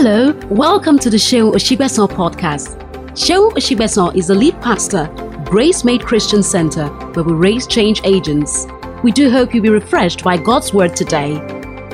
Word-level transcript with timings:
Hello, 0.00 0.32
welcome 0.48 0.96
to 1.00 1.10
the 1.10 1.16
Seun 1.16 1.54
Osigbesan 1.54 2.06
podcast. 2.08 2.78
Seun 3.18 3.50
Osigbesan 3.54 4.14
is 4.14 4.28
the 4.28 4.34
lead 4.36 4.54
pastor, 4.62 5.08
Gracemade 5.50 6.06
Christian 6.06 6.40
Center, 6.40 6.86
where 6.86 7.24
we 7.24 7.32
raise 7.32 7.66
change 7.66 8.00
agents. 8.04 8.68
We 9.02 9.10
do 9.10 9.28
hope 9.28 9.52
you'll 9.52 9.64
be 9.64 9.70
refreshed 9.70 10.22
by 10.22 10.36
God's 10.36 10.72
word 10.72 10.94
today. 10.94 11.34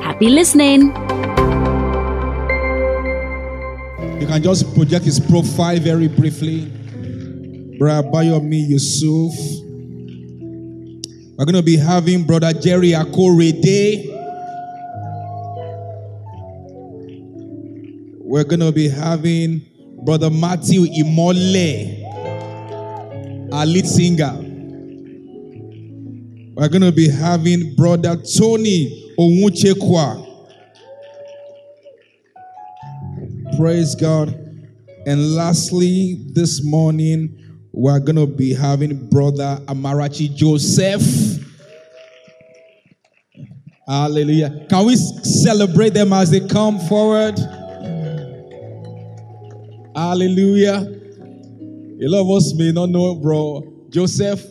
Happy 0.03 0.29
listening. 0.29 0.89
You 4.21 4.27
can 4.27 4.43
just 4.43 4.75
project 4.75 5.07
his 5.07 5.19
profile 5.19 5.79
very 5.79 6.09
briefly. 6.09 6.67
Brother 7.79 8.07
Bayomi 8.11 8.69
Yusuf. 8.69 9.33
We're 11.39 11.47
going 11.47 11.55
to 11.55 11.63
be 11.63 11.79
having 11.79 12.25
Brother 12.25 12.53
Jerry 12.53 12.91
Akorede. 12.91 14.14
We're 18.35 18.43
going 18.43 18.59
to 18.59 18.73
be 18.73 18.89
having 18.89 19.63
Brother 20.05 20.29
Matthew 20.29 20.87
Imole, 20.87 22.03
our 23.53 23.65
lead 23.65 23.87
singer. 23.87 24.33
We're 26.57 26.69
going 26.69 26.83
to 26.83 26.91
be 26.91 27.09
having 27.09 27.77
Brother 27.77 28.17
Tony 28.37 29.15
Onwuchekwa. 29.17 30.27
Praise 33.57 33.95
God. 33.95 34.31
And 35.07 35.37
lastly, 35.37 36.27
this 36.33 36.65
morning, 36.65 37.39
we're 37.71 38.01
going 38.01 38.17
to 38.17 38.27
be 38.27 38.53
having 38.53 39.09
Brother 39.11 39.61
Amarachi 39.67 40.35
Joseph. 40.35 41.41
Hallelujah. 43.87 44.67
Can 44.69 44.87
we 44.87 44.97
celebrate 44.97 45.95
them 45.95 46.13
as 46.13 46.33
they 46.33 46.41
come 46.49 46.81
forward? 46.81 47.39
Hallelujah. 49.95 50.91
A 52.03 52.09
lot 52.09 52.23
of 52.23 52.31
us 52.37 52.53
may 52.55 52.73
not 52.73 52.91
know, 52.91 53.15
bro, 53.15 53.87
Joseph, 53.91 54.45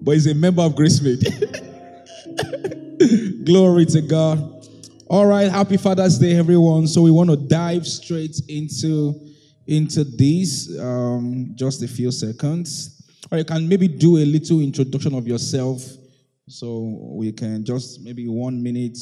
but 0.00 0.12
he's 0.12 0.26
a 0.26 0.34
member 0.34 0.62
of 0.62 0.72
Gracemade. 0.74 1.22
Glory 3.44 3.86
to 3.86 4.00
God. 4.00 4.66
All 5.06 5.26
right, 5.26 5.48
happy 5.48 5.76
Father's 5.76 6.18
Day, 6.18 6.34
everyone. 6.34 6.88
So 6.88 7.02
we 7.02 7.12
want 7.12 7.30
to 7.30 7.36
dive 7.36 7.86
straight 7.86 8.40
into 8.48 9.14
into 9.68 10.02
this, 10.02 10.76
um, 10.80 11.52
just 11.54 11.80
a 11.84 11.88
few 11.88 12.10
seconds. 12.10 13.00
Or 13.30 13.38
you 13.38 13.44
can 13.44 13.68
maybe 13.68 13.86
do 13.86 14.16
a 14.16 14.24
little 14.24 14.60
introduction 14.60 15.14
of 15.14 15.28
yourself, 15.28 15.84
so 16.48 16.98
we 17.12 17.30
can 17.30 17.64
just 17.64 18.00
maybe 18.00 18.26
one 18.26 18.60
minute. 18.60 18.98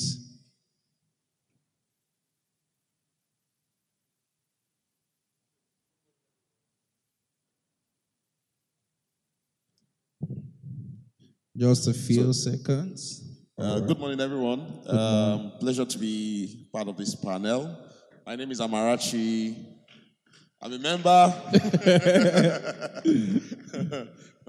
Just 11.61 11.89
a 11.89 11.93
few 11.93 12.33
seconds. 12.33 13.23
Uh, 13.59 13.81
good 13.81 13.99
morning, 13.99 14.19
everyone. 14.19 14.81
Um, 14.87 15.53
pleasure 15.61 15.85
to 15.85 15.99
be 15.99 16.67
part 16.73 16.89
of 16.89 16.97
this 16.97 17.15
panel. 17.15 17.77
My 18.25 18.35
name 18.35 18.51
is 18.51 18.63
Amarachi. 18.63 19.57
I'm 20.63 20.73
a 20.73 20.79
member. 20.79 21.35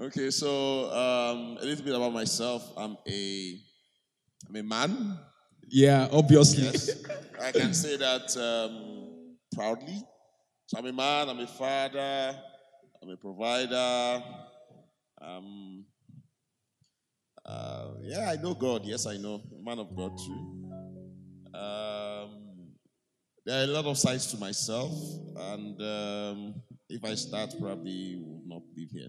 okay, 0.00 0.30
so 0.30 0.90
um, 0.90 1.58
a 1.60 1.64
little 1.66 1.84
bit 1.84 1.94
about 1.94 2.14
myself. 2.14 2.72
I'm 2.78 2.96
a, 3.06 3.60
I'm 4.48 4.56
a 4.56 4.62
man. 4.62 5.18
Yeah, 5.68 6.08
obviously. 6.10 6.62
Yes, 6.62 7.04
I 7.38 7.52
can 7.52 7.74
say 7.74 7.98
that 7.98 8.34
um, 8.38 9.36
proudly. 9.54 10.00
So 10.64 10.78
I'm 10.78 10.86
a 10.86 10.92
man. 10.94 11.28
I'm 11.28 11.40
a 11.40 11.46
father. 11.46 12.38
I'm 13.02 13.10
a 13.10 13.18
provider. 13.18 14.22
Um, 15.20 15.81
uh, 17.44 17.88
yeah, 18.02 18.30
I 18.30 18.36
know 18.40 18.54
God. 18.54 18.84
Yes, 18.84 19.06
I 19.06 19.16
know. 19.16 19.42
Man 19.62 19.78
of 19.78 19.94
God, 19.96 20.16
too. 20.16 20.62
Um, 21.54 22.42
there 23.44 23.60
are 23.60 23.64
a 23.64 23.66
lot 23.66 23.84
of 23.86 23.98
sides 23.98 24.28
to 24.28 24.36
myself, 24.36 24.92
and 25.36 25.80
um, 25.82 26.54
if 26.88 27.04
I 27.04 27.14
start, 27.14 27.54
probably 27.58 28.22
will 28.24 28.42
not 28.46 28.62
live 28.76 28.90
here. 28.90 29.08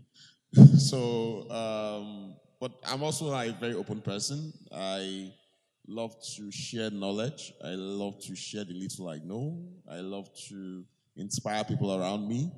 so, 0.78 1.50
um, 1.52 2.36
but 2.60 2.72
I'm 2.86 3.04
also 3.04 3.32
a 3.32 3.52
very 3.60 3.76
open 3.76 4.02
person. 4.02 4.52
I 4.72 5.32
love 5.88 6.16
to 6.36 6.52
share 6.52 6.90
knowledge. 6.90 7.54
I 7.64 7.76
love 7.76 8.20
to 8.24 8.36
share 8.36 8.64
the 8.64 8.74
little 8.74 9.10
I 9.10 9.20
know. 9.20 9.64
I 9.90 10.00
love 10.00 10.30
to 10.50 10.84
inspire 11.16 11.64
people 11.64 11.94
around 11.94 12.28
me, 12.28 12.52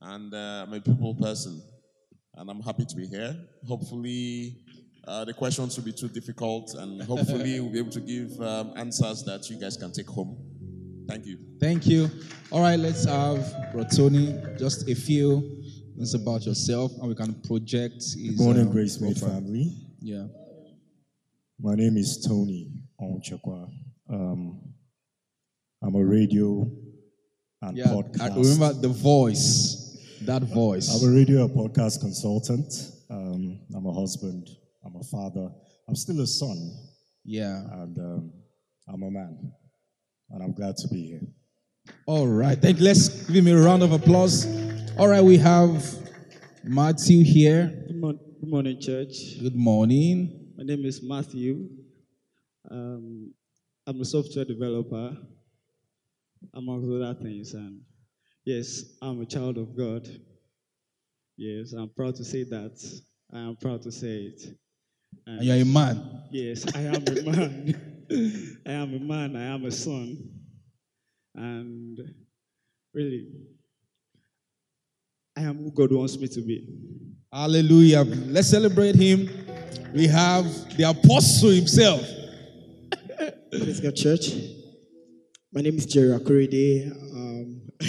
and 0.00 0.32
uh, 0.32 0.64
I'm 0.66 0.72
a 0.72 0.80
people 0.80 1.16
person, 1.16 1.60
and 2.36 2.48
I'm 2.48 2.60
happy 2.60 2.84
to 2.84 2.96
be 2.96 3.06
here. 3.06 3.36
Hopefully. 3.66 4.56
Uh, 5.06 5.24
the 5.24 5.32
questions 5.32 5.76
will 5.76 5.84
be 5.84 5.92
too 5.92 6.08
difficult, 6.08 6.74
and 6.74 7.02
hopefully, 7.02 7.60
we'll 7.60 7.72
be 7.72 7.78
able 7.78 7.90
to 7.90 8.00
give 8.00 8.38
um, 8.40 8.72
answers 8.76 9.22
that 9.24 9.48
you 9.48 9.58
guys 9.58 9.76
can 9.76 9.90
take 9.92 10.06
home. 10.08 10.36
Thank 11.08 11.24
you. 11.24 11.38
Thank 11.60 11.86
you. 11.86 12.10
All 12.52 12.60
right, 12.60 12.78
let's 12.78 13.04
have 13.04 13.40
Bro 13.72 13.84
Tony, 13.94 14.34
just 14.58 14.88
a 14.88 14.94
few 14.94 15.62
things 15.96 16.12
about 16.14 16.44
yourself, 16.44 16.92
and 17.00 17.08
we 17.08 17.14
can 17.14 17.34
project. 17.42 17.94
His, 17.94 18.14
Good 18.16 18.40
morning, 18.40 18.66
um, 18.68 18.72
Gracemade 18.74 19.18
family. 19.18 19.74
Yeah. 20.00 20.26
My 21.60 21.74
name 21.74 21.96
is 21.96 22.22
Tony 22.24 22.70
Onwuchekwa. 23.00 23.68
Um, 24.10 24.60
I'm 25.82 25.94
a 25.94 26.04
radio 26.04 26.70
and 27.62 27.76
Yeah. 27.76 27.86
podcast. 27.86 28.20
I 28.20 28.28
remember 28.36 28.72
the 28.74 28.88
voice. 28.88 29.96
That 30.22 30.42
voice. 30.42 30.88
I'm 31.02 31.08
a 31.08 31.16
radio 31.16 31.44
and 31.46 31.54
podcast 31.54 32.00
consultant. 32.00 32.72
Um, 33.10 33.60
I'm 33.74 33.86
a 33.86 33.92
husband. 33.92 34.48
I'm 34.84 34.96
a 34.96 35.02
father. 35.04 35.50
I'm 35.88 35.96
still 35.96 36.20
a 36.20 36.26
son, 36.26 36.72
Yeah. 37.24 37.62
and 37.82 37.98
um, 37.98 38.32
I'm 38.88 39.02
a 39.02 39.10
man. 39.10 39.52
And 40.30 40.42
I'm 40.42 40.52
glad 40.52 40.76
to 40.78 40.88
be 40.88 41.06
here. 41.06 41.22
All 42.06 42.26
right. 42.26 42.60
Thank 42.60 42.78
you. 42.78 42.84
Let's 42.84 43.08
give 43.30 43.46
him 43.46 43.56
a 43.56 43.60
round 43.60 43.82
of 43.82 43.92
applause. 43.92 44.46
All 44.98 45.08
right, 45.08 45.22
we 45.24 45.38
have 45.38 45.82
Matthew 46.62 47.24
here. 47.24 47.84
Good, 47.86 47.96
mon- 47.96 48.20
good 48.40 48.50
morning, 48.50 48.78
church. 48.80 49.38
Good 49.40 49.56
morning. 49.56 50.52
My 50.56 50.64
name 50.64 50.84
is 50.84 51.02
Matthew. 51.02 51.68
Um, 52.70 53.32
I'm 53.86 54.00
a 54.00 54.04
software 54.04 54.44
developer, 54.44 55.16
among 56.52 56.84
other 57.02 57.14
things. 57.18 57.54
And 57.54 57.80
yes, 58.44 58.82
I'm 59.00 59.22
a 59.22 59.26
child 59.26 59.56
of 59.56 59.74
God. 59.74 60.06
Yes, 61.38 61.72
I'm 61.72 61.88
proud 61.88 62.16
to 62.16 62.24
say 62.24 62.44
that. 62.44 63.00
I 63.32 63.38
am 63.40 63.56
proud 63.56 63.80
to 63.82 63.92
say 63.92 64.24
it. 64.34 64.42
And 65.28 65.40
And 65.40 65.46
you're 65.46 65.56
a 65.56 65.64
man. 65.64 66.22
yes, 66.30 66.64
I 66.74 66.80
am 66.80 67.04
a 67.06 67.22
man. 67.22 68.06
I 68.66 68.72
am 68.72 68.94
a 68.94 68.98
man. 68.98 69.36
I 69.36 69.44
am 69.54 69.64
a 69.66 69.70
son. 69.70 70.16
And 71.34 71.98
really, 72.94 73.28
I 75.36 75.42
am 75.42 75.58
who 75.58 75.70
God 75.70 75.92
wants 75.92 76.16
me 76.18 76.28
to 76.28 76.40
be. 76.40 76.66
Hallelujah. 77.30 78.04
Let's 78.04 78.48
celebrate 78.48 78.94
him. 78.94 79.28
We 79.92 80.06
have 80.06 80.44
the 80.78 80.84
apostle 80.84 81.50
himself. 81.50 82.00
Praise 83.50 83.80
God, 83.80 83.94
church. 83.96 84.32
My 85.52 85.60
name 85.60 85.76
is 85.76 85.84
Jerry 85.84 86.18
Akorede. 86.18 86.90
Um, 86.90 87.60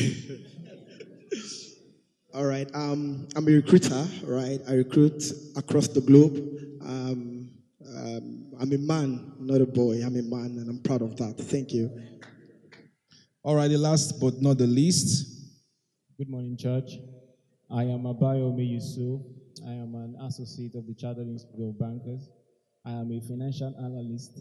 all 2.34 2.46
right. 2.46 2.70
Um, 2.74 3.30
I'm 3.34 3.48
a 3.48 3.52
recruiter, 3.52 4.06
right? 4.24 4.60
I 4.68 4.74
recruit 4.74 5.24
across 5.56 5.88
the 5.88 6.02
globe. 6.02 6.66
Um, 6.90 7.52
um, 7.86 8.46
I'm 8.60 8.74
a 8.74 8.78
man, 8.80 9.34
not 9.40 9.62
a 9.62 9.66
boy. 9.68 10.02
I'm 10.04 10.16
a 10.16 10.24
man, 10.24 10.58
and 10.58 10.68
I'm 10.68 10.80
proud 10.80 11.04
of 11.04 11.16
that. 11.18 11.38
Thank 11.38 11.72
you. 11.72 11.92
All 13.44 13.56
right, 13.56 13.68
the 13.68 13.78
last 13.78 14.20
but 14.20 14.42
not 14.42 14.58
the 14.58 14.66
least. 14.66 15.28
Good 16.18 16.30
morning, 16.30 16.58
church. 16.58 16.94
I 17.70 17.84
am 17.84 18.06
Abayomi 18.06 18.72
Yusuf. 18.72 19.22
I 19.68 19.74
am 19.74 19.94
an 19.94 20.18
associate 20.26 20.74
of 20.74 20.88
the 20.88 20.96
Chartered 20.96 21.28
Institute 21.28 21.62
of 21.70 21.78
Bankers. 21.80 22.28
I 22.84 22.90
am 22.94 23.12
a 23.12 23.22
financial 23.22 23.76
analyst. 23.78 24.40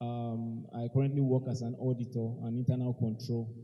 Um, 0.00 0.66
I 0.74 0.88
currently 0.92 1.20
work 1.20 1.44
as 1.48 1.62
an 1.62 1.76
auditor 1.78 2.34
and 2.42 2.58
internal 2.58 2.94
control. 2.94 3.54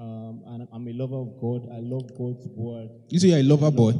Um, 0.00 0.42
and 0.48 0.66
I'm 0.72 0.88
a 0.88 0.92
lover 0.92 1.18
of 1.18 1.40
God. 1.40 1.68
I 1.72 1.78
love 1.78 2.08
God's 2.18 2.48
word. 2.48 2.88
You 3.10 3.20
say 3.20 3.28
you're 3.28 3.38
a 3.38 3.42
lover 3.44 3.70
boy. 3.70 3.92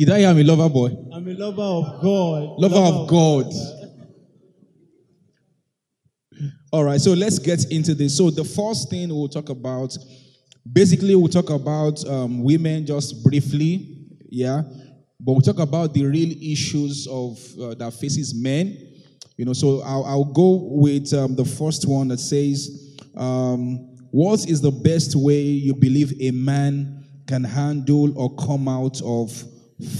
Either 0.00 0.12
I 0.14 0.18
am 0.20 0.38
a 0.38 0.44
lover 0.44 0.68
boy. 0.68 0.96
I'm 1.12 1.26
a 1.26 1.34
lover 1.34 1.60
of 1.60 2.00
God. 2.00 2.60
Lover 2.60 2.76
of 2.76 3.08
God. 3.08 3.52
All 6.72 6.84
right, 6.84 7.00
so 7.00 7.14
let's 7.14 7.40
get 7.40 7.68
into 7.72 7.96
this. 7.96 8.16
So 8.16 8.30
the 8.30 8.44
first 8.44 8.90
thing 8.90 9.08
we'll 9.08 9.26
talk 9.26 9.48
about, 9.48 9.96
basically, 10.72 11.16
we'll 11.16 11.26
talk 11.26 11.50
about 11.50 12.06
um, 12.06 12.44
women 12.44 12.86
just 12.86 13.24
briefly, 13.24 14.06
yeah. 14.30 14.62
But 15.18 15.32
we'll 15.32 15.40
talk 15.40 15.58
about 15.58 15.94
the 15.94 16.06
real 16.06 16.30
issues 16.40 17.08
of 17.10 17.36
uh, 17.60 17.74
that 17.74 17.92
faces 17.94 18.32
men. 18.32 18.78
You 19.36 19.46
know, 19.46 19.52
so 19.52 19.82
I'll, 19.82 20.04
I'll 20.04 20.32
go 20.32 20.60
with 20.62 21.12
um, 21.12 21.34
the 21.34 21.44
first 21.44 21.88
one 21.88 22.06
that 22.08 22.20
says, 22.20 22.96
Um, 23.16 23.96
what 24.12 24.48
is 24.48 24.60
the 24.60 24.70
best 24.70 25.16
way 25.16 25.40
you 25.40 25.74
believe 25.74 26.12
a 26.20 26.30
man 26.30 27.04
can 27.26 27.42
handle 27.42 28.16
or 28.16 28.32
come 28.36 28.68
out 28.68 29.02
of 29.02 29.44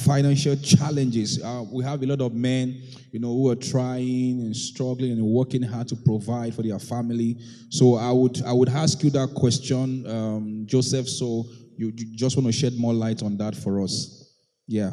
financial 0.04 0.56
challenges? 0.56 1.42
Uh, 1.42 1.64
we 1.70 1.84
have 1.84 2.02
a 2.02 2.06
lot 2.06 2.20
of 2.20 2.34
men, 2.34 2.80
you 3.12 3.20
know, 3.20 3.28
who 3.28 3.50
are 3.50 3.56
trying 3.56 4.40
and 4.40 4.56
struggling 4.56 5.12
and 5.12 5.22
working 5.22 5.62
hard 5.62 5.88
to 5.88 5.96
provide 5.96 6.54
for 6.54 6.62
their 6.62 6.78
family. 6.78 7.38
So 7.70 7.94
I 7.94 8.10
would 8.10 8.42
I 8.42 8.52
would 8.52 8.68
ask 8.68 9.02
you 9.02 9.10
that 9.10 9.34
question, 9.34 10.06
um, 10.06 10.62
Joseph. 10.66 11.08
So 11.08 11.46
you, 11.76 11.92
you 11.96 12.16
just 12.16 12.36
want 12.36 12.46
to 12.46 12.52
shed 12.52 12.74
more 12.76 12.92
light 12.92 13.22
on 13.22 13.36
that 13.38 13.54
for 13.54 13.80
us? 13.80 14.34
Yeah. 14.66 14.90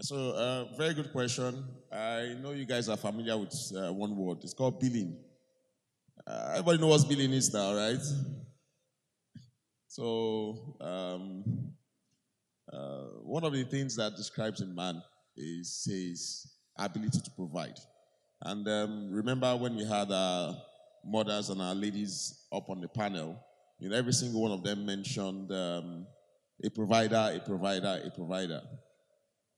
So, 0.00 0.32
uh, 0.32 0.76
very 0.76 0.92
good 0.92 1.12
question. 1.12 1.64
I 1.90 2.34
know 2.42 2.50
you 2.50 2.66
guys 2.66 2.88
are 2.88 2.96
familiar 2.96 3.38
with 3.38 3.54
uh, 3.76 3.92
one 3.92 4.16
word. 4.16 4.38
It's 4.42 4.52
called 4.52 4.80
billing. 4.80 5.16
Uh, 6.26 6.48
everybody 6.50 6.78
knows 6.78 7.02
what 7.02 7.08
billing 7.08 7.32
is 7.32 7.54
now, 7.54 7.76
right? 7.76 8.00
So, 9.86 10.76
um, 10.80 11.72
uh, 12.74 13.04
one 13.22 13.44
of 13.44 13.52
the 13.52 13.64
things 13.64 13.96
that 13.96 14.16
describes 14.16 14.60
a 14.60 14.66
man 14.66 15.02
is 15.36 15.86
his 15.88 16.52
ability 16.78 17.20
to 17.20 17.30
provide. 17.30 17.78
And 18.42 18.66
um, 18.68 19.10
remember 19.10 19.56
when 19.56 19.76
we 19.76 19.84
had 19.84 20.10
our 20.10 20.56
mothers 21.04 21.50
and 21.50 21.60
our 21.62 21.74
ladies 21.74 22.46
up 22.52 22.68
on 22.68 22.80
the 22.80 22.88
panel, 22.88 23.38
you 23.78 23.88
know, 23.88 23.96
every 23.96 24.12
single 24.12 24.42
one 24.42 24.52
of 24.52 24.62
them 24.62 24.84
mentioned 24.84 25.50
um, 25.52 26.06
a 26.62 26.70
provider, 26.70 27.32
a 27.34 27.40
provider, 27.40 28.00
a 28.04 28.10
provider. 28.10 28.60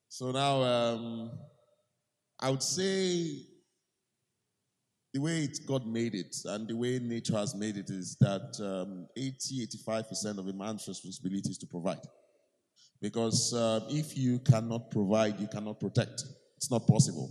So 0.08 0.30
now, 0.30 0.62
um, 0.62 1.30
I 2.40 2.50
would 2.50 2.62
say 2.62 3.42
the 5.12 5.20
way 5.20 5.48
God 5.66 5.86
made 5.86 6.14
it 6.14 6.36
and 6.44 6.68
the 6.68 6.76
way 6.76 6.98
nature 6.98 7.36
has 7.36 7.54
made 7.54 7.76
it 7.76 7.88
is 7.88 8.16
that 8.20 8.54
um, 8.60 9.06
80 9.16 9.66
85% 9.88 10.38
of 10.38 10.46
a 10.46 10.52
man's 10.52 10.86
responsibility 10.86 11.50
is 11.50 11.58
to 11.58 11.66
provide. 11.66 12.00
Because 13.00 13.52
uh, 13.52 13.80
if 13.88 14.16
you 14.16 14.38
cannot 14.40 14.90
provide, 14.90 15.38
you 15.38 15.48
cannot 15.48 15.78
protect. 15.80 16.24
It's 16.56 16.70
not 16.70 16.86
possible. 16.86 17.30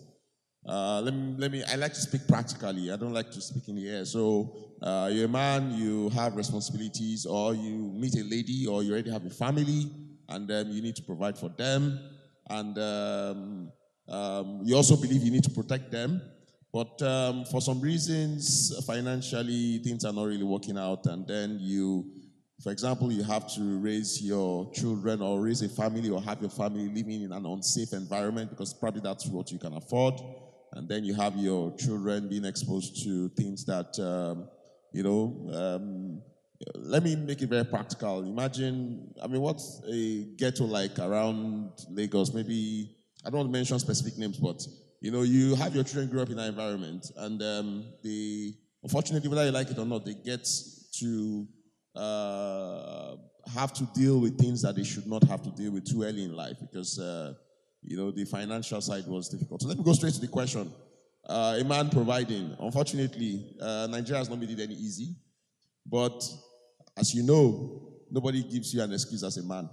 Uh, 0.67 1.01
let, 1.01 1.13
me, 1.13 1.35
let 1.37 1.51
me, 1.51 1.63
I 1.63 1.75
like 1.75 1.93
to 1.93 2.01
speak 2.01 2.27
practically. 2.27 2.91
I 2.91 2.95
don't 2.95 3.13
like 3.13 3.31
to 3.31 3.41
speak 3.41 3.67
in 3.67 3.75
the 3.75 3.87
air. 3.87 4.05
So, 4.05 4.55
uh, 4.81 5.09
you're 5.11 5.25
a 5.25 5.29
man, 5.29 5.71
you 5.71 6.09
have 6.09 6.35
responsibilities, 6.35 7.25
or 7.25 7.53
you 7.53 7.91
meet 7.93 8.15
a 8.15 8.23
lady, 8.23 8.65
or 8.67 8.83
you 8.83 8.93
already 8.93 9.11
have 9.11 9.25
a 9.25 9.29
family, 9.29 9.91
and 10.29 10.51
um, 10.51 10.69
you 10.71 10.81
need 10.81 10.95
to 10.95 11.03
provide 11.03 11.37
for 11.37 11.49
them. 11.49 11.99
And 12.49 12.77
um, 12.77 13.71
um, 14.07 14.61
you 14.63 14.75
also 14.75 14.95
believe 14.95 15.23
you 15.23 15.31
need 15.31 15.43
to 15.43 15.51
protect 15.51 15.91
them. 15.91 16.21
But 16.73 17.01
um, 17.03 17.45
for 17.45 17.61
some 17.61 17.79
reasons, 17.79 18.73
financially, 18.85 19.79
things 19.79 20.03
are 20.03 20.11
not 20.11 20.25
really 20.25 20.43
working 20.43 20.77
out. 20.77 21.05
And 21.05 21.25
then 21.25 21.57
you, 21.61 22.11
for 22.63 22.71
example, 22.71 23.11
you 23.11 23.23
have 23.23 23.51
to 23.55 23.79
raise 23.79 24.21
your 24.21 24.71
children 24.71 25.21
or 25.21 25.41
raise 25.41 25.61
a 25.61 25.69
family 25.69 26.09
or 26.09 26.21
have 26.21 26.39
your 26.39 26.49
family 26.49 26.87
living 26.87 27.21
in 27.23 27.31
an 27.31 27.45
unsafe 27.45 27.91
environment 27.93 28.49
because 28.49 28.73
probably 28.73 29.01
that's 29.01 29.27
what 29.27 29.51
you 29.51 29.59
can 29.59 29.73
afford. 29.73 30.15
And 30.73 30.87
then 30.87 31.03
you 31.03 31.13
have 31.15 31.35
your 31.35 31.75
children 31.75 32.29
being 32.29 32.45
exposed 32.45 33.03
to 33.03 33.29
things 33.29 33.65
that, 33.65 33.99
um, 33.99 34.47
you 34.93 35.03
know, 35.03 35.49
um, 35.53 36.21
let 36.75 37.03
me 37.03 37.15
make 37.15 37.41
it 37.41 37.49
very 37.49 37.65
practical. 37.65 38.23
Imagine, 38.23 39.13
I 39.21 39.27
mean, 39.27 39.41
what's 39.41 39.81
a 39.89 40.23
ghetto 40.37 40.63
like 40.63 40.97
around 40.99 41.71
Lagos? 41.89 42.33
Maybe, 42.33 42.95
I 43.25 43.29
don't 43.29 43.39
want 43.39 43.49
to 43.49 43.57
mention 43.57 43.79
specific 43.79 44.17
names, 44.17 44.37
but, 44.37 44.65
you 45.01 45.11
know, 45.11 45.23
you 45.23 45.55
have 45.55 45.75
your 45.75 45.83
children 45.83 46.09
grow 46.09 46.23
up 46.23 46.29
in 46.29 46.37
that 46.37 46.47
environment, 46.47 47.11
and 47.17 47.41
um, 47.41 47.85
they, 48.03 48.53
unfortunately, 48.81 49.27
whether 49.29 49.45
you 49.45 49.51
like 49.51 49.69
it 49.69 49.77
or 49.77 49.85
not, 49.85 50.05
they 50.05 50.13
get 50.13 50.47
to 50.99 51.47
uh, 51.95 53.15
have 53.53 53.73
to 53.73 53.83
deal 53.93 54.19
with 54.19 54.37
things 54.37 54.61
that 54.63 54.75
they 54.75 54.83
should 54.83 55.07
not 55.07 55.23
have 55.25 55.41
to 55.43 55.49
deal 55.51 55.71
with 55.71 55.85
too 55.89 56.03
early 56.03 56.23
in 56.23 56.35
life 56.35 56.57
because, 56.59 56.99
uh, 56.99 57.33
you 57.81 57.95
know, 57.95 58.11
the 58.11 58.25
financial 58.25 58.81
side 58.81 59.05
was 59.07 59.29
difficult. 59.29 59.61
So 59.61 59.67
let 59.67 59.77
me 59.77 59.83
go 59.83 59.93
straight 59.93 60.13
to 60.13 60.21
the 60.21 60.27
question. 60.27 60.71
Uh, 61.27 61.57
a 61.59 61.63
man 61.63 61.89
providing. 61.89 62.55
Unfortunately, 62.59 63.55
uh, 63.61 63.87
Nigeria 63.89 64.19
has 64.19 64.29
not 64.29 64.39
made 64.39 64.49
it 64.51 64.59
any 64.59 64.75
easy. 64.75 65.15
But 65.85 66.23
as 66.97 67.13
you 67.13 67.23
know, 67.23 67.93
nobody 68.11 68.43
gives 68.43 68.73
you 68.73 68.81
an 68.81 68.91
excuse 68.93 69.23
as 69.23 69.37
a 69.37 69.43
man. 69.43 69.69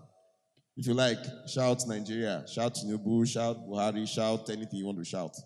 If 0.77 0.87
you 0.87 0.95
like, 0.95 1.19
shout 1.47 1.83
Nigeria, 1.87 2.45
shout 2.49 2.75
Tinubu, 2.75 3.29
shout 3.29 3.57
Buhari, 3.69 4.09
shout 4.09 4.49
anything 4.51 4.79
you 4.79 4.87
want 4.87 4.99
to 4.99 5.05
shout. 5.05 5.37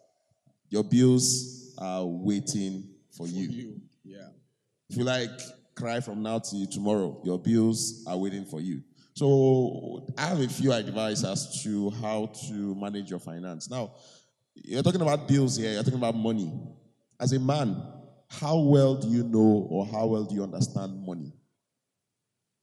Your 0.68 0.84
bills 0.84 1.74
are 1.78 2.04
waiting 2.04 2.88
for, 3.16 3.26
you. 3.26 3.48
you. 3.48 3.80
Yeah. 4.04 4.28
If 4.88 4.96
you 4.96 5.04
like, 5.04 5.30
cry 5.76 6.00
from 6.00 6.22
now 6.22 6.38
to 6.38 6.66
tomorrow. 6.66 7.20
Your 7.24 7.38
bills 7.38 8.04
are 8.06 8.16
waiting 8.16 8.44
for 8.44 8.60
you. 8.60 8.82
So 9.14 10.06
I 10.18 10.26
have 10.26 10.40
a 10.40 10.48
few 10.48 10.72
advice 10.72 11.24
as 11.24 11.62
to 11.62 11.90
how 12.02 12.32
to 12.48 12.74
manage 12.74 13.10
your 13.10 13.20
finance. 13.20 13.70
Now, 13.70 13.94
you're 14.54 14.82
talking 14.82 15.00
about 15.00 15.28
bills 15.28 15.56
here, 15.56 15.72
you're 15.72 15.82
talking 15.82 15.98
about 15.98 16.14
money. 16.16 16.52
As 17.20 17.32
a 17.32 17.38
man, 17.38 17.82
how 18.28 18.58
well 18.58 18.94
do 18.96 19.08
you 19.08 19.22
know 19.22 19.66
or 19.70 19.86
how 19.86 20.06
well 20.06 20.24
do 20.24 20.34
you 20.34 20.42
understand 20.42 21.00
money? 21.06 21.32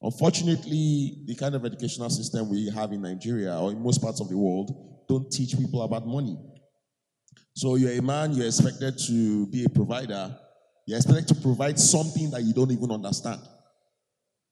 Unfortunately, 0.02 1.22
the 1.26 1.34
kind 1.34 1.54
of 1.54 1.64
educational 1.64 2.10
system 2.10 2.50
we 2.50 2.68
have 2.68 2.92
in 2.92 3.00
Nigeria 3.02 3.56
or 3.58 3.70
in 3.72 3.82
most 3.82 4.02
parts 4.02 4.20
of 4.20 4.28
the 4.28 4.36
world 4.36 5.06
don't 5.08 5.30
teach 5.30 5.56
people 5.56 5.82
about 5.82 6.06
money. 6.06 6.38
So 7.56 7.76
you're 7.76 7.98
a 7.98 8.02
man, 8.02 8.32
you're 8.32 8.46
expected 8.46 8.98
to 9.06 9.46
be 9.46 9.64
a 9.64 9.68
provider, 9.68 10.36
you're 10.86 10.98
expected 10.98 11.28
to 11.28 11.34
provide 11.36 11.78
something 11.78 12.30
that 12.30 12.42
you 12.42 12.52
don't 12.52 12.70
even 12.70 12.90
understand. 12.90 13.40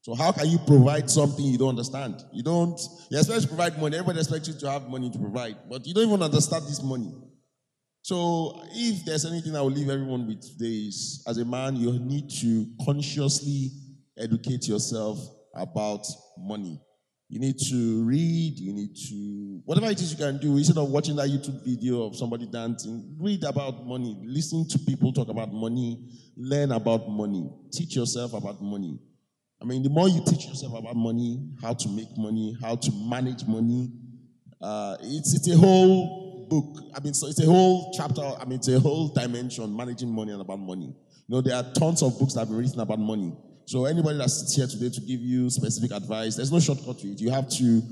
So 0.02 0.14
how 0.14 0.32
can 0.32 0.49
you 0.49 0.58
provide 0.67 1.08
something 1.08 1.44
you 1.44 1.58
don't 1.58 1.70
understand? 1.70 2.23
You 2.32 2.43
don't, 2.43 2.81
you're 3.11 3.20
expected 3.20 3.43
to 3.43 3.49
provide 3.49 3.81
money. 3.81 3.96
Everybody 3.96 4.19
expects 4.19 4.49
you 4.49 4.55
to 4.55 4.70
have 4.70 4.88
money 4.88 5.11
to 5.11 5.19
provide, 5.19 5.56
but 5.70 5.87
you 5.87 5.94
don't 5.94 6.08
even 6.08 6.23
understand 6.23 6.64
this 6.64 6.82
money. 6.82 7.12
So 8.02 8.61
if 8.73 9.05
there's 9.05 9.25
anything 9.25 9.55
I 9.55 9.61
will 9.61 9.70
leave 9.70 9.88
everyone 9.88 10.26
with 10.26 10.43
today 10.43 10.88
is, 10.88 11.23
as 11.29 11.38
a 11.38 11.44
man, 11.44 11.76
you 11.76 11.93
need 12.00 12.31
to 12.40 12.67
consciously 12.85 13.70
educate 14.19 14.67
yourself 14.67 15.20
about 15.55 16.05
money. 16.37 16.81
You 17.32 17.38
need 17.38 17.58
to 17.70 18.05
read, 18.05 18.58
you 18.58 18.75
need 18.75 18.94
to, 19.08 19.62
whatever 19.64 19.87
it 19.87 19.99
is 19.99 20.11
you 20.11 20.19
can 20.19 20.37
do, 20.37 20.58
instead 20.58 20.76
of 20.76 20.90
watching 20.90 21.17
that 21.17 21.31
YouTube 21.31 21.64
video 21.64 22.02
of 22.02 22.14
somebody 22.14 22.44
dancing, 22.44 23.17
read 23.19 23.43
about 23.44 23.87
money, 23.87 24.20
listen 24.23 24.69
to 24.69 24.79
people 24.81 25.14
talk 25.14 25.31
about 25.31 25.50
money, 25.50 25.99
learn 26.37 26.73
about 26.73 27.08
money, 27.08 27.50
teach 27.73 27.97
yourself 27.97 28.35
about 28.35 28.61
money. 28.61 28.99
I 29.62 29.64
mean, 29.64 29.83
the 29.83 29.88
more 29.88 30.11
you 30.11 30.23
teach 30.26 30.45
yourself 30.45 30.75
about 30.75 30.95
money, 30.95 31.42
how 31.62 31.73
to 31.73 31.88
make 31.88 32.14
money, 32.18 32.54
how 32.61 32.76
to 32.76 32.92
manage 32.92 33.47
money, 33.47 33.90
uh, 34.61 34.99
it's, 35.00 35.33
it's 35.33 35.49
a 35.49 35.57
whole 35.57 36.47
book. 36.50 36.85
I 36.95 37.00
mean, 37.00 37.14
so 37.14 37.28
it's 37.28 37.40
a 37.40 37.47
whole 37.47 37.95
chapter, 37.97 38.21
I 38.21 38.45
mean, 38.45 38.59
it's 38.59 38.68
a 38.68 38.78
whole 38.78 39.09
dimension, 39.09 39.75
managing 39.75 40.14
money 40.14 40.33
and 40.33 40.42
about 40.42 40.61
money. 40.61 40.95
You 41.28 41.37
know, 41.37 41.40
there 41.40 41.57
are 41.57 41.64
tons 41.73 42.02
of 42.02 42.18
books 42.18 42.35
that 42.35 42.40
have 42.40 42.49
been 42.50 42.59
written 42.59 42.80
about 42.80 42.99
money. 42.99 43.35
So 43.66 43.85
anybody 43.85 44.19
that 44.19 44.28
sits 44.28 44.57
here 44.57 44.66
today 44.66 44.90
to 44.90 45.00
give 45.00 45.21
you 45.21 45.49
specific 45.50 45.92
advice, 45.92 46.37
there's 46.37 46.52
no 46.52 46.61
shortcut 46.61 46.99
to 47.00 47.09
it. 47.09 47.21
You 47.21 47.31
have 47.31 47.49
to 47.50 47.83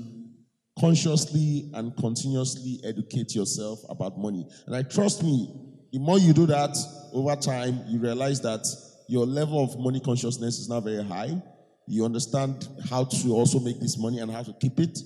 consciously 0.79 1.69
and 1.73 1.95
continuously 1.97 2.79
educate 2.83 3.35
yourself 3.35 3.79
about 3.89 4.17
money. 4.17 4.47
And 4.67 4.75
I 4.75 4.83
trust 4.83 5.23
me, 5.23 5.53
the 5.91 5.99
more 5.99 6.19
you 6.19 6.33
do 6.33 6.45
that 6.47 6.77
over 7.13 7.35
time, 7.35 7.81
you 7.87 7.99
realize 7.99 8.41
that 8.41 8.65
your 9.07 9.25
level 9.25 9.63
of 9.63 9.77
money 9.79 9.99
consciousness 9.99 10.59
is 10.59 10.69
now 10.69 10.79
very 10.79 11.03
high. 11.03 11.41
You 11.87 12.05
understand 12.05 12.67
how 12.89 13.03
to 13.03 13.29
also 13.33 13.59
make 13.59 13.79
this 13.79 13.97
money 13.97 14.19
and 14.19 14.31
how 14.31 14.43
to 14.43 14.53
keep 14.53 14.79
it. 14.79 14.97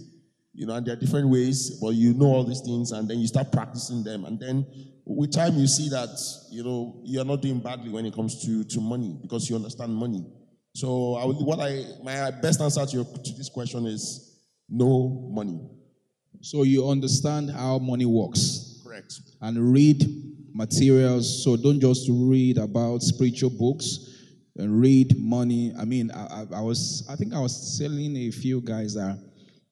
You 0.54 0.68
know, 0.68 0.76
and 0.76 0.86
there 0.86 0.94
are 0.94 1.00
different 1.00 1.28
ways, 1.28 1.80
but 1.82 1.90
you 1.90 2.14
know 2.14 2.28
all 2.28 2.46
these 2.46 2.62
things, 2.62 2.92
and 2.92 3.10
then 3.10 3.20
you 3.20 3.28
start 3.28 3.52
practicing 3.52 4.04
them. 4.04 4.24
And 4.24 4.40
then 4.40 4.66
with 5.04 5.34
time, 5.34 5.56
you 5.56 5.68
see 5.68 5.90
that, 5.90 6.18
you 6.50 6.64
know, 6.64 7.02
you're 7.04 7.26
not 7.26 7.42
doing 7.42 7.60
badly 7.60 7.90
when 7.90 8.06
it 8.06 8.14
comes 8.14 8.46
to, 8.46 8.64
to 8.64 8.80
money 8.80 9.18
because 9.22 9.50
you 9.50 9.56
understand 9.56 9.94
money. 9.94 10.26
So, 10.76 11.16
I 11.16 11.24
would, 11.24 11.38
what 11.38 11.62
I 11.62 11.86
my 12.04 12.32
best 12.32 12.60
answer 12.60 12.86
to, 12.86 12.92
your, 12.92 13.06
to 13.06 13.34
this 13.34 13.48
question 13.48 13.86
is 13.86 14.38
no 14.68 15.30
money. 15.32 15.58
So 16.42 16.64
you 16.64 16.90
understand 16.90 17.50
how 17.50 17.80
money 17.80 18.06
works. 18.06 18.82
Correct. 18.84 19.22
And 19.40 19.72
read 19.72 20.06
materials. 20.54 21.44
So 21.46 21.56
don't 21.56 21.80
just 21.80 22.10
read 22.12 22.58
about 22.58 23.04
spiritual 23.04 23.52
books 23.52 24.22
and 24.58 24.82
read 24.82 25.18
money. 25.18 25.74
I 25.80 25.86
mean, 25.86 26.12
I, 26.12 26.26
I, 26.26 26.58
I 26.58 26.62
was, 26.62 27.06
I 27.10 27.16
think 27.16 27.34
I 27.34 27.40
was 27.40 27.80
telling 27.80 28.16
a 28.18 28.32
few 28.32 28.60
guys 28.60 28.96
that 28.96 29.18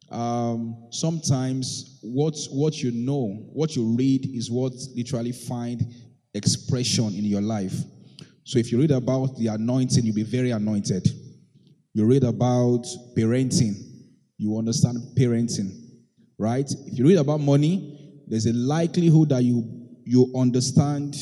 um, 0.09 0.87
sometimes 0.89 1.99
what 2.01 2.37
what 2.51 2.81
you 2.81 2.91
know, 2.91 3.49
what 3.51 3.75
you 3.75 3.83
read, 3.95 4.25
is 4.33 4.49
what 4.49 4.71
literally 4.95 5.33
find 5.33 5.85
expression 6.33 7.07
in 7.07 7.25
your 7.25 7.41
life. 7.41 7.75
So 8.43 8.59
if 8.59 8.71
you 8.71 8.79
read 8.79 8.91
about 8.91 9.37
the 9.37 9.47
anointing, 9.47 10.03
you'll 10.03 10.15
be 10.15 10.23
very 10.23 10.51
anointed. 10.51 11.07
You 11.93 12.05
read 12.05 12.23
about 12.23 12.85
parenting, 13.15 13.75
you 14.37 14.57
understand 14.57 14.97
parenting, 15.15 15.71
right? 16.37 16.69
If 16.87 16.97
you 16.97 17.07
read 17.07 17.17
about 17.17 17.39
money, 17.39 18.21
there's 18.27 18.45
a 18.45 18.53
likelihood 18.53 19.29
that 19.29 19.43
you 19.43 19.83
you 20.05 20.31
understand 20.35 21.15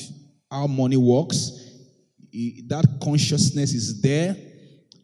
how 0.50 0.68
money 0.68 0.98
works. 0.98 1.58
that 2.68 2.86
consciousness 3.04 3.74
is 3.74 4.02
there, 4.02 4.36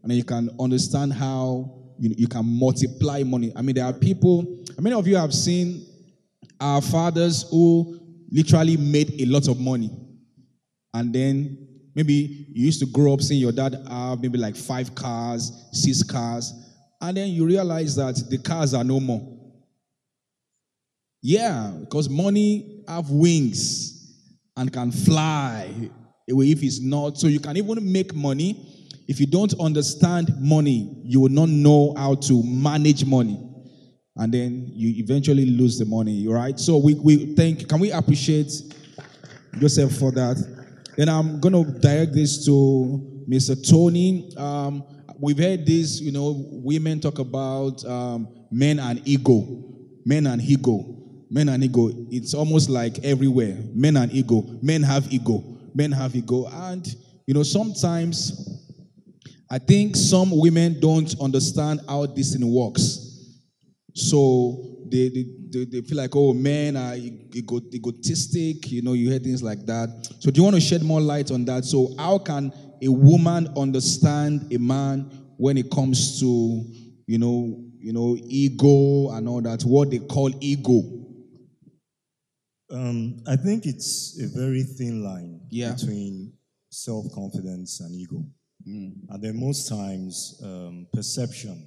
and 0.01 0.13
you 0.13 0.24
can 0.24 0.50
understand 0.59 1.13
how 1.13 1.69
you, 2.00 2.15
you 2.17 2.27
can 2.27 2.45
multiply 2.45 3.24
money. 3.24 3.51
I 3.55 3.62
mean, 3.62 3.75
there 3.75 3.86
are 3.86 3.93
people, 3.93 4.45
many 4.79 4.95
of 4.95 5.05
you 5.07 5.17
have 5.17 5.33
seen 5.33 5.86
our 6.59 6.81
fathers 6.81 7.45
who 7.50 8.00
literally 8.31 8.77
made 8.77 9.19
a 9.21 9.25
lot 9.25 9.47
of 9.47 9.59
money? 9.59 9.91
And 10.93 11.13
then 11.13 11.66
maybe 11.97 12.45
you 12.53 12.65
used 12.67 12.79
to 12.79 12.85
grow 12.85 13.13
up 13.13 13.21
seeing 13.21 13.41
your 13.41 13.51
dad 13.51 13.75
have 13.89 14.21
maybe 14.21 14.37
like 14.37 14.55
five 14.55 14.93
cars, 14.93 15.51
six 15.71 16.03
cars, 16.03 16.53
and 17.01 17.17
then 17.17 17.29
you 17.29 17.43
realize 17.43 17.95
that 17.95 18.15
the 18.29 18.37
cars 18.37 18.75
are 18.75 18.83
no 18.83 18.99
more. 18.99 19.35
Yeah, 21.23 21.73
because 21.79 22.07
money 22.07 22.83
have 22.87 23.09
wings 23.09 24.15
and 24.55 24.71
can 24.71 24.91
fly 24.91 25.89
away 26.29 26.51
if 26.51 26.61
it's 26.61 26.79
not. 26.79 27.17
So 27.17 27.25
you 27.25 27.39
can 27.39 27.57
even 27.57 27.91
make 27.91 28.13
money. 28.13 28.63
If 29.07 29.19
you 29.19 29.25
don't 29.25 29.53
understand 29.59 30.39
money, 30.39 31.01
you 31.03 31.19
will 31.19 31.29
not 31.29 31.49
know 31.49 31.95
how 31.97 32.13
to 32.13 32.43
manage 32.43 33.05
money. 33.05 33.43
And 34.15 34.31
then 34.31 34.69
you 34.71 35.03
eventually 35.03 35.45
lose 35.47 35.79
the 35.79 35.85
money, 35.85 36.27
right? 36.27 36.59
So 36.59 36.77
we, 36.77 36.93
we 36.95 37.33
think, 37.35 37.67
can 37.67 37.79
we 37.79 37.91
appreciate 37.91 38.51
yourself 39.59 39.93
for 39.93 40.11
that? 40.11 40.56
Then 40.97 41.09
I'm 41.09 41.39
going 41.39 41.53
to 41.53 41.79
direct 41.79 42.13
this 42.13 42.43
to 42.45 43.23
Mr. 43.29 43.55
Tony. 43.69 44.35
Um, 44.35 44.83
we've 45.19 45.37
heard 45.37 45.63
this, 45.63 46.01
you 46.01 46.11
know, 46.11 46.43
women 46.51 46.99
talk 46.99 47.19
about 47.19 47.85
um, 47.85 48.27
men 48.49 48.79
and 48.79 49.07
ego, 49.07 49.45
men 50.03 50.25
and 50.25 50.41
ego, 50.41 50.83
men 51.29 51.49
and 51.49 51.63
ego. 51.63 51.91
It's 52.09 52.33
almost 52.33 52.67
like 52.69 52.97
everywhere. 53.05 53.55
Men 53.75 53.95
and 53.97 54.11
ego. 54.11 54.43
Men 54.63 54.81
have 54.81 55.13
ego. 55.13 55.43
Men 55.75 55.91
have 55.91 56.15
ego. 56.15 56.47
And, 56.51 56.83
you 57.27 57.35
know, 57.35 57.43
sometimes 57.43 58.65
I 59.51 59.59
think 59.59 59.95
some 59.95 60.31
women 60.31 60.79
don't 60.79 61.13
understand 61.21 61.81
how 61.87 62.07
this 62.07 62.35
thing 62.35 62.51
works. 62.51 63.35
So 63.93 64.76
they, 64.89 65.10
they, 65.10 65.25
they, 65.50 65.65
they 65.65 65.82
feel 65.82 65.98
like, 65.98 66.15
oh, 66.15 66.34
men 66.34 66.75
are 66.77 66.96
ego, 66.96 67.60
egotistic. 67.74 68.72
You 68.72 68.82
know, 68.82 68.94
you 68.94 69.10
hear 69.10 69.20
things 69.20 69.41
like 69.44 69.65
that. 69.65 69.89
So 70.20 70.32
do 70.32 70.39
you 70.39 70.44
want 70.44 70.56
to 70.56 70.62
shed 70.62 70.84
more 70.84 71.01
light 71.01 71.32
on 71.32 71.46
that? 71.46 71.65
So 71.65 71.94
how 71.98 72.17
can 72.20 72.51
a 72.82 72.88
woman 72.89 73.48
understand 73.58 74.51
a 74.53 74.58
man 74.60 75.10
when 75.38 75.58
it 75.58 75.70
comes 75.72 76.20
to, 76.20 76.63
you 77.06 77.17
know, 77.17 77.63
you 77.79 77.94
know, 77.94 78.17
ego 78.25 79.10
and 79.12 79.27
all 79.29 79.41
that? 79.41 79.62
What 79.63 79.91
they 79.91 80.00
call 80.00 80.32
ego. 80.41 80.82
Um, 82.70 83.22
I 83.27 83.36
think 83.38 83.65
it's 83.65 84.20
a 84.22 84.27
very 84.27 84.63
thin 84.63 85.03
line 85.03 85.39
Yeah. 85.50 85.74
between 85.74 86.34
self 86.70 87.06
confidence 87.13 87.79
and 87.79 87.96
ego. 87.96 88.25
And 88.65 89.24
then 89.24 89.39
most 89.39 89.70
times, 89.70 90.41
um, 90.44 90.88
perception, 90.91 91.65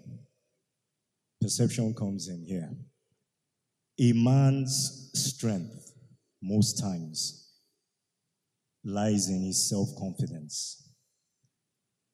perception 1.41 1.95
comes 1.95 2.29
in 2.29 2.45
here. 2.45 2.71
A 4.01 4.13
man's 4.13 5.11
strength, 5.15 5.93
most 6.43 6.79
times, 6.81 7.53
lies 8.83 9.29
in 9.29 9.43
his 9.43 9.69
self 9.69 9.89
confidence. 9.99 10.89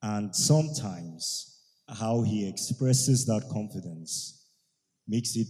And 0.03 0.35
sometimes, 0.35 1.61
how 1.89 2.23
he 2.23 2.49
expresses 2.49 3.25
that 3.27 3.49
confidence 3.53 4.49
makes 5.07 5.37
it 5.37 5.47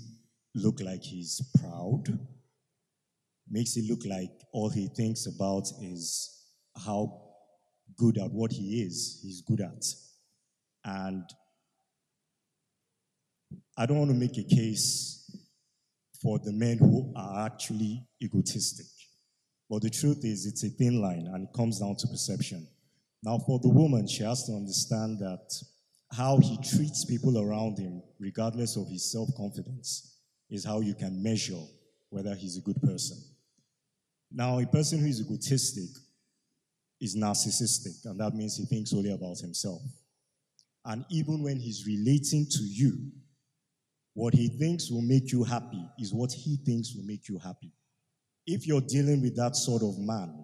look 0.55 0.81
like 0.81 1.03
he's 1.03 1.41
proud 1.59 2.19
makes 3.51 3.77
it 3.77 3.85
look 3.89 4.05
like 4.05 4.31
all 4.53 4.69
he 4.69 4.89
thinks 4.89 5.27
about 5.27 5.69
is 5.81 6.45
how 6.85 7.23
good 7.97 8.19
at 8.19 8.31
what 8.33 8.53
he 8.53 8.83
is, 8.83 9.21
he's 9.23 9.41
good 9.43 9.61
at. 9.61 9.85
And 10.85 11.23
I 13.79 13.87
don't 13.87 13.99
want 13.99 14.11
to 14.11 14.17
make 14.17 14.37
a 14.39 14.43
case 14.43 15.16
for 16.27 16.41
the 16.41 16.53
men 16.53 16.77
who 16.77 17.13
are 17.15 17.47
actually 17.47 18.05
egotistic. 18.21 18.87
But 19.71 19.83
the 19.83 19.91
truth 19.91 20.25
is, 20.25 20.45
it's 20.45 20.65
a 20.65 20.69
thin 20.71 21.01
line 21.01 21.31
and 21.33 21.45
it 21.45 21.55
comes 21.55 21.79
down 21.79 21.95
to 21.99 22.09
perception. 22.09 22.67
Now, 23.23 23.39
for 23.39 23.61
the 23.61 23.69
woman, 23.69 24.09
she 24.09 24.25
has 24.25 24.45
to 24.47 24.53
understand 24.53 25.21
that 25.21 25.55
how 26.11 26.39
he 26.39 26.59
treats 26.69 27.05
people 27.05 27.41
around 27.41 27.79
him, 27.79 28.03
regardless 28.19 28.77
of 28.77 28.89
his 28.89 29.09
self 29.13 29.29
confidence, 29.37 30.19
is 30.51 30.65
how 30.65 30.81
you 30.81 30.95
can 30.95 31.23
measure 31.23 31.63
whether 32.11 32.35
he's 32.35 32.59
a 32.59 32.63
good 32.63 32.83
person. 32.83 33.19
Now, 34.33 34.59
a 34.59 34.67
person 34.67 34.99
who 34.99 35.07
is 35.07 35.21
egotistic 35.21 35.91
is 37.01 37.17
narcissistic, 37.17 38.05
and 38.05 38.19
that 38.19 38.35
means 38.35 38.57
he 38.57 38.65
thinks 38.65 38.93
only 38.93 39.13
about 39.13 39.39
himself. 39.39 39.81
And 40.85 41.05
even 41.09 41.45
when 41.45 41.61
he's 41.61 41.87
relating 41.87 42.47
to 42.51 42.65
you, 42.65 43.13
what 44.17 44.33
he 44.33 44.49
thinks 44.49 44.91
will 44.91 45.03
make 45.03 45.31
you 45.31 45.45
happy 45.45 45.87
is 45.99 46.15
what 46.15 46.33
he 46.33 46.57
thinks 46.65 46.95
will 46.97 47.05
make 47.05 47.29
you 47.29 47.39
happy. 47.39 47.71
If 48.47 48.67
you're 48.67 48.81
dealing 48.81 49.21
with 49.21 49.37
that 49.37 49.55
sort 49.57 49.83
of 49.83 49.99
man, 49.99 50.43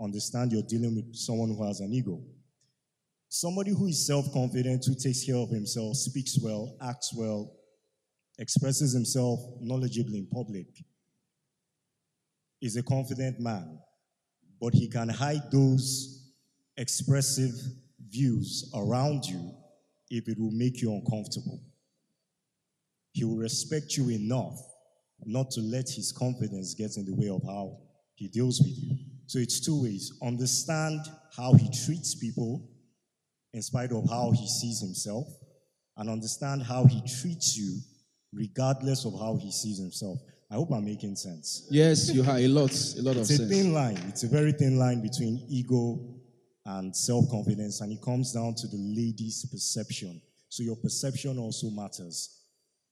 understand 0.00 0.50
you're 0.50 0.62
dealing 0.62 0.96
with 0.96 1.14
someone 1.14 1.50
who 1.50 1.62
has 1.66 1.80
an 1.80 1.92
ego. 1.92 2.22
Somebody 3.28 3.72
who 3.72 3.88
is 3.88 4.06
self 4.06 4.32
confident, 4.32 4.86
who 4.86 4.94
takes 4.94 5.26
care 5.26 5.36
of 5.36 5.50
himself, 5.50 5.96
speaks 5.96 6.38
well, 6.42 6.74
acts 6.80 7.12
well, 7.14 7.52
expresses 8.38 8.94
himself 8.94 9.40
knowledgeably 9.62 10.16
in 10.16 10.26
public, 10.32 10.68
is 12.62 12.76
a 12.76 12.82
confident 12.82 13.38
man, 13.38 13.78
but 14.58 14.72
he 14.72 14.88
can 14.88 15.10
hide 15.10 15.50
those 15.52 16.30
expressive 16.78 17.52
views 18.08 18.72
around 18.74 19.26
you 19.26 19.52
if 20.08 20.28
it 20.28 20.38
will 20.38 20.50
make 20.52 20.80
you 20.80 20.94
uncomfortable. 20.94 21.60
He 23.12 23.24
will 23.24 23.36
respect 23.36 23.96
you 23.96 24.10
enough 24.10 24.58
not 25.24 25.50
to 25.52 25.60
let 25.60 25.88
his 25.88 26.12
confidence 26.12 26.74
get 26.74 26.96
in 26.96 27.04
the 27.04 27.14
way 27.14 27.28
of 27.28 27.42
how 27.44 27.78
he 28.14 28.28
deals 28.28 28.60
with 28.60 28.76
you. 28.76 28.96
So 29.26 29.38
it's 29.38 29.60
two 29.60 29.82
ways 29.82 30.12
understand 30.22 31.00
how 31.36 31.54
he 31.54 31.70
treats 31.70 32.14
people 32.14 32.68
in 33.54 33.62
spite 33.62 33.92
of 33.92 34.08
how 34.08 34.32
he 34.32 34.48
sees 34.48 34.80
himself, 34.80 35.26
and 35.98 36.08
understand 36.08 36.62
how 36.62 36.86
he 36.86 37.02
treats 37.02 37.56
you 37.56 37.78
regardless 38.32 39.04
of 39.04 39.12
how 39.18 39.36
he 39.36 39.52
sees 39.52 39.78
himself. 39.78 40.18
I 40.50 40.54
hope 40.54 40.70
I'm 40.72 40.84
making 40.84 41.16
sense. 41.16 41.66
Yes, 41.70 42.12
you 42.12 42.22
have 42.22 42.38
a 42.38 42.48
lot, 42.48 42.70
a 42.98 43.02
lot 43.02 43.16
of 43.16 43.26
sense. 43.26 43.40
It's 43.40 43.40
a 43.40 43.46
thin 43.46 43.72
line. 43.74 43.98
It's 44.08 44.22
a 44.22 44.28
very 44.28 44.52
thin 44.52 44.78
line 44.78 45.02
between 45.02 45.44
ego 45.48 46.00
and 46.64 46.94
self 46.94 47.30
confidence, 47.30 47.80
and 47.80 47.92
it 47.92 48.02
comes 48.02 48.32
down 48.32 48.54
to 48.56 48.66
the 48.68 48.76
lady's 48.76 49.44
perception. 49.50 50.20
So 50.48 50.62
your 50.62 50.76
perception 50.76 51.38
also 51.38 51.70
matters. 51.70 52.41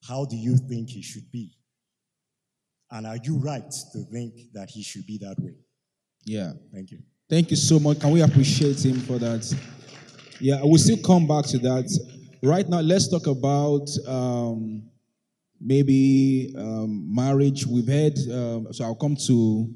How 0.06 0.24
do 0.24 0.36
you 0.36 0.56
think 0.56 0.90
he 0.90 1.02
should 1.02 1.30
be? 1.30 1.52
And 2.90 3.06
are 3.06 3.18
you 3.22 3.38
right 3.38 3.70
to 3.92 3.98
think 4.10 4.34
that 4.52 4.70
he 4.70 4.82
should 4.82 5.06
be 5.06 5.18
that 5.18 5.36
way? 5.38 5.54
Yeah. 6.24 6.52
Thank 6.72 6.90
you. 6.90 6.98
Thank 7.28 7.50
you 7.50 7.56
so 7.56 7.78
much. 7.78 8.00
Can 8.00 8.10
we 8.10 8.22
appreciate 8.22 8.84
him 8.84 8.98
for 9.00 9.18
that? 9.18 9.46
Yeah, 10.40 10.56
I 10.56 10.64
will 10.64 10.78
still 10.78 10.98
come 10.98 11.26
back 11.28 11.44
to 11.46 11.58
that. 11.58 11.86
Right 12.42 12.68
now, 12.68 12.80
let's 12.80 13.08
talk 13.08 13.26
about 13.26 13.88
um, 14.08 14.82
maybe 15.60 16.54
um, 16.58 17.14
marriage. 17.14 17.66
We've 17.66 17.86
had, 17.86 18.18
um, 18.32 18.72
so 18.72 18.84
I'll 18.84 18.94
come 18.94 19.14
to, 19.26 19.72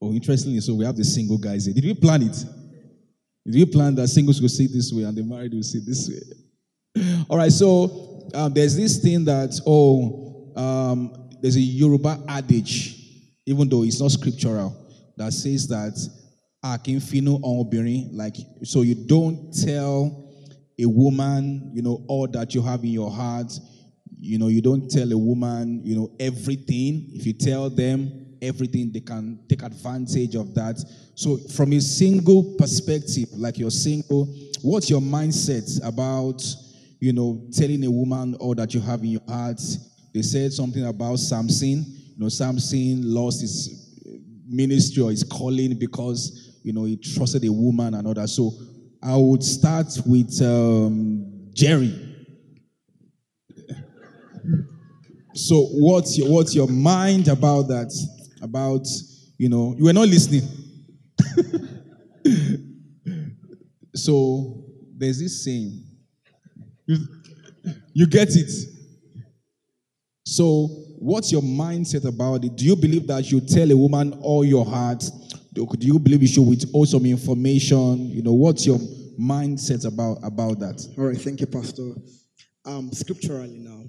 oh, 0.00 0.12
interestingly, 0.12 0.60
so 0.60 0.74
we 0.74 0.84
have 0.84 0.96
the 0.96 1.04
single 1.04 1.38
guys 1.38 1.66
here. 1.66 1.74
Did 1.74 1.84
we 1.84 1.94
plan 1.94 2.22
it? 2.22 2.44
Did 3.44 3.54
we 3.54 3.64
plan 3.66 3.94
that 3.96 4.08
singles 4.08 4.40
will 4.40 4.48
sit 4.48 4.72
this 4.72 4.92
way 4.92 5.04
and 5.04 5.16
the 5.16 5.22
married 5.22 5.54
will 5.54 5.62
sit 5.62 5.86
this 5.86 6.08
way? 6.08 7.14
All 7.28 7.36
right, 7.36 7.52
so 7.52 8.07
um, 8.34 8.52
there's 8.54 8.76
this 8.76 8.98
thing 8.98 9.24
that, 9.24 9.58
oh, 9.66 10.52
um, 10.56 11.30
there's 11.40 11.56
a 11.56 11.60
Yoruba 11.60 12.22
adage, 12.28 12.96
even 13.46 13.68
though 13.68 13.84
it's 13.84 14.00
not 14.00 14.10
scriptural, 14.10 14.74
that 15.16 15.32
says 15.32 15.66
that 15.68 15.94
akínfinú 16.62 17.38
ọmọbìnrin 17.40 18.08
like 18.12 18.36
so 18.64 18.82
you 18.82 18.94
don't 18.94 19.52
tell 19.64 20.24
a 20.78 20.86
woman 20.86 21.70
you 21.74 21.82
know 21.82 22.04
all 22.08 22.26
that 22.26 22.54
you 22.54 22.62
have 22.62 22.84
in 22.84 22.90
your 22.90 23.10
heart. 23.10 23.52
You 24.20 24.38
know 24.38 24.48
you 24.48 24.60
don't 24.60 24.90
tell 24.90 25.10
a 25.12 25.16
woman 25.18 25.82
you 25.84 25.94
know 25.96 26.10
everything. 26.18 27.06
If 27.14 27.26
you 27.26 27.32
tell 27.32 27.70
them 27.70 28.26
everything 28.42 28.90
they 28.92 29.00
can 29.00 29.38
take 29.48 29.62
advantage 29.62 30.34
of 30.34 30.54
that. 30.54 30.76
So 31.14 31.36
from 31.56 31.72
a 31.72 31.80
single 31.80 32.54
perspective 32.58 33.28
like 33.34 33.58
you're 33.58 33.70
single 33.70 34.26
what's 34.62 34.90
your 34.90 35.00
mindset 35.00 35.68
about 35.84 36.42
you 37.00 37.12
know 37.12 37.40
telling 37.52 37.84
a 37.84 37.90
woman 37.90 38.34
all 38.36 38.54
that 38.54 38.74
you 38.74 38.80
have 38.80 39.00
in 39.00 39.10
your 39.10 39.22
heart 39.28 39.60
they 40.14 40.22
said 40.22 40.52
something 40.52 40.84
about 40.86 41.18
samson 41.18 41.84
you 41.86 42.18
know 42.18 42.28
samson 42.28 43.00
lost 43.02 43.40
his 43.40 43.88
ministry 44.48 45.02
or 45.02 45.10
his 45.10 45.22
calling 45.22 45.78
because 45.78 46.58
you 46.62 46.72
know 46.72 46.84
he 46.84 46.96
trusted 46.96 47.44
a 47.44 47.52
woman 47.52 47.94
and 47.94 48.06
all 48.06 48.14
that. 48.14 48.28
So 48.28 48.52
I 49.02 49.16
would 49.16 49.42
start 49.44 49.86
with 50.06 50.40
um, 50.42 51.50
Jerry. 51.52 52.04
So 55.34 55.66
what's 55.72 56.18
your 56.18 56.30
what's 56.30 56.54
your 56.54 56.68
mind 56.68 57.28
about 57.28 57.68
that? 57.68 57.92
About 58.42 58.86
you 59.36 59.48
know 59.48 59.74
you 59.78 59.84
were 59.84 59.92
not 59.92 60.08
listening. 60.08 60.42
So 63.94 64.64
there's 64.96 65.18
this 65.18 65.44
saying. 65.44 65.87
You, 66.88 68.06
get 68.06 68.28
it. 68.34 68.50
So 70.24 70.66
what's 70.98 71.30
your 71.32 71.42
mindset 71.42 72.04
about 72.06 72.44
it? 72.44 72.56
Do 72.56 72.64
you 72.64 72.76
believe 72.76 73.06
that 73.08 73.30
you 73.30 73.40
tell 73.40 73.70
a 73.70 73.76
woman 73.76 74.18
all 74.22 74.44
your 74.44 74.64
heart? 74.64 75.04
Do 75.52 75.66
you 75.80 75.98
believe 75.98 76.22
you 76.22 76.28
should 76.28 76.46
withhold 76.46 76.88
some 76.88 77.04
information? 77.06 78.10
You 78.10 78.22
know, 78.22 78.32
what's 78.32 78.66
your 78.66 78.78
mindset 79.18 79.84
about 79.86 80.18
about 80.22 80.60
that? 80.60 80.86
All 80.96 81.04
right, 81.04 81.16
thank 81.20 81.40
you, 81.40 81.46
Pastor. 81.46 81.92
Um, 82.64 82.90
scripturally 82.92 83.58
now, 83.58 83.84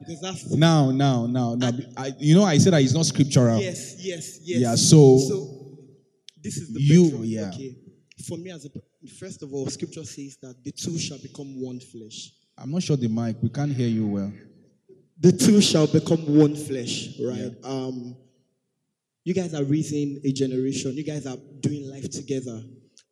because 0.00 0.20
that's 0.20 0.50
Now, 0.50 0.90
now, 0.90 1.26
now, 1.26 1.54
now. 1.54 1.70
I, 1.96 2.12
you 2.18 2.34
know, 2.34 2.42
I 2.44 2.58
said 2.58 2.72
that 2.72 2.82
it's 2.82 2.92
not 2.92 3.06
scriptural. 3.06 3.60
yes, 3.60 3.94
yes, 3.98 4.38
yes. 4.42 4.60
Yeah, 4.60 4.74
so- 4.74 5.18
so 5.18 5.76
this 6.42 6.56
is 6.56 6.72
the 6.72 6.80
You- 6.80 7.04
bedrock, 7.10 7.22
yeah. 7.26 7.50
Okay, 7.54 7.76
for 8.26 8.36
me 8.38 8.50
as 8.50 8.64
a 8.64 8.70
first 9.08 9.42
of 9.42 9.52
all, 9.52 9.66
Scripture 9.68 10.04
says 10.04 10.36
that 10.42 10.62
the 10.64 10.72
two 10.72 10.98
shall 10.98 11.18
become 11.18 11.60
one 11.60 11.80
flesh. 11.80 12.32
I'm 12.58 12.70
not 12.70 12.82
sure 12.82 12.96
the 12.96 13.08
mic. 13.08 13.36
We 13.42 13.48
can't 13.48 13.72
hear 13.72 13.88
you 13.88 14.06
well. 14.06 14.32
the 15.18 15.32
two 15.32 15.60
shall 15.60 15.86
become 15.86 16.20
one 16.36 16.56
flesh, 16.56 17.18
right? 17.20 17.52
Um, 17.62 18.16
you 19.24 19.34
guys 19.34 19.54
are 19.54 19.64
raising 19.64 20.20
a 20.24 20.32
generation. 20.32 20.94
You 20.94 21.04
guys 21.04 21.26
are 21.26 21.36
doing 21.60 21.88
life 21.90 22.10
together. 22.10 22.62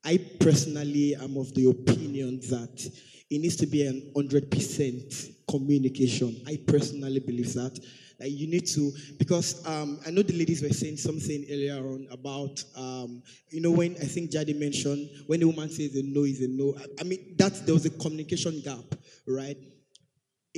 I 0.04 0.18
personally 0.40 1.14
am 1.14 1.36
of 1.36 1.54
the 1.54 1.68
opinion 1.70 2.40
that 2.48 2.90
it 3.30 3.38
needs 3.40 3.56
to 3.56 3.66
be 3.66 3.86
an 3.86 4.10
hundred 4.16 4.50
percent 4.50 5.12
communication. 5.50 6.40
I 6.46 6.58
personally 6.66 7.20
believe 7.20 7.52
that. 7.54 7.78
Like 8.20 8.32
you 8.32 8.48
need 8.48 8.66
to, 8.68 8.92
because 9.18 9.64
um, 9.66 10.00
I 10.06 10.10
know 10.10 10.22
the 10.22 10.36
ladies 10.36 10.62
were 10.62 10.70
saying 10.70 10.96
something 10.96 11.44
earlier 11.50 11.76
on 11.76 12.08
about, 12.10 12.62
um, 12.76 13.22
you 13.50 13.60
know, 13.60 13.70
when 13.70 13.92
I 13.96 14.06
think 14.06 14.32
Jadi 14.32 14.58
mentioned 14.58 15.08
when 15.26 15.42
a 15.42 15.46
woman 15.46 15.70
says 15.70 15.94
a 15.94 16.02
no 16.02 16.24
is 16.24 16.40
a 16.40 16.48
no. 16.48 16.74
I, 16.76 17.02
I 17.02 17.04
mean, 17.04 17.34
that 17.38 17.64
there 17.64 17.74
was 17.74 17.86
a 17.86 17.90
communication 17.90 18.60
gap, 18.60 18.98
right? 19.26 19.56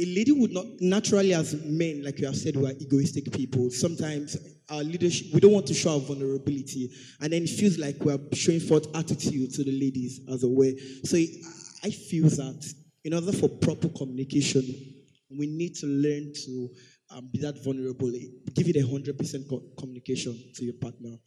a 0.00 0.04
lady 0.04 0.32
would 0.32 0.52
not 0.52 0.64
naturally 0.80 1.34
as 1.34 1.54
men 1.64 2.02
like 2.04 2.18
you 2.20 2.26
have 2.26 2.36
said 2.36 2.56
we 2.56 2.66
are 2.66 2.74
egoistic 2.80 3.30
people 3.32 3.70
sometimes 3.70 4.36
our 4.70 4.82
leadership 4.82 5.26
we 5.34 5.40
don't 5.40 5.52
want 5.52 5.66
to 5.66 5.74
show 5.74 5.94
our 5.94 6.00
vulnerability 6.00 6.90
and 7.20 7.32
then 7.32 7.42
it 7.42 7.50
feels 7.50 7.76
like 7.76 7.96
we're 8.00 8.18
showing 8.32 8.60
forth 8.60 8.86
attitude 8.96 9.52
to 9.52 9.64
the 9.64 9.72
ladies 9.72 10.20
as 10.32 10.44
a 10.44 10.48
way 10.48 10.76
so 11.04 11.16
i 11.84 11.90
feel 11.90 12.28
that 12.28 12.72
in 13.04 13.12
order 13.14 13.32
for 13.32 13.48
proper 13.48 13.88
communication 13.88 14.62
we 15.38 15.46
need 15.46 15.74
to 15.74 15.86
learn 15.86 16.32
to 16.32 16.68
um, 17.10 17.28
be 17.32 17.38
that 17.40 17.62
vulnerable 17.62 18.10
give 18.54 18.68
it 18.68 18.76
a 18.76 18.86
100% 18.86 19.48
co- 19.48 19.62
communication 19.78 20.38
to 20.54 20.64
your 20.64 20.74
partner 20.74 21.18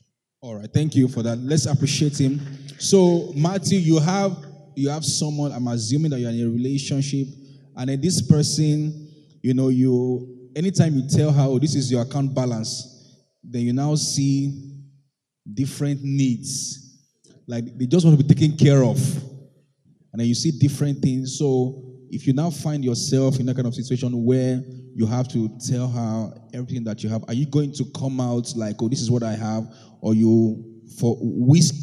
All 0.44 0.56
right, 0.56 0.70
thank 0.74 0.94
you 0.94 1.08
for 1.08 1.24
that. 1.24 1.38
Let's 1.40 1.68
appreciate 1.68 2.20
him. 2.20 2.42
So, 2.78 3.32
Matthew, 3.34 3.80
you 3.80 3.98
have 4.00 4.36
you 4.76 4.90
have 4.90 5.06
someone. 5.06 5.54
I'm 5.54 5.68
assuming 5.70 6.12
that 6.12 6.20
you're 6.20 6.32
in 6.32 6.42
a 6.42 6.50
relationship, 6.50 7.28
and 7.78 7.90
then 7.90 8.02
this 8.02 8.22
person, 8.22 9.08
you 9.42 9.54
know, 9.54 9.70
you 9.70 10.50
anytime 10.54 10.96
you 10.96 11.08
tell 11.08 11.32
her, 11.32 11.44
"Oh, 11.44 11.60
this 11.60 11.76
is 11.76 11.90
your 11.90 12.02
account 12.02 12.36
balance," 12.36 13.16
then 13.42 13.62
you 13.62 13.72
now 13.72 13.96
see 13.96 14.84
different 15.54 16.04
needs, 16.04 17.00
like 17.48 17.78
they 17.78 17.86
just 17.86 18.06
want 18.06 18.18
to 18.18 18.24
be 18.24 18.36
taken 18.36 18.58
care 18.58 18.84
of, 18.84 19.00
and 20.12 20.20
then 20.20 20.28
you 20.28 20.36
see 20.36 20.52
different 20.52 21.02
things. 21.02 21.38
So, 21.38 21.93
if 22.14 22.28
you 22.28 22.34
now 22.34 22.50
find 22.50 22.84
yourself 22.86 23.40
in 23.40 23.46
that 23.48 23.56
kind 23.56 23.68
of 23.68 23.74
situation 23.74 24.24
where 24.24 24.62
you 24.96 25.06
have 25.06 25.28
to 25.30 25.50
tell 25.68 25.88
her 25.88 26.34
everything 26.54 26.84
that 26.84 27.04
you 27.04 27.10
have, 27.10 27.24
are 27.28 27.34
you 27.34 27.46
going 27.46 27.74
to 27.74 27.86
come 27.98 28.22
out 28.22 28.54
like, 28.56 28.76
"Oh, 28.82 28.88
this 28.88 29.02
is 29.02 29.10
what 29.10 29.24
I 29.24 29.34
have," 29.34 29.64
or 30.02 30.14
you 30.14 30.64
for 31.00 31.18
whisk, 31.20 31.76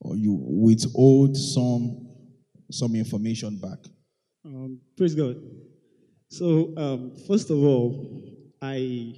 or 0.00 0.16
you 0.16 0.32
withhold 0.32 1.36
some 1.36 2.08
some 2.70 2.94
information 2.96 3.58
back? 3.58 3.78
Um, 4.44 4.80
praise 4.96 5.14
God. 5.14 5.36
So, 6.28 6.72
um, 6.76 7.12
first 7.28 7.50
of 7.50 7.58
all, 7.58 8.20
I 8.60 9.14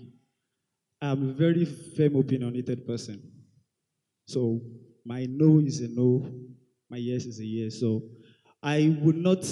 am 1.01 1.31
a 1.31 1.33
very 1.33 1.65
firm 1.65 2.17
opinionated 2.17 2.87
person. 2.87 3.23
So, 4.27 4.61
my 5.05 5.27
no 5.27 5.61
is 5.61 5.81
a 5.81 5.89
no, 5.89 6.27
my 6.91 6.97
yes 6.97 7.25
is 7.25 7.39
a 7.41 7.45
yes. 7.45 7.79
So, 7.79 8.03
I 8.63 8.97
would 9.01 9.17
not, 9.17 9.45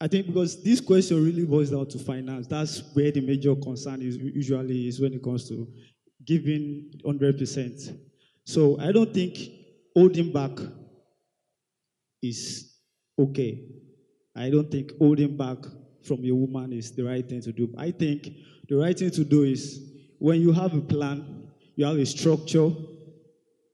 I 0.00 0.08
think 0.08 0.26
because 0.26 0.62
this 0.62 0.80
question 0.80 1.24
really 1.24 1.44
boils 1.44 1.70
down 1.70 1.86
to 1.88 1.98
finance. 1.98 2.46
That's 2.46 2.82
where 2.94 3.10
the 3.10 3.20
major 3.22 3.54
concern 3.56 4.02
is 4.02 4.16
usually 4.16 4.88
is 4.88 5.00
when 5.00 5.14
it 5.14 5.22
comes 5.22 5.48
to 5.48 5.66
giving 6.24 6.92
100%. 7.04 7.98
So, 8.44 8.78
I 8.78 8.92
don't 8.92 9.12
think 9.12 9.38
holding 9.94 10.32
back 10.32 10.52
is 12.22 12.74
okay. 13.18 13.68
I 14.34 14.50
don't 14.50 14.70
think 14.70 14.92
holding 14.98 15.36
back 15.36 15.58
from 16.04 16.24
your 16.24 16.36
woman 16.36 16.72
is 16.72 16.94
the 16.94 17.02
right 17.02 17.26
thing 17.26 17.40
to 17.42 17.52
do. 17.52 17.74
I 17.78 17.90
think 17.90 18.28
the 18.68 18.76
right 18.76 18.96
thing 18.96 19.10
to 19.12 19.24
do 19.24 19.44
is 19.44 19.80
when 20.18 20.40
you 20.40 20.52
have 20.52 20.74
a 20.74 20.80
plan, 20.80 21.48
you 21.74 21.84
have 21.86 21.96
a 21.96 22.06
structure, 22.06 22.70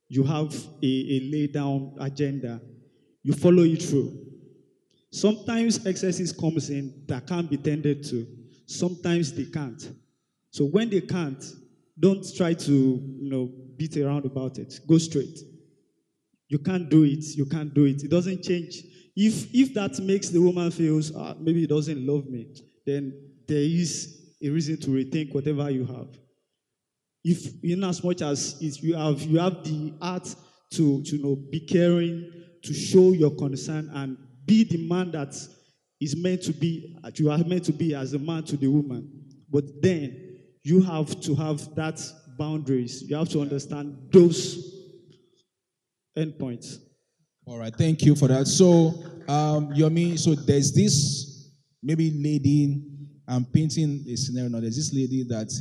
you 0.09 0.25
have 0.25 0.55
a, 0.83 0.87
a 0.87 1.21
laid 1.33 1.53
down 1.53 1.97
agenda, 2.01 2.61
you 3.23 3.33
follow 3.33 3.63
it 3.63 3.83
through. 3.83 4.22
Sometimes 5.13 5.85
excesses 5.85 6.33
comes 6.33 6.71
in 6.71 7.05
that 7.07 7.27
can't 7.27 7.49
be 7.49 7.59
tended 7.59 8.03
to. 8.05 8.27
Sometimes 8.67 9.31
they 9.33 9.45
can't. 9.45 9.93
So 10.51 10.65
when 10.65 10.89
they 10.89 11.03
can't, 11.03 11.45
don't 12.01 12.25
try 12.35 12.55
to 12.55 12.73
you 12.73 13.31
know 13.31 13.53
beat 13.77 13.97
around 13.99 14.25
about 14.25 14.59
it. 14.59 14.81
Go 14.89 14.97
straight. 14.97 15.39
You 16.49 16.59
can't 16.59 16.89
do 16.89 17.05
it. 17.05 17.25
You 17.37 17.45
can't 17.45 17.75
do 17.75 17.85
it. 17.85 18.03
It 18.03 18.11
doesn't 18.11 18.43
change. 18.43 18.83
If 19.15 19.55
if 19.55 19.75
that 19.75 19.99
makes 20.01 20.31
the 20.31 20.41
woman 20.41 20.71
feels 20.71 21.15
ah, 21.15 21.35
maybe 21.39 21.61
he 21.61 21.67
doesn't 21.67 22.07
love 22.07 22.27
me, 22.27 22.47
then 22.87 23.13
there 23.47 23.59
is 23.59 24.33
a 24.43 24.49
reason 24.49 24.79
to 24.81 24.89
rethink 24.89 25.35
whatever 25.35 25.71
you 25.71 25.85
have. 25.85 26.09
If 27.23 27.63
in 27.63 27.85
as 27.85 28.03
much 28.03 28.23
as 28.23 28.57
if 28.63 28.83
you 28.83 28.97
have 28.97 29.21
you 29.21 29.39
have 29.39 29.63
the 29.63 29.93
art 30.01 30.35
to, 30.71 31.03
to 31.03 31.17
you 31.17 31.23
know 31.23 31.37
be 31.37 31.61
caring, 31.61 32.33
to 32.63 32.73
show 32.73 33.13
your 33.13 33.33
concern 33.33 33.91
and 33.93 34.17
be 34.45 34.65
the 34.65 34.89
man 34.89 35.11
that 35.13 35.35
is 36.01 36.17
meant 36.17 36.43
to 36.43 36.53
be 36.53 36.97
you 37.15 37.31
are 37.31 37.39
meant 37.39 37.65
to 37.65 37.73
be 37.73 37.95
as 37.95 38.13
a 38.15 38.19
man 38.19 38.43
to 38.45 38.57
the 38.57 38.69
woman. 38.69 39.09
But 39.51 39.65
then 39.81 40.39
you 40.65 40.83
have 40.83 41.21
to 41.23 41.35
have 41.35 41.75
that 41.75 42.01
boundaries. 42.39 43.03
You 43.03 43.17
have 43.17 43.29
to 43.31 43.41
understand 43.41 44.09
those 44.11 44.73
endpoints. 46.17 46.79
All 47.45 47.59
right, 47.59 47.75
thank 47.75 48.03
you 48.03 48.15
for 48.15 48.29
that. 48.29 48.47
So, 48.47 48.95
um, 49.29 49.75
Yomi, 49.75 50.19
so 50.19 50.35
there's 50.35 50.73
this 50.73 51.51
maybe 51.83 52.11
lady, 52.11 52.85
I'm 53.29 53.45
painting 53.45 54.05
a 54.09 54.17
scenario. 54.17 54.61
There's 54.61 54.77
this 54.77 54.95
lady 54.95 55.25
that 55.29 55.53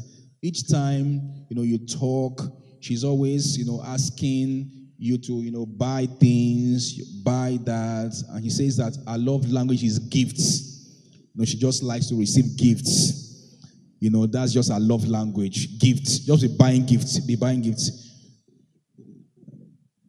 each 0.41 0.69
time, 0.69 1.45
you 1.49 1.55
know, 1.55 1.63
you 1.63 1.79
talk, 1.79 2.41
she's 2.79 3.03
always, 3.03 3.57
you 3.57 3.65
know, 3.65 3.81
asking 3.85 4.80
you 5.01 5.17
to, 5.17 5.33
you 5.41 5.51
know, 5.51 5.65
buy 5.65 6.05
things, 6.19 6.93
buy 7.23 7.57
that. 7.63 8.13
And 8.29 8.43
he 8.43 8.51
says 8.51 8.77
that 8.77 8.95
our 9.07 9.17
love 9.17 9.51
language 9.51 9.83
is 9.83 9.97
gifts. 9.97 10.85
You 11.33 11.39
know, 11.39 11.45
she 11.45 11.57
just 11.57 11.81
likes 11.81 12.07
to 12.09 12.15
receive 12.15 12.55
gifts. 12.55 13.57
You 13.99 14.11
know, 14.11 14.27
that's 14.27 14.53
just 14.53 14.69
our 14.69 14.79
love 14.79 15.07
language. 15.07 15.79
Gifts. 15.79 16.19
Just 16.19 16.43
be 16.43 16.55
buying 16.55 16.85
gifts, 16.85 17.19
be 17.19 17.35
buying 17.35 17.61
gifts. 17.61 18.11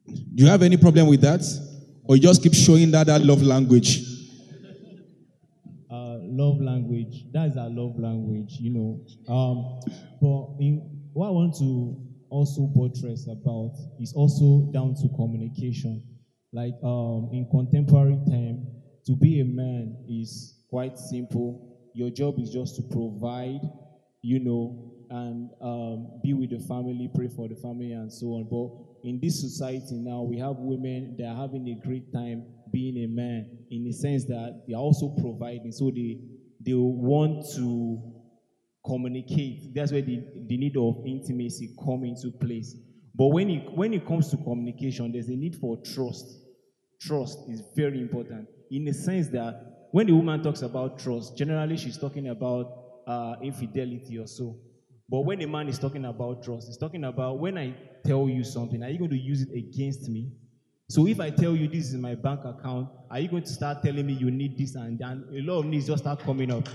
Do 0.07 0.45
you 0.45 0.47
have 0.47 0.63
any 0.63 0.77
problem 0.77 1.07
with 1.09 1.23
that? 1.23 1.41
Or 2.05 2.17
you 2.17 2.23
just 2.23 2.43
keep 2.43 2.53
showing 2.53 2.91
that 2.91 3.07
that 3.07 3.23
love 3.23 3.43
language? 3.43 4.03
uh, 5.91 6.19
love 6.21 6.61
language. 6.61 7.25
That 7.33 7.49
is 7.49 7.57
our 7.57 7.71
love 7.71 7.99
language, 7.99 8.57
you 8.61 8.71
know. 8.71 9.01
Um, 9.33 9.81
but 10.21 10.63
in, 10.63 11.09
what 11.15 11.29
I 11.29 11.31
want 11.31 11.57
to 11.59 11.97
also 12.33 12.63
buttress 12.63 13.29
about 13.29 13.77
is 14.01 14.15
also 14.15 14.71
down 14.73 14.95
to 14.95 15.09
communication. 15.15 16.03
Like 16.53 16.75
um, 16.83 17.29
in 17.33 17.47
contemporary 17.51 18.19
time, 18.27 18.67
to 19.07 19.17
be 19.17 19.41
a 19.41 19.45
man 19.45 20.05
is 20.09 20.65
quite 20.69 20.99
simple. 20.99 21.79
Your 21.95 22.11
job 22.11 22.39
is 22.39 22.51
just 22.51 22.77
to 22.77 22.83
provide, 22.83 23.61
you 24.23 24.41
know, 24.41 24.93
and 25.11 25.51
um, 25.61 26.21
be 26.23 26.33
with 26.33 26.51
the 26.51 26.59
family, 26.67 27.11
pray 27.15 27.29
for 27.29 27.49
the 27.49 27.57
family, 27.57 27.93
and 27.93 28.11
so 28.11 28.29
on. 28.29 28.49
But 28.49 29.07
in 29.07 29.21
this 29.21 29.41
society 29.41 29.97
now, 29.97 30.23
we 30.23 30.39
have 30.39 30.57
women 30.57 31.17
that 31.19 31.27
are 31.27 31.37
having 31.37 31.69
a 31.69 31.87
great 31.87 32.13
time 32.13 32.45
being 32.73 32.97
a 33.05 33.07
man 33.07 33.59
in 33.71 33.85
the 33.85 33.93
sense 33.93 34.25
that 34.25 34.65
they 34.67 34.75
are 34.75 34.81
also 34.81 35.09
providing. 35.21 35.73
So 35.73 35.91
they 35.91 36.19
they 36.65 36.73
want 36.75 37.45
to 37.57 38.22
communicate. 38.85 39.75
That's 39.75 39.93
where 39.93 40.03
the, 40.03 40.23
the 40.47 40.57
need 40.57 40.77
of 40.77 41.03
intimacy 41.07 41.75
come 41.79 42.05
into 42.05 42.31
place. 42.31 42.75
But 43.15 43.29
when 43.29 43.51
it 43.51 43.73
when 43.75 43.93
it 43.93 44.07
comes 44.07 44.31
to 44.31 44.37
communication, 44.39 45.13
there's 45.13 45.29
a 45.29 45.37
need 45.37 45.57
for 45.57 45.77
trust. 45.83 46.39
Trust 47.01 47.39
is 47.49 47.63
very 47.77 48.01
important 48.01 48.49
in 48.71 48.85
the 48.85 48.93
sense 48.93 49.29
that 49.29 49.89
when 49.93 50.07
the 50.07 50.15
woman 50.15 50.43
talks 50.43 50.63
about 50.63 50.99
trust, 50.99 51.37
generally 51.37 51.77
she's 51.77 51.99
talking 51.99 52.29
about 52.29 52.73
uh, 53.07 53.35
infidelity 53.43 54.19
or 54.19 54.27
so. 54.27 54.57
But 55.09 55.21
when 55.21 55.43
a 55.43 55.47
man 55.47 55.69
is 55.69 55.79
talking 55.79 56.07
about 56.07 56.43
trust, 56.43 56.69
he's 56.69 56.79
talking 56.79 57.05
about 57.05 57.39
when 57.39 57.59
I 57.59 57.75
tell 58.07 58.29
you 58.29 58.43
something, 58.43 58.83
are 58.83 58.89
you 58.89 58.99
going 58.99 59.11
to 59.11 59.19
use 59.19 59.43
it 59.43 59.51
against 59.55 60.09
me? 60.09 60.33
So 60.89 61.07
if 61.07 61.21
I 61.21 61.29
tell 61.29 61.55
you 61.55 61.69
this 61.69 61.89
is 61.89 61.97
my 61.97 62.15
bank 62.15 62.41
account, 62.45 62.89
are 63.11 63.21
you 63.21 63.29
going 63.29 63.43
to 63.43 63.53
start 63.53 63.83
telling 63.83 64.07
me 64.07 64.15
you 64.15 64.31
need 64.31 64.57
this 64.57 64.75
and 64.75 64.99
then 64.99 65.27
a 65.31 65.41
lot 65.43 65.61
of 65.61 65.67
needs 65.67 65.87
just 65.87 66.05
start 66.05 66.21
coming 66.21 66.51
up? 66.51 66.67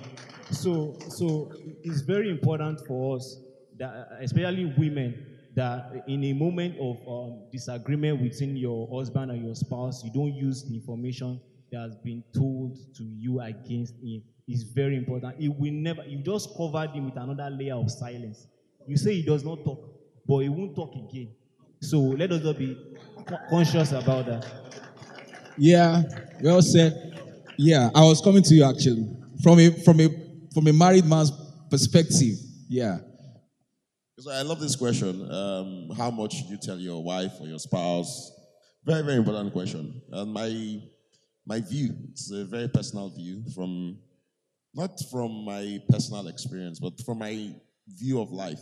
So 0.52 0.98
so 1.10 1.52
it's 1.84 2.02
very 2.02 2.30
important 2.30 2.86
for 2.88 3.16
us 3.16 3.40
that 3.78 4.08
especially 4.22 4.74
women 4.78 5.38
that 5.56 6.04
in 6.08 6.24
a 6.24 6.34
moment 6.34 6.76
of 6.80 6.98
um, 7.08 7.48
disagreement 7.52 8.22
within 8.22 8.56
your 8.56 8.88
husband 8.96 9.32
and 9.32 9.44
your 9.44 9.56
spouse, 9.56 10.04
you 10.04 10.12
don't 10.14 10.34
use 10.34 10.64
the 10.64 10.76
information 10.76 11.42
that 11.72 11.80
has 11.80 11.96
been 11.98 12.24
told 12.34 12.78
to 12.96 13.04
you 13.04 13.42
against 13.42 13.96
him. 13.96 14.24
It's 14.48 14.64
very 14.64 14.96
important. 14.96 15.36
It 15.40 15.50
will 15.50 15.74
never. 15.74 16.04
You 16.06 16.20
just 16.20 16.56
covered 16.56 16.92
him 16.92 17.06
with 17.06 17.18
another 17.18 17.50
layer 17.50 17.76
of 17.76 17.90
silence. 17.92 18.48
You 18.88 18.98
say 18.98 19.16
he 19.16 19.24
does 19.24 19.44
not 19.44 19.66
talk, 19.66 20.00
but 20.28 20.40
he 20.40 20.50
won't 20.50 20.76
talk 20.76 20.94
again. 20.94 21.36
So 21.82 22.00
let 22.00 22.32
us 22.32 22.44
not 22.44 22.58
be 22.58 22.78
conscious 23.50 23.92
about 23.92 24.28
that. 24.28 24.46
Yeah, 25.58 26.04
well 26.42 26.62
said. 26.62 26.94
Yeah, 27.58 27.90
I 27.96 28.02
was 28.02 28.22
coming 28.22 28.44
to 28.44 28.54
you 28.54 28.64
actually 28.64 29.10
from 29.42 29.60
a 29.60 29.72
from 29.72 30.00
a 30.00 30.27
from 30.58 30.66
a 30.66 30.74
married 30.74 31.06
man's 31.06 31.32
perspective. 31.70 32.36
Yeah, 32.68 32.98
So 34.18 34.32
I 34.32 34.42
love 34.42 34.60
this 34.60 34.76
question. 34.76 35.32
Um, 35.32 35.92
how 35.96 36.10
much 36.10 36.34
you 36.50 36.58
tell 36.58 36.80
your 36.80 37.04
wife 37.04 37.34
or 37.40 37.46
your 37.46 37.60
spouse? 37.60 38.32
Very, 38.84 39.04
very 39.04 39.18
important 39.18 39.54
question. 39.54 40.02
And 40.12 40.34
my 40.34 40.82
my 41.46 41.60
view, 41.62 41.94
it's 42.10 42.32
a 42.32 42.44
very 42.46 42.68
personal 42.70 43.10
view 43.10 43.44
from 43.54 44.00
not 44.74 45.00
from 45.12 45.46
my 45.46 45.80
personal 45.90 46.28
experience, 46.28 46.80
but 46.80 47.00
from 47.06 47.20
my 47.20 47.54
view 47.88 48.20
of 48.20 48.32
life. 48.32 48.60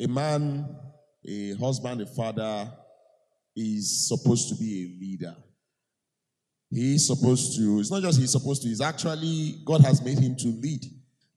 A 0.00 0.08
man, 0.08 0.76
a 1.24 1.54
husband, 1.54 2.00
a 2.00 2.06
father 2.06 2.68
is 3.54 4.08
supposed 4.08 4.48
to 4.48 4.56
be 4.56 4.70
a 4.82 4.86
leader. 5.00 5.36
He's 6.68 7.06
supposed 7.06 7.56
to, 7.58 7.78
it's 7.78 7.92
not 7.92 8.02
just 8.02 8.18
he's 8.18 8.32
supposed 8.32 8.62
to, 8.62 8.68
he's 8.68 8.80
actually, 8.80 9.62
God 9.64 9.82
has 9.82 10.02
made 10.02 10.18
him 10.18 10.34
to 10.36 10.48
lead. 10.48 10.82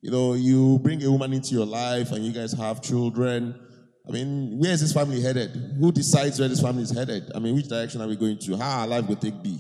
You 0.06 0.12
know, 0.12 0.34
you 0.36 0.78
bring 0.84 1.04
a 1.04 1.10
woman 1.10 1.34
into 1.34 1.56
your 1.56 1.66
life 1.66 2.12
and 2.12 2.24
you 2.24 2.32
guys 2.32 2.52
have 2.54 2.80
children. 2.80 3.60
I 4.08 4.12
mean, 4.12 4.60
where 4.60 4.70
is 4.70 4.82
this 4.82 4.94
family 4.94 5.20
headed? 5.20 5.50
Who 5.80 5.92
decides 5.92 6.40
where 6.40 6.48
this 6.48 6.62
family 6.62 6.84
is 6.84 6.92
headed? 6.92 7.32
I 7.34 7.40
mean, 7.40 7.56
which 7.56 7.68
direction 7.68 8.02
are 8.02 8.08
we 8.08 8.16
going 8.16 8.38
to? 8.38 8.56
How 8.56 8.82
our 8.82 8.88
life 8.88 9.08
will 9.08 9.16
take 9.16 9.42
be? 9.42 9.60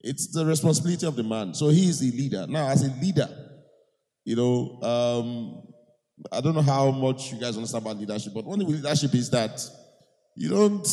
It's 0.00 0.26
the 0.26 0.44
responsibility 0.44 1.06
of 1.06 1.16
the 1.16 1.22
man. 1.22 1.54
So 1.54 1.70
he 1.70 1.88
is 1.88 2.00
the 2.00 2.10
leader. 2.10 2.46
Now, 2.46 2.68
as 2.68 2.82
a 2.82 2.92
leader, 3.00 3.30
you 4.26 4.36
know, 4.36 4.82
um, 4.82 5.62
I 6.30 6.42
don't 6.42 6.54
know 6.54 6.60
how 6.60 6.90
much 6.90 7.32
you 7.32 7.40
guys 7.40 7.56
understand 7.56 7.82
about 7.82 7.96
leadership, 7.96 8.34
but 8.34 8.44
one 8.44 8.58
thing 8.58 8.68
with 8.68 8.84
leadership 8.84 9.14
is 9.14 9.30
that 9.30 9.58
you 10.34 10.50
don't, 10.50 10.86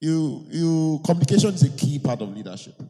you, 0.00 0.46
you, 0.50 1.00
communication 1.04 1.52
is 1.52 1.64
a 1.64 1.70
key 1.70 1.98
part 1.98 2.22
of 2.22 2.28
leadership. 2.28 2.80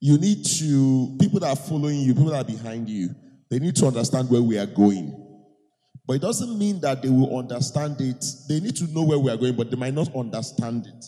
You 0.00 0.16
need 0.16 0.42
to, 0.42 1.18
people 1.20 1.38
that 1.40 1.50
are 1.50 1.62
following 1.62 2.00
you, 2.00 2.14
people 2.14 2.30
that 2.30 2.46
are 2.46 2.50
behind 2.50 2.88
you, 2.88 3.14
they 3.52 3.58
need 3.58 3.76
to 3.76 3.86
understand 3.86 4.30
where 4.30 4.40
we 4.40 4.56
are 4.56 4.64
going. 4.64 5.14
But 6.06 6.14
it 6.14 6.22
doesn't 6.22 6.58
mean 6.58 6.80
that 6.80 7.02
they 7.02 7.10
will 7.10 7.38
understand 7.38 8.00
it. 8.00 8.24
They 8.48 8.60
need 8.60 8.74
to 8.76 8.86
know 8.86 9.04
where 9.04 9.18
we 9.18 9.30
are 9.30 9.36
going, 9.36 9.54
but 9.56 9.70
they 9.70 9.76
might 9.76 9.92
not 9.92 10.08
understand 10.16 10.86
it. 10.86 11.04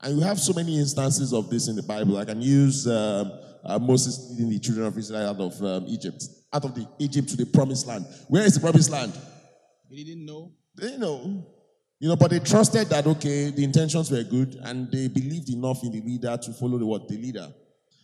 And 0.00 0.16
we 0.16 0.24
have 0.24 0.40
so 0.40 0.52
many 0.54 0.76
instances 0.76 1.32
of 1.32 1.48
this 1.50 1.68
in 1.68 1.76
the 1.76 1.82
Bible. 1.84 2.18
I 2.18 2.24
can 2.24 2.42
use 2.42 2.88
um, 2.88 3.30
uh, 3.64 3.78
Moses 3.78 4.30
leading 4.32 4.50
the 4.50 4.58
children 4.58 4.88
of 4.88 4.98
Israel 4.98 5.28
out 5.28 5.38
of 5.38 5.62
um, 5.62 5.84
Egypt, 5.86 6.24
out 6.52 6.64
of 6.64 6.74
the 6.74 6.84
Egypt 6.98 7.28
to 7.28 7.36
the 7.36 7.46
promised 7.46 7.86
land. 7.86 8.06
Where 8.26 8.42
is 8.42 8.54
the 8.54 8.60
promised 8.60 8.90
land? 8.90 9.16
They 9.88 10.02
didn't 10.02 10.26
know. 10.26 10.50
They 10.74 10.86
didn't 10.88 11.00
know. 11.00 11.46
You 12.00 12.08
know, 12.08 12.16
but 12.16 12.32
they 12.32 12.40
trusted 12.40 12.88
that 12.88 13.06
okay, 13.06 13.50
the 13.50 13.62
intentions 13.62 14.10
were 14.10 14.24
good, 14.24 14.58
and 14.64 14.90
they 14.90 15.06
believed 15.06 15.48
enough 15.48 15.84
in 15.84 15.92
the 15.92 16.00
leader 16.00 16.36
to 16.36 16.52
follow 16.54 16.76
the 16.76 16.86
what 16.86 17.06
the 17.06 17.16
leader. 17.16 17.46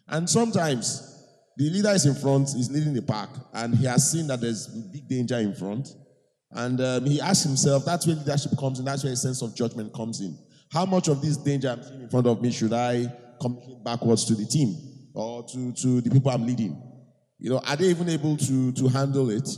And 0.06 0.30
sometimes 0.30 1.17
the 1.58 1.70
leader 1.70 1.90
is 1.90 2.06
in 2.06 2.14
front, 2.14 2.50
he's 2.54 2.70
leading 2.70 2.94
the 2.94 3.02
pack, 3.02 3.30
and 3.52 3.74
he 3.74 3.84
has 3.84 4.12
seen 4.12 4.28
that 4.28 4.40
there's 4.40 4.68
big 4.68 5.08
danger 5.08 5.38
in 5.38 5.52
front. 5.52 5.88
And 6.52 6.80
um, 6.80 7.04
he 7.04 7.20
asks 7.20 7.44
himself, 7.44 7.84
that's 7.84 8.06
where 8.06 8.14
leadership 8.14 8.52
comes 8.56 8.78
in, 8.78 8.84
that's 8.84 9.02
where 9.02 9.12
a 9.12 9.16
sense 9.16 9.42
of 9.42 9.56
judgment 9.56 9.92
comes 9.92 10.20
in. 10.20 10.38
How 10.72 10.86
much 10.86 11.08
of 11.08 11.20
this 11.20 11.36
danger 11.36 11.70
I'm 11.70 11.82
seeing 11.82 12.02
in 12.02 12.08
front 12.08 12.28
of 12.28 12.40
me 12.40 12.52
should 12.52 12.72
I 12.72 13.12
communicate 13.40 13.82
backwards 13.82 14.24
to 14.26 14.36
the 14.36 14.46
team 14.46 14.76
or 15.14 15.42
to, 15.48 15.72
to 15.72 16.00
the 16.00 16.10
people 16.10 16.30
I'm 16.30 16.46
leading? 16.46 16.80
You 17.40 17.50
know, 17.50 17.60
are 17.66 17.74
they 17.74 17.86
even 17.86 18.08
able 18.08 18.36
to, 18.36 18.72
to 18.72 18.88
handle 18.88 19.28
it? 19.30 19.48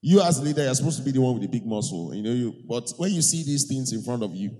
You 0.00 0.22
as 0.22 0.38
a 0.38 0.42
leader, 0.42 0.64
you're 0.64 0.74
supposed 0.74 0.98
to 1.00 1.04
be 1.04 1.12
the 1.12 1.20
one 1.20 1.34
with 1.34 1.42
the 1.42 1.48
big 1.48 1.66
muscle, 1.66 2.14
you 2.14 2.22
know. 2.22 2.32
You, 2.32 2.54
but 2.66 2.90
when 2.96 3.12
you 3.12 3.20
see 3.20 3.44
these 3.44 3.64
things 3.64 3.92
in 3.92 4.02
front 4.02 4.22
of 4.22 4.34
you, 4.34 4.56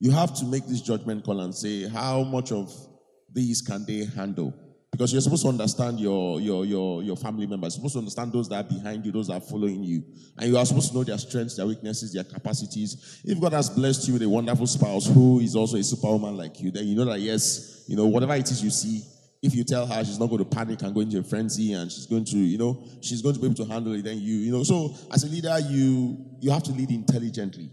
you 0.00 0.10
have 0.10 0.34
to 0.36 0.46
make 0.46 0.66
this 0.66 0.80
judgment 0.80 1.22
call 1.22 1.40
and 1.40 1.54
say, 1.54 1.86
how 1.86 2.22
much 2.24 2.50
of 2.50 2.72
these 3.30 3.60
can 3.60 3.84
they 3.84 4.06
handle? 4.06 4.54
Because 4.94 5.12
you're 5.12 5.22
supposed 5.22 5.42
to 5.42 5.48
understand 5.48 5.98
your, 5.98 6.40
your, 6.40 6.64
your, 6.64 7.02
your 7.02 7.16
family 7.16 7.48
members. 7.48 7.74
You're 7.74 7.80
supposed 7.80 7.94
to 7.94 7.98
understand 7.98 8.32
those 8.32 8.48
that 8.48 8.64
are 8.64 8.68
behind 8.68 9.04
you, 9.04 9.10
those 9.10 9.26
that 9.26 9.34
are 9.34 9.40
following 9.40 9.82
you. 9.82 10.04
And 10.38 10.48
you 10.48 10.56
are 10.56 10.64
supposed 10.64 10.92
to 10.92 10.94
know 10.94 11.02
their 11.02 11.18
strengths, 11.18 11.56
their 11.56 11.66
weaknesses, 11.66 12.12
their 12.12 12.22
capacities. 12.22 13.20
If 13.24 13.40
God 13.40 13.54
has 13.54 13.68
blessed 13.68 14.06
you 14.06 14.12
with 14.12 14.22
a 14.22 14.28
wonderful 14.28 14.68
spouse 14.68 15.08
who 15.08 15.40
is 15.40 15.56
also 15.56 15.78
a 15.78 15.82
superwoman 15.82 16.36
like 16.36 16.60
you, 16.60 16.70
then 16.70 16.86
you 16.86 16.94
know 16.94 17.06
that 17.06 17.18
yes, 17.18 17.84
you 17.88 17.96
know, 17.96 18.06
whatever 18.06 18.36
it 18.36 18.48
is 18.48 18.62
you 18.62 18.70
see, 18.70 19.02
if 19.42 19.52
you 19.52 19.64
tell 19.64 19.84
her 19.84 20.04
she's 20.04 20.20
not 20.20 20.30
going 20.30 20.44
to 20.44 20.48
panic 20.48 20.80
and 20.82 20.94
go 20.94 21.00
into 21.00 21.18
a 21.18 21.24
frenzy 21.24 21.72
and 21.72 21.90
she's 21.90 22.06
going 22.06 22.24
to, 22.26 22.36
you 22.36 22.56
know, 22.56 22.86
she's 23.00 23.20
going 23.20 23.34
to 23.34 23.40
be 23.40 23.46
able 23.46 23.56
to 23.56 23.64
handle 23.64 23.94
it, 23.94 24.02
then 24.02 24.20
you, 24.20 24.36
you 24.36 24.52
know, 24.52 24.62
so 24.62 24.94
as 25.12 25.24
a 25.24 25.26
leader, 25.26 25.58
you 25.68 26.24
you 26.38 26.52
have 26.52 26.62
to 26.62 26.70
lead 26.70 26.92
intelligently. 26.92 27.68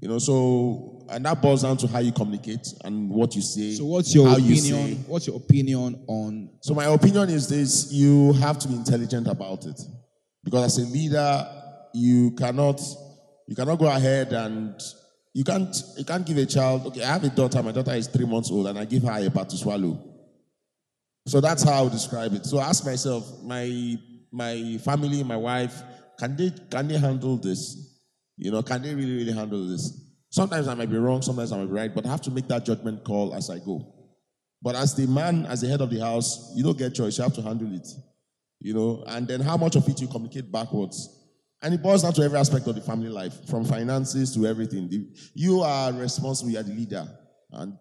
You 0.00 0.08
know, 0.08 0.18
so 0.18 1.04
and 1.10 1.26
that 1.26 1.42
boils 1.42 1.62
down 1.62 1.76
to 1.78 1.86
how 1.86 1.98
you 1.98 2.10
communicate 2.10 2.66
and 2.84 3.10
what 3.10 3.36
you 3.36 3.42
say. 3.42 3.72
So, 3.72 3.84
what's 3.84 4.14
your 4.14 4.28
how 4.28 4.38
you 4.38 4.54
opinion? 4.54 5.04
What's 5.06 5.26
your 5.26 5.36
opinion 5.36 6.04
on? 6.06 6.50
So 6.62 6.72
my 6.72 6.86
opinion 6.86 7.28
is 7.28 7.48
this: 7.48 7.92
you 7.92 8.32
have 8.34 8.58
to 8.60 8.68
be 8.68 8.76
intelligent 8.76 9.26
about 9.26 9.66
it, 9.66 9.78
because 10.42 10.78
as 10.78 10.86
a 10.86 10.90
leader, 10.90 11.46
you 11.92 12.30
cannot 12.30 12.80
you 13.46 13.54
cannot 13.54 13.78
go 13.78 13.88
ahead 13.88 14.32
and 14.32 14.80
you 15.34 15.44
can't 15.44 15.76
you 15.98 16.04
can't 16.06 16.24
give 16.24 16.38
a 16.38 16.46
child. 16.46 16.86
Okay, 16.86 17.02
I 17.02 17.08
have 17.08 17.24
a 17.24 17.28
daughter. 17.28 17.62
My 17.62 17.72
daughter 17.72 17.92
is 17.92 18.06
three 18.06 18.26
months 18.26 18.50
old, 18.50 18.68
and 18.68 18.78
I 18.78 18.86
give 18.86 19.02
her 19.02 19.26
a 19.26 19.30
part 19.30 19.50
to 19.50 19.56
swallow. 19.58 20.02
So 21.26 21.42
that's 21.42 21.62
how 21.62 21.72
I 21.72 21.82
would 21.82 21.92
describe 21.92 22.32
it. 22.32 22.46
So 22.46 22.58
I 22.58 22.68
ask 22.68 22.86
myself, 22.86 23.42
my 23.42 23.98
my 24.32 24.78
family, 24.82 25.22
my 25.24 25.36
wife, 25.36 25.82
can 26.18 26.36
they 26.36 26.54
can 26.70 26.88
they 26.88 26.96
handle 26.96 27.36
this? 27.36 27.89
You 28.40 28.50
know, 28.50 28.62
can 28.62 28.80
they 28.80 28.94
really 28.94 29.18
really 29.18 29.32
handle 29.32 29.68
this? 29.68 30.02
Sometimes 30.30 30.66
I 30.66 30.74
might 30.74 30.88
be 30.88 30.96
wrong, 30.96 31.20
sometimes 31.20 31.52
I 31.52 31.58
might 31.58 31.66
be 31.66 31.72
right, 31.72 31.94
but 31.94 32.06
I 32.06 32.08
have 32.08 32.22
to 32.22 32.30
make 32.30 32.48
that 32.48 32.64
judgment 32.64 33.04
call 33.04 33.34
as 33.34 33.50
I 33.50 33.58
go. 33.58 33.92
But 34.62 34.76
as 34.76 34.94
the 34.94 35.06
man, 35.06 35.44
as 35.44 35.60
the 35.60 35.68
head 35.68 35.82
of 35.82 35.90
the 35.90 36.00
house, 36.00 36.52
you 36.54 36.64
don't 36.64 36.78
get 36.78 36.94
choice. 36.94 37.18
You 37.18 37.24
have 37.24 37.34
to 37.34 37.42
handle 37.42 37.74
it. 37.74 37.86
You 38.58 38.72
know, 38.74 39.04
and 39.06 39.28
then 39.28 39.40
how 39.40 39.58
much 39.58 39.76
of 39.76 39.86
it 39.88 40.00
you 40.00 40.06
communicate 40.06 40.50
backwards. 40.50 41.16
And 41.62 41.74
it 41.74 41.82
boils 41.82 42.02
down 42.02 42.14
to 42.14 42.22
every 42.22 42.38
aspect 42.38 42.66
of 42.66 42.74
the 42.74 42.80
family 42.80 43.10
life, 43.10 43.34
from 43.48 43.64
finances 43.66 44.34
to 44.34 44.46
everything. 44.46 45.14
You 45.34 45.60
are 45.60 45.92
responsible, 45.92 46.50
you 46.50 46.58
are 46.58 46.62
the 46.62 46.72
leader. 46.72 47.06
And 47.52 47.76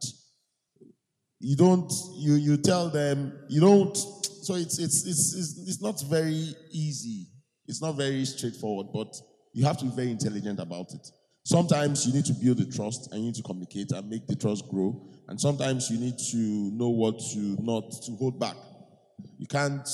you 1.39 1.55
don't, 1.55 1.91
you 2.17 2.33
you 2.33 2.57
tell 2.57 2.89
them, 2.89 3.31
you 3.47 3.61
don't, 3.61 3.95
so 3.95 4.55
it's 4.55 4.77
it's 4.77 5.05
it's 5.05 5.33
it's, 5.35 5.69
it's 5.69 5.81
not 5.81 6.01
very 6.09 6.53
easy. 6.71 7.27
It's 7.65 7.81
not 7.81 7.95
very 7.95 8.25
straightforward, 8.25 8.87
but 8.93 9.15
you 9.59 9.65
have 9.65 9.77
to 9.77 9.83
be 9.83 9.91
very 9.91 10.09
intelligent 10.09 10.57
about 10.57 10.93
it. 10.93 11.05
Sometimes 11.43 12.07
you 12.07 12.13
need 12.13 12.23
to 12.25 12.33
build 12.33 12.59
the 12.59 12.65
trust 12.65 13.11
and 13.11 13.19
you 13.19 13.25
need 13.27 13.35
to 13.35 13.43
communicate 13.43 13.91
and 13.91 14.09
make 14.09 14.25
the 14.25 14.35
trust 14.35 14.69
grow. 14.69 15.05
And 15.27 15.39
sometimes 15.39 15.89
you 15.91 15.99
need 15.99 16.17
to 16.31 16.37
know 16.37 16.87
what 16.87 17.19
to 17.33 17.39
not 17.61 17.91
to 18.05 18.15
hold 18.15 18.39
back. 18.39 18.55
You 19.37 19.47
can't 19.47 19.85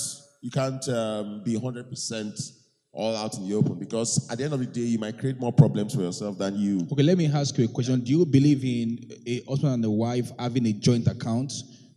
you 0.43 0.51
can't 0.51 0.88
um, 0.89 1.41
be 1.43 1.56
100% 1.56 2.51
all 2.91 3.15
out 3.15 3.36
in 3.38 3.49
the 3.49 3.56
open 3.56 3.80
because 3.80 4.30
at 4.30 4.38
the 4.38 4.43
end 4.43 4.54
of 4.54 4.60
the 4.60 4.67
day 4.67 4.82
you 4.82 4.99
might 4.99 5.17
create 5.17 5.39
more 5.39 5.51
problems 5.51 5.95
for 5.95 6.01
yourself 6.01 6.38
than 6.38 6.56
you. 6.56 6.88
Okay, 6.91 7.01
let 7.01 7.17
me 7.17 7.25
ask 7.25 7.58
you 7.58 7.65
a 7.65 7.67
question. 7.67 8.01
Do 8.01 8.12
you 8.12 8.25
believe 8.25 8.63
in 8.63 9.12
a 9.25 9.41
husband 9.49 9.73
and 9.73 9.86
a 9.86 9.89
wife 9.89 10.32
having 10.38 10.67
a 10.67 10.73
joint 10.73 11.08
account? 11.08 11.51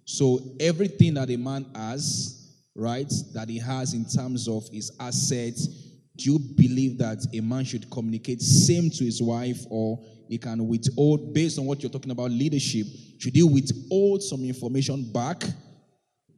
So 0.06 0.40
everything 0.58 1.14
that 1.14 1.28
a 1.28 1.36
man 1.36 1.66
has, 1.74 2.62
right, 2.74 3.12
that 3.34 3.50
he 3.50 3.58
has 3.58 3.92
in 3.92 4.06
terms 4.06 4.48
of 4.48 4.66
his 4.72 4.90
assets, 4.98 5.87
do 6.18 6.32
you 6.32 6.38
believe 6.38 6.98
that 6.98 7.24
a 7.32 7.40
man 7.40 7.64
should 7.64 7.88
communicate 7.90 8.42
same 8.42 8.90
to 8.90 9.04
his 9.04 9.22
wife 9.22 9.64
or 9.70 9.98
he 10.28 10.36
can 10.36 10.66
withhold 10.66 11.32
based 11.32 11.58
on 11.58 11.64
what 11.64 11.82
you're 11.82 11.90
talking 11.90 12.10
about 12.10 12.30
leadership? 12.30 12.86
Should 13.18 13.34
he 13.34 13.42
withhold 13.42 14.22
some 14.22 14.44
information 14.44 15.10
back, 15.12 15.42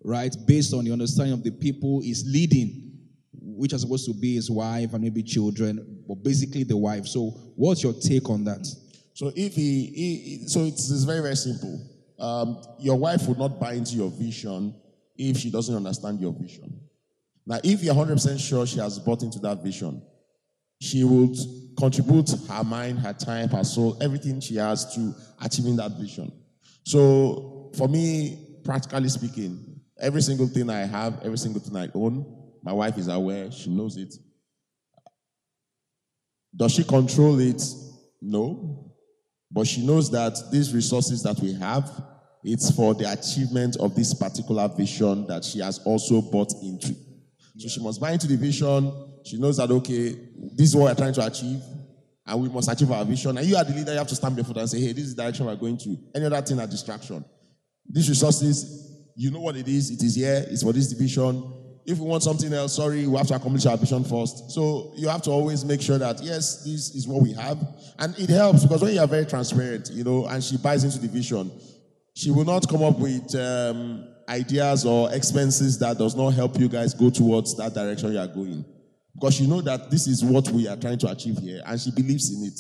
right, 0.04 0.34
based 0.46 0.74
on 0.74 0.84
the 0.84 0.92
understanding 0.92 1.34
of 1.34 1.42
the 1.42 1.50
people 1.50 2.00
he's 2.00 2.24
leading? 2.26 2.86
which 3.60 3.74
are 3.74 3.78
supposed 3.78 4.06
to 4.06 4.14
be 4.14 4.36
his 4.36 4.50
wife 4.50 4.94
and 4.94 5.02
maybe 5.02 5.22
children, 5.22 6.02
but 6.08 6.14
basically 6.22 6.62
the 6.62 6.76
wife. 6.76 7.06
So, 7.06 7.30
what's 7.56 7.82
your 7.82 7.92
take 7.92 8.30
on 8.30 8.42
that? 8.44 8.66
So 9.12 9.30
if 9.36 9.54
he, 9.54 9.86
he 9.86 10.48
so 10.48 10.64
it's, 10.64 10.90
it's 10.90 11.04
very 11.04 11.20
very 11.20 11.36
simple. 11.36 11.78
Um, 12.18 12.62
your 12.78 12.96
wife 12.96 13.28
would 13.28 13.38
not 13.38 13.60
buy 13.60 13.74
into 13.74 13.96
your 13.96 14.10
vision 14.10 14.74
if 15.16 15.36
she 15.36 15.50
doesn't 15.50 15.74
understand 15.74 16.20
your 16.20 16.32
vision. 16.32 16.80
Now, 17.46 17.58
if 17.64 17.82
you're 17.82 17.94
100% 17.94 18.38
sure 18.38 18.66
she 18.66 18.78
has 18.78 18.98
bought 18.98 19.22
into 19.22 19.38
that 19.40 19.62
vision, 19.62 20.02
she 20.80 21.04
would 21.04 21.36
contribute 21.78 22.30
her 22.48 22.64
mind, 22.64 22.98
her 22.98 23.12
time, 23.12 23.48
her 23.48 23.64
soul, 23.64 23.96
everything 24.00 24.40
she 24.40 24.56
has 24.56 24.94
to 24.94 25.14
achieving 25.42 25.76
that 25.76 25.92
vision. 25.92 26.32
So 26.84 27.70
for 27.76 27.88
me, 27.88 28.60
practically 28.64 29.08
speaking, 29.08 29.80
every 29.98 30.22
single 30.22 30.46
thing 30.46 30.70
I 30.70 30.80
have, 30.80 31.22
every 31.22 31.38
single 31.38 31.60
thing 31.60 31.76
I 31.76 31.88
own, 31.94 32.24
my 32.62 32.72
wife 32.72 32.98
is 32.98 33.08
aware, 33.08 33.50
she 33.50 33.70
knows 33.70 33.96
it. 33.96 34.14
Does 36.54 36.72
she 36.72 36.84
control 36.84 37.38
it? 37.38 37.62
No. 38.20 38.92
But 39.50 39.66
she 39.66 39.84
knows 39.84 40.10
that 40.10 40.36
these 40.50 40.74
resources 40.74 41.22
that 41.22 41.38
we 41.40 41.54
have, 41.54 41.90
it's 42.42 42.70
for 42.74 42.94
the 42.94 43.10
achievement 43.10 43.76
of 43.76 43.94
this 43.94 44.14
particular 44.14 44.68
vision 44.68 45.26
that 45.26 45.44
she 45.44 45.58
has 45.60 45.78
also 45.80 46.22
bought 46.22 46.52
into. 46.62 46.94
So 47.60 47.68
she 47.68 47.80
must 47.82 48.00
buy 48.00 48.12
into 48.12 48.26
the 48.26 48.36
vision. 48.36 48.90
She 49.22 49.38
knows 49.38 49.58
that, 49.58 49.70
okay, 49.70 50.16
this 50.54 50.68
is 50.68 50.76
what 50.76 50.84
we're 50.86 50.94
trying 50.94 51.12
to 51.12 51.26
achieve, 51.26 51.60
and 52.26 52.42
we 52.42 52.48
must 52.48 52.70
achieve 52.70 52.90
our 52.90 53.04
vision. 53.04 53.36
And 53.36 53.46
you 53.46 53.54
are 53.54 53.64
the 53.64 53.74
leader, 53.74 53.92
you 53.92 53.98
have 53.98 54.06
to 54.08 54.16
stand 54.16 54.34
before 54.34 54.58
and 54.58 54.70
say, 54.70 54.80
hey, 54.80 54.92
this 54.92 55.04
is 55.04 55.14
the 55.14 55.22
direction 55.22 55.44
we're 55.44 55.56
going 55.56 55.76
to. 55.76 55.96
Any 56.14 56.24
other 56.24 56.40
thing 56.40 56.58
are 56.58 56.66
distraction. 56.66 57.22
These 57.86 58.08
resources, 58.08 59.12
you 59.14 59.30
know 59.30 59.40
what 59.40 59.56
it 59.56 59.68
is, 59.68 59.90
it 59.90 60.02
is 60.02 60.14
here, 60.14 60.46
it's 60.48 60.62
for 60.62 60.72
this 60.72 60.88
division. 60.88 61.52
If 61.84 61.98
we 61.98 62.06
want 62.06 62.22
something 62.22 62.50
else, 62.50 62.76
sorry, 62.76 63.06
we 63.06 63.16
have 63.18 63.26
to 63.26 63.34
accomplish 63.34 63.66
our 63.66 63.76
vision 63.76 64.04
first. 64.04 64.52
So 64.52 64.94
you 64.96 65.08
have 65.08 65.20
to 65.22 65.30
always 65.30 65.62
make 65.62 65.82
sure 65.82 65.98
that, 65.98 66.22
yes, 66.22 66.64
this 66.64 66.94
is 66.94 67.06
what 67.06 67.20
we 67.22 67.34
have. 67.34 67.58
And 67.98 68.18
it 68.18 68.30
helps 68.30 68.62
because 68.62 68.80
when 68.80 68.94
you 68.94 69.00
are 69.00 69.06
very 69.06 69.26
transparent, 69.26 69.90
you 69.90 70.04
know, 70.04 70.24
and 70.26 70.42
she 70.42 70.56
buys 70.56 70.84
into 70.84 70.98
the 70.98 71.08
vision, 71.08 71.50
she 72.14 72.30
will 72.30 72.44
not 72.44 72.66
come 72.68 72.82
up 72.82 72.98
with 72.98 73.34
um, 73.34 74.09
ideas 74.30 74.86
or 74.86 75.12
expenses 75.12 75.78
that 75.80 75.98
does 75.98 76.14
not 76.14 76.30
help 76.30 76.58
you 76.58 76.68
guys 76.68 76.94
go 76.94 77.10
towards 77.10 77.56
that 77.56 77.74
direction 77.74 78.12
you 78.12 78.18
are 78.18 78.28
going. 78.28 78.64
Because 79.14 79.40
you 79.40 79.48
know 79.48 79.60
that 79.62 79.90
this 79.90 80.06
is 80.06 80.24
what 80.24 80.48
we 80.50 80.68
are 80.68 80.76
trying 80.76 80.98
to 80.98 81.10
achieve 81.10 81.38
here, 81.38 81.60
and 81.66 81.80
she 81.80 81.90
believes 81.90 82.30
in 82.30 82.46
it. 82.46 82.58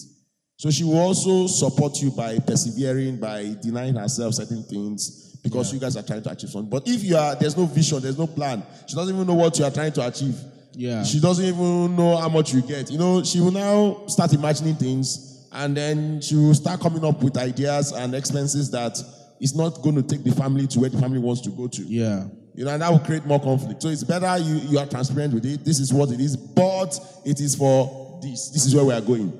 So 0.56 0.70
she 0.70 0.84
will 0.84 0.98
also 0.98 1.46
support 1.46 2.02
you 2.02 2.10
by 2.10 2.38
persevering, 2.40 3.18
by 3.18 3.56
denying 3.62 3.94
herself 3.94 4.34
certain 4.34 4.64
things, 4.64 5.38
because 5.42 5.72
you 5.72 5.78
guys 5.78 5.96
are 5.96 6.02
trying 6.02 6.22
to 6.22 6.30
achieve 6.30 6.50
something. 6.50 6.68
But 6.68 6.86
if 6.86 7.02
you 7.04 7.16
are, 7.16 7.34
there's 7.36 7.56
no 7.56 7.64
vision, 7.66 8.00
there's 8.00 8.18
no 8.18 8.26
plan. 8.26 8.62
She 8.86 8.94
doesn't 8.94 9.14
even 9.14 9.26
know 9.26 9.34
what 9.34 9.58
you 9.58 9.64
are 9.64 9.70
trying 9.70 9.92
to 9.92 10.06
achieve. 10.06 10.36
Yeah. 10.72 11.02
She 11.02 11.20
doesn't 11.20 11.44
even 11.44 11.96
know 11.96 12.16
how 12.16 12.28
much 12.28 12.52
you 12.52 12.62
get. 12.62 12.90
You 12.90 12.98
know, 12.98 13.22
she 13.22 13.40
will 13.40 13.52
now 13.52 14.06
start 14.06 14.32
imagining 14.34 14.74
things, 14.74 15.46
and 15.52 15.76
then 15.76 16.20
she 16.20 16.34
will 16.34 16.54
start 16.54 16.80
coming 16.80 17.04
up 17.04 17.22
with 17.22 17.36
ideas 17.38 17.92
and 17.92 18.14
expenses 18.14 18.70
that 18.72 18.98
is 19.40 19.54
not 19.54 19.82
going 19.82 19.96
to 19.96 20.02
take 20.02 20.22
the 20.22 20.32
family 20.32 20.66
to 20.68 20.80
where 20.80 20.90
the 20.90 21.00
family 21.00 21.18
wants 21.18 21.40
to 21.42 21.50
go 21.50 21.66
to. 21.66 21.82
Yeah. 21.82 22.26
You 22.54 22.64
know, 22.64 22.72
and 22.72 22.82
that 22.82 22.90
will 22.90 22.98
create 22.98 23.24
more 23.24 23.40
conflict. 23.40 23.82
So 23.82 23.88
it's 23.88 24.04
better 24.04 24.36
you, 24.38 24.56
you 24.68 24.78
are 24.78 24.86
transparent 24.86 25.32
with 25.32 25.46
it. 25.46 25.64
This 25.64 25.80
is 25.80 25.92
what 25.92 26.10
it 26.10 26.20
is, 26.20 26.36
but 26.36 26.98
it 27.24 27.40
is 27.40 27.54
for 27.54 28.18
this. 28.22 28.50
This 28.50 28.66
is 28.66 28.74
where 28.74 28.84
we 28.84 28.92
are 28.92 29.00
going. 29.00 29.32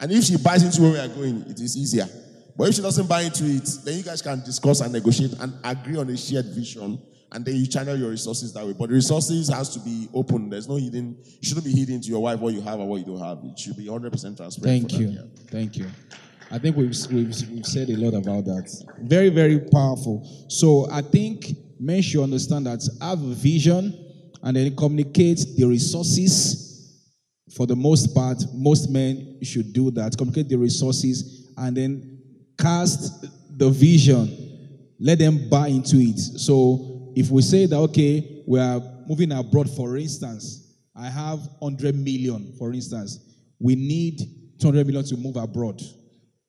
And 0.00 0.10
if 0.12 0.24
she 0.24 0.36
buys 0.36 0.62
into 0.62 0.82
where 0.82 0.92
we 0.92 0.98
are 0.98 1.08
going, 1.08 1.42
it 1.48 1.60
is 1.60 1.76
easier. 1.76 2.06
But 2.56 2.68
if 2.68 2.74
she 2.74 2.82
doesn't 2.82 3.06
buy 3.06 3.22
into 3.22 3.44
it, 3.44 3.68
then 3.84 3.98
you 3.98 4.02
guys 4.02 4.22
can 4.22 4.42
discuss 4.42 4.80
and 4.80 4.92
negotiate 4.92 5.32
and 5.40 5.54
agree 5.62 5.96
on 5.96 6.08
a 6.08 6.16
shared 6.16 6.46
vision, 6.46 6.98
and 7.32 7.44
then 7.44 7.54
you 7.56 7.66
channel 7.66 7.96
your 7.96 8.10
resources 8.10 8.52
that 8.54 8.66
way. 8.66 8.72
But 8.72 8.88
the 8.88 8.94
resources 8.94 9.48
has 9.48 9.68
to 9.74 9.80
be 9.80 10.08
open. 10.14 10.48
There's 10.48 10.68
no 10.68 10.76
hidden. 10.76 11.22
Shouldn't 11.42 11.66
be 11.66 11.72
hidden 11.72 12.00
to 12.00 12.08
your 12.08 12.22
wife 12.22 12.40
what 12.40 12.54
you 12.54 12.62
have 12.62 12.80
or 12.80 12.88
what 12.88 12.96
you 12.96 13.04
don't 13.04 13.20
have. 13.20 13.38
It 13.44 13.58
should 13.58 13.76
be 13.76 13.86
100% 13.86 14.36
transparent. 14.36 14.90
Thank 14.90 14.92
you. 14.92 15.30
Thank 15.48 15.76
you. 15.76 15.86
I 16.50 16.58
think 16.58 16.76
we've, 16.76 16.96
we've, 17.10 17.50
we've 17.50 17.66
said 17.66 17.90
a 17.90 17.96
lot 17.96 18.14
about 18.14 18.44
that. 18.44 18.84
Very, 19.00 19.30
very 19.30 19.58
powerful. 19.58 20.26
So 20.48 20.88
I 20.90 21.02
think 21.02 21.46
men 21.80 22.02
should 22.02 22.22
understand 22.22 22.66
that 22.66 22.86
have 23.00 23.20
a 23.20 23.34
vision 23.34 23.92
and 24.42 24.56
then 24.56 24.76
communicate 24.76 25.44
the 25.56 25.64
resources. 25.64 26.62
For 27.54 27.66
the 27.66 27.74
most 27.74 28.14
part, 28.14 28.42
most 28.54 28.90
men 28.90 29.38
should 29.42 29.72
do 29.72 29.90
that. 29.92 30.16
Communicate 30.16 30.48
the 30.48 30.56
resources 30.56 31.50
and 31.56 31.76
then 31.76 32.20
cast 32.58 33.26
the 33.58 33.70
vision. 33.70 34.92
Let 35.00 35.18
them 35.18 35.48
buy 35.48 35.68
into 35.68 35.96
it. 35.96 36.18
So 36.18 37.12
if 37.16 37.30
we 37.30 37.42
say 37.42 37.66
that, 37.66 37.76
okay, 37.76 38.42
we 38.46 38.60
are 38.60 38.80
moving 39.08 39.32
abroad, 39.32 39.68
for 39.70 39.96
instance, 39.96 40.74
I 40.94 41.08
have 41.08 41.40
100 41.58 41.94
million, 41.94 42.54
for 42.58 42.72
instance. 42.72 43.18
We 43.58 43.74
need 43.74 44.20
200 44.60 44.86
million 44.86 45.04
to 45.06 45.16
move 45.16 45.36
abroad. 45.36 45.82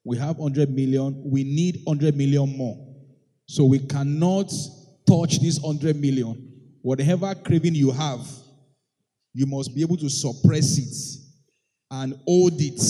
We 0.08 0.18
have 0.20 0.38
100 0.38 0.74
million. 0.74 1.22
We 1.26 1.44
need 1.44 1.82
100 1.84 2.16
million 2.16 2.56
more. 2.58 2.78
So 3.46 3.66
we 3.66 3.80
cannot 3.80 4.50
touch 5.06 5.42
this 5.42 5.60
100 5.60 6.00
million. 6.00 6.50
Whatever 6.82 7.36
craving 7.36 7.76
you 7.76 7.92
have, 7.92 8.26
you 9.34 9.46
must 9.46 9.76
be 9.76 9.82
able 9.82 9.98
to 9.98 10.10
suppress 10.10 10.78
it 10.78 11.22
and 11.92 12.18
hold 12.26 12.54
it 12.56 12.82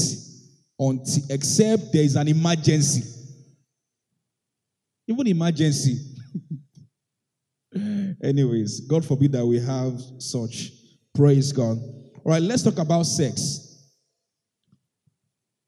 until, 0.80 1.24
except 1.32 1.92
there 1.92 2.04
is 2.04 2.16
an 2.16 2.28
emergency. 2.28 3.04
Even 5.08 5.26
emergency. 5.26 5.98
Anyways, 8.24 8.82
God 8.82 9.04
forbid 9.04 9.32
that 9.32 9.44
we 9.46 9.60
have 9.60 10.00
such. 10.20 10.72
Praise 11.16 11.52
God. 11.52 11.80
All 11.80 12.32
right, 12.32 12.44
let's 12.44 12.62
talk 12.62 12.78
about 12.78 13.08
sex. 13.08 13.90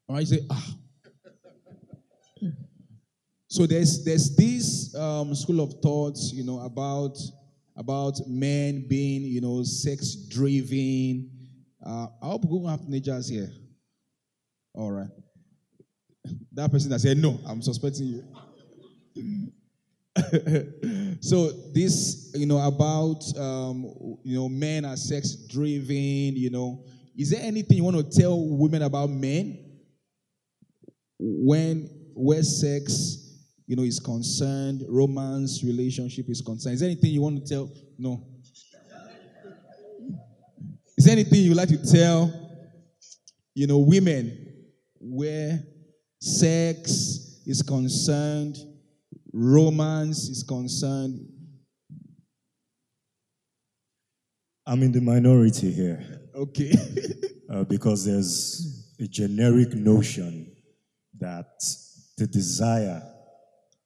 All 0.08 0.14
right, 0.14 0.28
say, 0.28 0.46
ah. 0.48 0.76
So 3.50 3.66
there's 3.66 4.04
there's 4.04 4.36
this 4.36 4.94
um, 4.94 5.34
school 5.34 5.60
of 5.60 5.74
thoughts, 5.82 6.32
you 6.32 6.44
know, 6.44 6.60
about 6.60 7.18
about 7.76 8.20
men 8.28 8.86
being, 8.88 9.22
you 9.22 9.40
know, 9.40 9.64
sex 9.64 10.14
driven. 10.14 11.28
Uh, 11.84 12.06
I 12.22 12.26
hope 12.26 12.44
we 12.44 12.58
don't 12.60 12.68
have 12.68 12.80
teenagers 12.80 13.28
here. 13.28 13.50
All 14.72 14.92
right. 14.92 15.08
That 16.52 16.70
person 16.70 16.90
that 16.90 17.00
said 17.00 17.16
no, 17.18 17.40
I'm 17.44 17.60
suspecting 17.60 18.22
you. 19.16 19.52
so 21.20 21.50
this, 21.72 22.30
you 22.34 22.46
know, 22.46 22.58
about 22.58 23.24
um, 23.36 23.82
you 24.22 24.36
know, 24.36 24.48
men 24.48 24.84
are 24.84 24.96
sex 24.96 25.34
driven. 25.34 26.36
You 26.36 26.50
know, 26.50 26.84
is 27.18 27.30
there 27.30 27.42
anything 27.42 27.78
you 27.78 27.84
want 27.84 27.96
to 27.96 28.20
tell 28.20 28.38
women 28.40 28.82
about 28.82 29.10
men 29.10 29.58
when 31.18 31.90
where 32.14 32.42
sex, 32.42 33.29
you 33.70 33.76
know, 33.76 33.84
is 33.84 34.00
concerned, 34.00 34.84
romance, 34.88 35.62
relationship 35.62 36.28
is 36.28 36.40
concerned? 36.40 36.74
Is 36.74 36.80
there 36.80 36.90
anything 36.90 37.12
you 37.12 37.22
want 37.22 37.46
to 37.46 37.54
tell? 37.54 37.70
No. 37.96 38.26
Is 40.98 41.04
there 41.04 41.12
anything 41.12 41.44
you 41.44 41.54
like 41.54 41.68
to 41.68 41.78
tell, 41.78 42.32
you 43.54 43.68
know, 43.68 43.78
women 43.78 44.66
where 44.98 45.62
sex 46.20 47.40
is 47.46 47.62
concerned, 47.62 48.56
romance 49.32 50.28
is 50.28 50.42
concerned? 50.42 51.28
I'm 54.66 54.82
in 54.82 54.90
the 54.90 55.00
minority 55.00 55.70
here 55.70 56.22
Okay. 56.34 56.72
uh, 57.48 57.62
because 57.62 58.04
there's 58.04 58.96
a 58.98 59.06
generic 59.06 59.74
notion 59.74 60.56
that 61.20 61.62
the 62.18 62.26
desire 62.26 63.00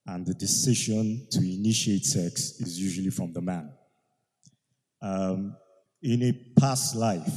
and 0.07 0.25
the 0.25 0.33
decision 0.33 1.27
to 1.31 1.39
initiate 1.39 2.05
sex 2.05 2.59
is 2.61 2.79
usually 2.79 3.09
from 3.09 3.33
the 3.33 3.41
man. 3.41 3.71
Um, 5.01 5.55
in 6.01 6.21
a 6.23 6.59
past 6.59 6.95
life, 6.95 7.33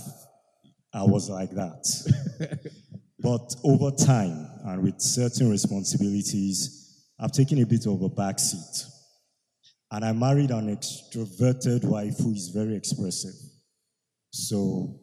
I 0.92 1.02
was 1.04 1.30
like 1.30 1.50
that. 1.52 2.60
but 3.20 3.54
over 3.64 3.90
time 3.90 4.48
and 4.66 4.82
with 4.82 5.00
certain 5.00 5.50
responsibilities, 5.50 7.04
I've 7.18 7.32
taken 7.32 7.60
a 7.62 7.66
bit 7.66 7.86
of 7.86 8.02
a 8.02 8.08
back 8.08 8.38
seat. 8.38 8.84
And 9.90 10.04
I 10.04 10.12
married 10.12 10.50
an 10.50 10.74
extroverted 10.76 11.84
wife 11.84 12.18
who 12.18 12.32
is 12.32 12.50
very 12.54 12.76
expressive. 12.76 13.34
So, 14.30 15.00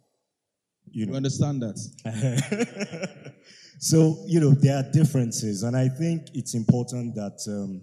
you 0.91 1.07
know. 1.07 1.13
you 1.13 1.17
understand 1.17 1.63
that? 1.63 3.33
so, 3.79 4.23
you 4.27 4.39
know, 4.39 4.51
there 4.51 4.77
are 4.77 4.91
differences, 4.91 5.63
and 5.63 5.75
I 5.75 5.89
think 5.89 6.27
it's 6.33 6.55
important 6.55 7.15
that 7.15 7.39
um, 7.47 7.81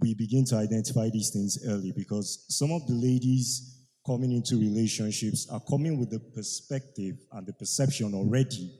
we 0.00 0.14
begin 0.14 0.44
to 0.46 0.56
identify 0.56 1.08
these 1.10 1.30
things 1.30 1.58
early 1.68 1.92
because 1.92 2.44
some 2.48 2.72
of 2.72 2.86
the 2.86 2.94
ladies 2.94 3.80
coming 4.04 4.32
into 4.32 4.56
relationships 4.56 5.48
are 5.50 5.60
coming 5.60 5.98
with 5.98 6.10
the 6.10 6.18
perspective 6.18 7.16
and 7.32 7.46
the 7.46 7.52
perception 7.52 8.14
already 8.14 8.70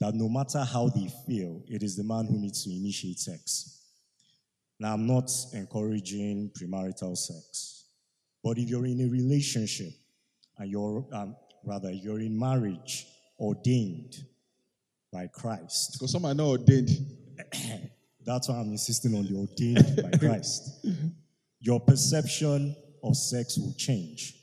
that 0.00 0.14
no 0.14 0.28
matter 0.28 0.64
how 0.64 0.88
they 0.88 1.08
feel, 1.26 1.62
it 1.68 1.82
is 1.82 1.96
the 1.96 2.04
man 2.04 2.26
who 2.26 2.38
needs 2.38 2.64
to 2.64 2.70
initiate 2.70 3.18
sex. 3.18 3.80
Now, 4.78 4.94
I'm 4.94 5.06
not 5.06 5.30
encouraging 5.52 6.50
premarital 6.58 7.16
sex, 7.16 7.84
but 8.42 8.58
if 8.58 8.68
you're 8.68 8.86
in 8.86 9.00
a 9.00 9.08
relationship 9.08 9.92
and 10.58 10.70
you're, 10.70 11.04
um, 11.12 11.36
rather, 11.64 11.92
you're 11.92 12.20
in 12.20 12.38
marriage 12.38 13.06
ordained 13.38 14.16
by 15.12 15.26
Christ, 15.26 15.92
Because 15.92 16.12
some 16.12 16.24
are 16.24 16.34
not 16.34 16.46
ordained. 16.46 16.90
that's 18.24 18.48
why 18.48 18.56
I'm 18.56 18.70
insisting 18.72 19.14
on 19.14 19.26
the 19.26 19.34
ordained 19.36 20.02
by 20.02 20.18
Christ. 20.26 20.86
Your 21.60 21.80
perception 21.80 22.74
of 23.04 23.16
sex 23.16 23.58
will 23.58 23.74
change. 23.76 24.34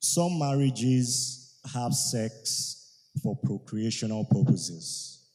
Some 0.00 0.38
marriages 0.38 1.58
have 1.72 1.94
sex 1.94 3.10
for 3.22 3.38
procreational 3.40 4.28
purposes 4.28 5.26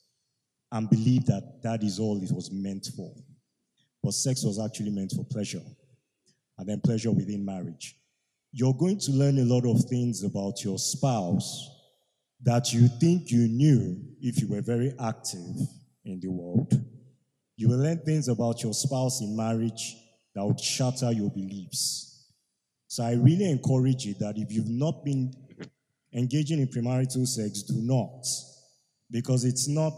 and 0.71 0.89
believe 0.89 1.25
that 1.25 1.61
that 1.63 1.83
is 1.83 1.99
all 1.99 2.21
it 2.21 2.31
was 2.31 2.51
meant 2.51 2.89
for. 2.95 3.13
But 4.01 4.13
sex 4.13 4.43
was 4.43 4.59
actually 4.59 4.89
meant 4.89 5.13
for 5.15 5.23
pleasure, 5.23 5.61
and 6.57 6.67
then 6.67 6.81
pleasure 6.81 7.11
within 7.11 7.45
marriage. 7.45 7.95
You're 8.51 8.73
going 8.73 8.99
to 8.99 9.11
learn 9.11 9.39
a 9.39 9.45
lot 9.45 9.65
of 9.65 9.85
things 9.85 10.23
about 10.23 10.63
your 10.63 10.77
spouse 10.77 11.69
that 12.43 12.73
you 12.73 12.87
think 12.99 13.31
you 13.31 13.47
knew 13.47 14.01
if 14.21 14.39
you 14.41 14.47
were 14.47 14.61
very 14.61 14.93
active 14.99 15.55
in 16.05 16.19
the 16.19 16.29
world. 16.29 16.73
You 17.55 17.69
will 17.69 17.77
learn 17.79 17.99
things 17.99 18.27
about 18.27 18.63
your 18.63 18.73
spouse 18.73 19.21
in 19.21 19.35
marriage 19.35 19.95
that 20.35 20.43
would 20.43 20.59
shatter 20.59 21.11
your 21.11 21.29
beliefs. 21.29 22.27
So 22.87 23.03
I 23.03 23.13
really 23.13 23.49
encourage 23.49 24.05
you 24.05 24.13
that 24.15 24.37
if 24.37 24.51
you've 24.51 24.69
not 24.69 25.05
been 25.05 25.33
engaging 26.13 26.59
in 26.59 26.67
premarital 26.67 27.27
sex, 27.27 27.63
do 27.63 27.75
not. 27.77 28.25
Because 29.09 29.45
it's 29.45 29.67
not 29.67 29.93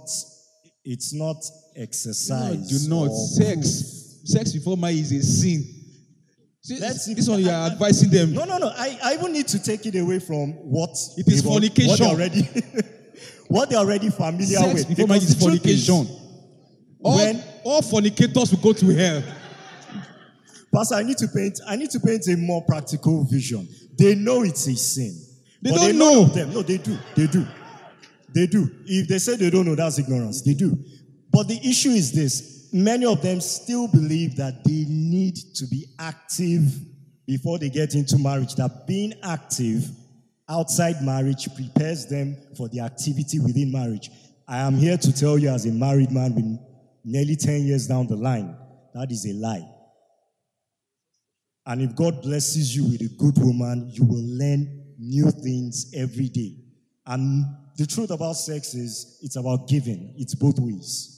it's 0.83 1.13
not 1.13 1.37
No, 1.75 1.81
exercise. 1.81 2.67
do 2.83 2.89
not. 2.89 3.09
Sex. 3.09 4.21
Sex 4.25 4.53
before 4.53 4.77
marriage 4.77 4.99
is 4.99 5.11
a 5.11 5.23
sin. 5.23 5.63
See, 6.65 6.79
Let's 6.79 7.05
this 7.05 7.29
one 7.29 7.41
you 7.41 7.49
are 7.51 7.67
advising 7.71 8.09
them. 8.09 8.33
No, 8.33 8.43
no, 8.43 8.57
no. 8.57 8.69
I, 8.75 8.97
I 9.03 9.13
even 9.13 9.33
need 9.33 9.47
to 9.49 9.61
take 9.61 9.85
it 9.85 9.95
away 9.95 10.17
from 10.17 10.53
what 10.53 10.89
It 11.15 11.27
is 11.27 11.43
fornication. 11.43 11.89
What 11.89 11.99
they're 11.99 12.07
already, 12.07 12.41
what 13.47 13.69
they're 13.69 13.77
already 13.79 14.09
familiar 14.09 14.57
Sex 14.57 14.73
with. 14.73 14.87
before 14.87 15.05
marriage 15.05 15.23
is 15.25 15.37
the 15.37 15.45
truth 15.45 15.63
is, 15.67 15.85
fornication. 15.85 16.17
All, 17.03 17.17
when- 17.17 17.43
all 17.63 17.81
fornicators 17.83 18.51
will 18.51 18.57
go 18.63 18.73
to 18.73 18.95
hell. 18.95 19.21
Pastor, 20.73 20.95
I 20.95 21.03
need 21.03 21.19
to 21.19 21.27
paint. 21.27 21.59
I 21.67 21.75
need 21.75 21.91
to 21.91 21.99
paint 21.99 22.27
a 22.29 22.35
more 22.35 22.63
practical 22.63 23.25
vision. 23.25 23.67
They 23.95 24.15
know 24.15 24.41
it's 24.41 24.65
a 24.65 24.75
sin. 24.75 25.15
They 25.61 25.69
don't 25.69 25.79
none 25.79 25.99
know. 25.99 26.23
Them. 26.25 26.51
No, 26.51 26.63
they 26.63 26.79
do. 26.79 26.97
They 27.15 27.27
do. 27.27 27.45
They 28.33 28.47
do. 28.47 28.71
If 28.87 29.07
they 29.07 29.19
say 29.19 29.35
they 29.35 29.51
don't 29.51 29.67
know, 29.67 29.75
that's 29.75 29.99
ignorance. 29.99 30.41
They 30.41 30.55
do. 30.55 30.75
But 31.31 31.47
the 31.47 31.59
issue 31.63 31.89
is 31.91 32.11
this: 32.11 32.54
many 32.75 33.05
of 33.05 33.21
them 33.21 33.39
still 33.39 33.87
believe 33.87 34.35
that 34.35 34.65
they 34.65 34.85
need 34.89 35.37
to 35.55 35.65
be 35.65 35.85
active 35.97 36.77
before 37.25 37.57
they 37.57 37.69
get 37.69 37.95
into 37.95 38.17
marriage. 38.17 38.55
That 38.55 38.85
being 38.85 39.13
active 39.23 39.89
outside 40.49 41.01
marriage 41.01 41.47
prepares 41.55 42.05
them 42.05 42.35
for 42.57 42.67
the 42.67 42.81
activity 42.81 43.39
within 43.39 43.71
marriage. 43.71 44.11
I 44.45 44.57
am 44.57 44.75
here 44.75 44.97
to 44.97 45.13
tell 45.13 45.37
you, 45.37 45.49
as 45.49 45.65
a 45.65 45.71
married 45.71 46.11
man 46.11 46.35
with 46.35 46.59
nearly 47.05 47.37
10 47.37 47.61
years 47.61 47.87
down 47.87 48.07
the 48.07 48.17
line, 48.17 48.57
that 48.93 49.09
is 49.09 49.25
a 49.25 49.33
lie. 49.33 49.65
And 51.65 51.81
if 51.81 51.95
God 51.95 52.21
blesses 52.21 52.75
you 52.75 52.83
with 52.83 53.01
a 53.01 53.09
good 53.17 53.37
woman, 53.37 53.89
you 53.89 54.03
will 54.03 54.21
learn 54.21 54.83
new 54.99 55.31
things 55.31 55.91
every 55.95 56.27
day. 56.27 56.57
And 57.07 57.45
the 57.77 57.87
truth 57.87 58.11
about 58.11 58.33
sex 58.33 58.75
is 58.75 59.19
it's 59.21 59.37
about 59.37 59.69
giving. 59.69 60.13
It's 60.17 60.35
both 60.35 60.59
ways. 60.59 61.14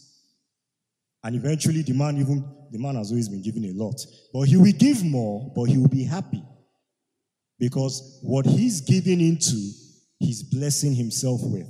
And 1.24 1.36
eventually 1.36 1.82
the 1.82 1.94
man 1.94 2.18
even 2.18 2.46
the 2.72 2.80
man 2.80 2.96
has 2.96 3.12
always 3.12 3.30
been 3.30 3.42
giving 3.42 3.66
a 3.66 3.74
lot. 3.74 3.96
But 4.34 4.44
he 4.44 4.58
will 4.58 4.72
give 4.72 5.04
more, 5.04 5.52
but 5.56 5.66
he 5.66 5.78
will 5.78 5.88
be 5.88 6.04
happy. 6.04 6.44
Because 7.60 8.20
what 8.22 8.46
he's 8.46 8.82
giving 8.82 9.20
into, 9.20 9.72
he's 10.20 10.44
blessing 10.44 10.94
himself 10.94 11.42
with. 11.44 11.68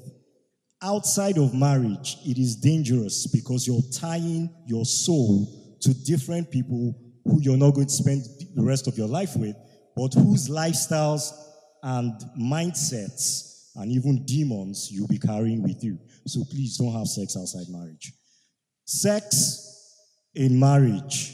Outside 0.82 1.38
of 1.38 1.54
marriage, 1.54 2.18
it 2.26 2.38
is 2.38 2.56
dangerous 2.56 3.28
because 3.28 3.68
you're 3.68 3.82
tying 3.94 4.54
your 4.68 4.86
soul 4.86 5.78
to 5.82 5.94
different 6.06 6.52
people 6.52 6.96
who 7.24 7.42
you're 7.42 7.58
not 7.58 7.74
going 7.74 7.88
to 7.88 7.94
spend 7.94 8.24
the 8.56 8.64
rest 8.64 8.88
of 8.88 8.98
your 8.98 9.08
life 9.08 9.36
with, 9.36 9.56
but 9.96 10.14
whose 10.14 10.50
lifestyles 10.50 11.32
and 11.84 12.14
mindsets 12.40 13.72
and 13.76 13.92
even 13.92 14.26
demons 14.26 14.90
you'll 14.92 15.08
be 15.08 15.20
carrying 15.20 15.64
with 15.64 15.84
you. 15.84 15.98
So 16.26 16.44
please 16.50 16.78
don't 16.78 16.94
have 16.94 17.08
sex 17.08 17.38
outside 17.38 17.70
marriage. 17.70 18.12
Sex 18.88 19.93
in 20.34 20.58
marriage, 20.58 21.34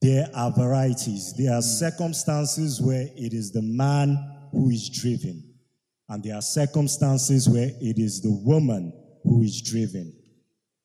there 0.00 0.26
are 0.34 0.50
varieties. 0.50 1.34
There 1.36 1.52
are 1.52 1.60
circumstances 1.60 2.80
where 2.80 3.08
it 3.14 3.34
is 3.34 3.52
the 3.52 3.60
man 3.60 4.16
who 4.52 4.70
is 4.70 4.88
driven, 4.88 5.54
and 6.08 6.24
there 6.24 6.34
are 6.34 6.40
circumstances 6.40 7.46
where 7.46 7.68
it 7.80 7.98
is 7.98 8.22
the 8.22 8.30
woman 8.30 8.90
who 9.22 9.42
is 9.42 9.60
driven. 9.60 10.14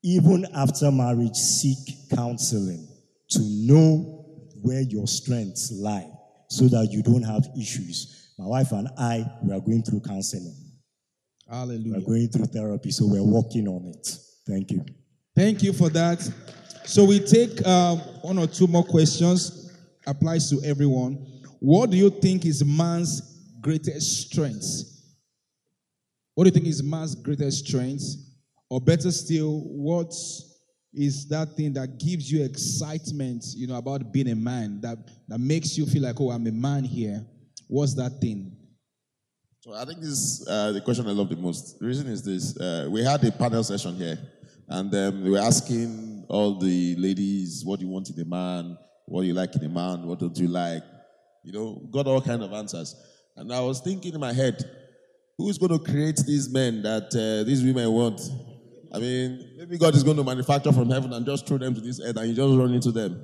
Even 0.03 0.45
after 0.53 0.91
marriage, 0.91 1.37
seek 1.37 2.09
counseling 2.13 2.85
to 3.29 3.39
know 3.41 4.25
where 4.61 4.81
your 4.81 5.07
strengths 5.07 5.71
lie 5.71 6.11
so 6.49 6.67
that 6.67 6.89
you 6.91 7.01
don't 7.01 7.23
have 7.23 7.47
issues. 7.57 8.33
My 8.37 8.45
wife 8.45 8.73
and 8.73 8.89
I, 8.97 9.25
we 9.41 9.53
are 9.53 9.61
going 9.61 9.83
through 9.83 10.01
counseling. 10.01 10.73
Hallelujah. 11.49 11.99
We're 11.99 12.05
going 12.05 12.27
through 12.27 12.47
therapy, 12.47 12.91
so 12.91 13.05
we're 13.07 13.23
working 13.23 13.69
on 13.69 13.85
it. 13.85 14.05
Thank 14.45 14.71
you. 14.71 14.83
Thank 15.35 15.63
you 15.63 15.73
for 15.73 15.89
that. 15.89 16.21
So 16.85 17.05
we 17.05 17.19
take 17.19 17.65
um, 17.65 17.99
one 18.21 18.37
or 18.37 18.47
two 18.47 18.67
more 18.67 18.83
questions. 18.83 19.71
Applies 20.05 20.49
to 20.49 20.61
everyone. 20.65 21.25
What 21.59 21.91
do 21.91 21.97
you 21.97 22.09
think 22.09 22.45
is 22.45 22.65
man's 22.65 23.21
greatest 23.61 24.27
strength? 24.27 24.83
What 26.33 26.45
do 26.45 26.47
you 26.49 26.53
think 26.53 26.65
is 26.65 26.81
man's 26.81 27.15
greatest 27.15 27.67
strength? 27.67 28.03
Or 28.69 28.81
better 28.81 29.11
still, 29.11 29.61
what 29.61 30.13
is 30.93 31.27
that 31.27 31.55
thing 31.55 31.73
that 31.73 31.99
gives 31.99 32.31
you 32.31 32.43
excitement, 32.43 33.45
you 33.55 33.67
know, 33.67 33.75
about 33.75 34.11
being 34.11 34.29
a 34.29 34.35
man 34.35 34.81
that 34.81 34.97
that 35.27 35.39
makes 35.39 35.77
you 35.77 35.85
feel 35.85 36.03
like, 36.03 36.19
oh, 36.19 36.31
I'm 36.31 36.47
a 36.47 36.51
man 36.51 36.83
here? 36.83 37.25
What's 37.67 37.93
that 37.95 38.19
thing? 38.19 38.57
So 39.61 39.73
I 39.73 39.85
think 39.85 39.99
this 39.99 40.09
is 40.09 40.47
uh, 40.47 40.71
the 40.71 40.81
question 40.81 41.07
I 41.07 41.11
love 41.11 41.29
the 41.29 41.35
most. 41.35 41.79
The 41.79 41.85
reason 41.85 42.07
is 42.07 42.23
this: 42.23 42.57
uh, 42.57 42.87
we 42.89 43.03
had 43.03 43.23
a 43.23 43.31
panel 43.31 43.63
session 43.63 43.95
here, 43.95 44.17
and 44.71 44.95
um, 44.95 45.23
they 45.23 45.29
were 45.29 45.37
asking 45.37 46.25
all 46.29 46.57
the 46.57 46.95
ladies, 46.97 47.63
"What 47.65 47.81
you 47.81 47.89
want 47.89 48.09
in 48.09 48.19
a 48.21 48.25
man? 48.25 48.77
What 49.05 49.25
you 49.25 49.33
like 49.33 49.53
in 49.55 49.65
a 49.65 49.69
man? 49.69 50.07
What 50.07 50.19
don't 50.19 50.37
you 50.37 50.47
like?" 50.47 50.83
You 51.43 51.51
know, 51.51 51.81
got 51.91 52.07
all 52.07 52.21
kind 52.21 52.41
of 52.41 52.53
answers. 52.53 52.95
And 53.35 53.51
I 53.53 53.59
was 53.59 53.81
thinking 53.81 54.13
in 54.13 54.19
my 54.19 54.31
head, 54.31 54.63
who's 55.37 55.57
going 55.57 55.77
to 55.77 55.79
create 55.79 56.17
these 56.25 56.49
men 56.49 56.81
that 56.83 57.07
uh, 57.13 57.43
these 57.45 57.63
women 57.63 57.91
want? 57.91 58.21
I 58.93 58.99
mean, 58.99 59.55
maybe 59.57 59.77
God 59.77 59.93
is 59.95 60.03
going 60.03 60.17
to 60.17 60.23
manufacture 60.23 60.71
from 60.71 60.89
heaven 60.89 61.11
and 61.11 61.25
just 61.25 61.47
throw 61.47 61.57
them 61.57 61.73
to 61.75 61.81
this 61.81 61.99
earth, 61.99 62.15
and 62.15 62.29
you 62.29 62.35
just 62.35 62.57
run 62.57 62.73
into 62.73 62.91
them. 62.91 63.21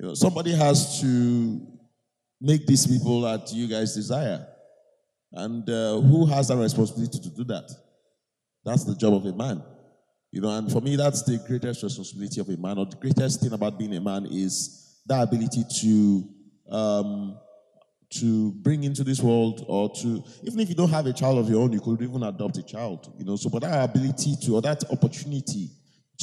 You 0.00 0.08
know, 0.08 0.14
somebody 0.14 0.52
has 0.52 1.00
to 1.00 1.60
make 2.40 2.66
these 2.66 2.86
people 2.86 3.20
that 3.22 3.52
you 3.52 3.68
guys 3.68 3.94
desire. 3.94 4.44
And 5.32 5.68
uh, 5.68 6.00
who 6.00 6.26
has 6.26 6.48
that 6.48 6.56
responsibility 6.56 7.18
to 7.20 7.28
do 7.30 7.44
that? 7.44 7.70
That's 8.64 8.84
the 8.84 8.96
job 8.96 9.14
of 9.14 9.26
a 9.26 9.32
man. 9.32 9.62
You 10.30 10.42
know, 10.42 10.50
and 10.50 10.70
for 10.70 10.80
me, 10.80 10.96
that's 10.96 11.22
the 11.22 11.42
greatest 11.46 11.82
responsibility 11.82 12.40
of 12.40 12.48
a 12.48 12.56
man, 12.56 12.78
or 12.78 12.86
the 12.86 12.96
greatest 12.96 13.40
thing 13.40 13.52
about 13.52 13.78
being 13.78 13.94
a 13.96 14.00
man 14.00 14.26
is 14.26 15.00
that 15.06 15.22
ability 15.22 15.64
to 15.80 16.28
um, 16.70 17.38
to 18.10 18.52
bring 18.52 18.84
into 18.84 19.04
this 19.04 19.20
world, 19.20 19.64
or 19.66 19.90
to 19.96 20.22
even 20.42 20.60
if 20.60 20.68
you 20.68 20.74
don't 20.74 20.90
have 20.90 21.06
a 21.06 21.12
child 21.12 21.38
of 21.38 21.48
your 21.48 21.62
own, 21.62 21.72
you 21.72 21.80
could 21.80 22.02
even 22.02 22.22
adopt 22.22 22.58
a 22.58 22.62
child. 22.62 23.12
You 23.18 23.24
know, 23.24 23.36
so 23.36 23.48
but 23.48 23.62
that 23.62 23.88
ability 23.88 24.36
to, 24.42 24.56
or 24.56 24.62
that 24.62 24.84
opportunity 24.90 25.70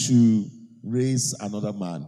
to 0.06 0.46
raise 0.84 1.34
another 1.42 1.74
man, 1.74 2.08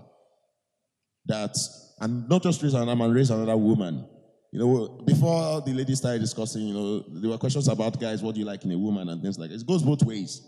that 1.25 1.57
and 1.99 2.29
not 2.29 2.43
just 2.43 2.61
raise 2.61 2.75
another 2.75 2.95
man, 2.95 3.11
raise 3.11 3.31
another 3.31 3.57
woman. 3.57 4.07
You 4.51 4.59
know, 4.59 5.03
before 5.03 5.61
the 5.61 5.73
ladies 5.73 5.97
started 5.97 6.19
discussing, 6.19 6.67
you 6.67 6.73
know, 6.73 6.99
there 7.09 7.29
were 7.29 7.37
questions 7.37 7.67
about 7.67 7.99
guys, 7.99 8.21
what 8.21 8.35
do 8.35 8.39
you 8.39 8.45
like 8.45 8.63
in 8.63 8.71
a 8.71 8.77
woman 8.77 9.09
and 9.09 9.21
things 9.21 9.37
like 9.37 9.49
that. 9.49 9.59
It 9.59 9.67
goes 9.67 9.83
both 9.83 10.03
ways. 10.03 10.41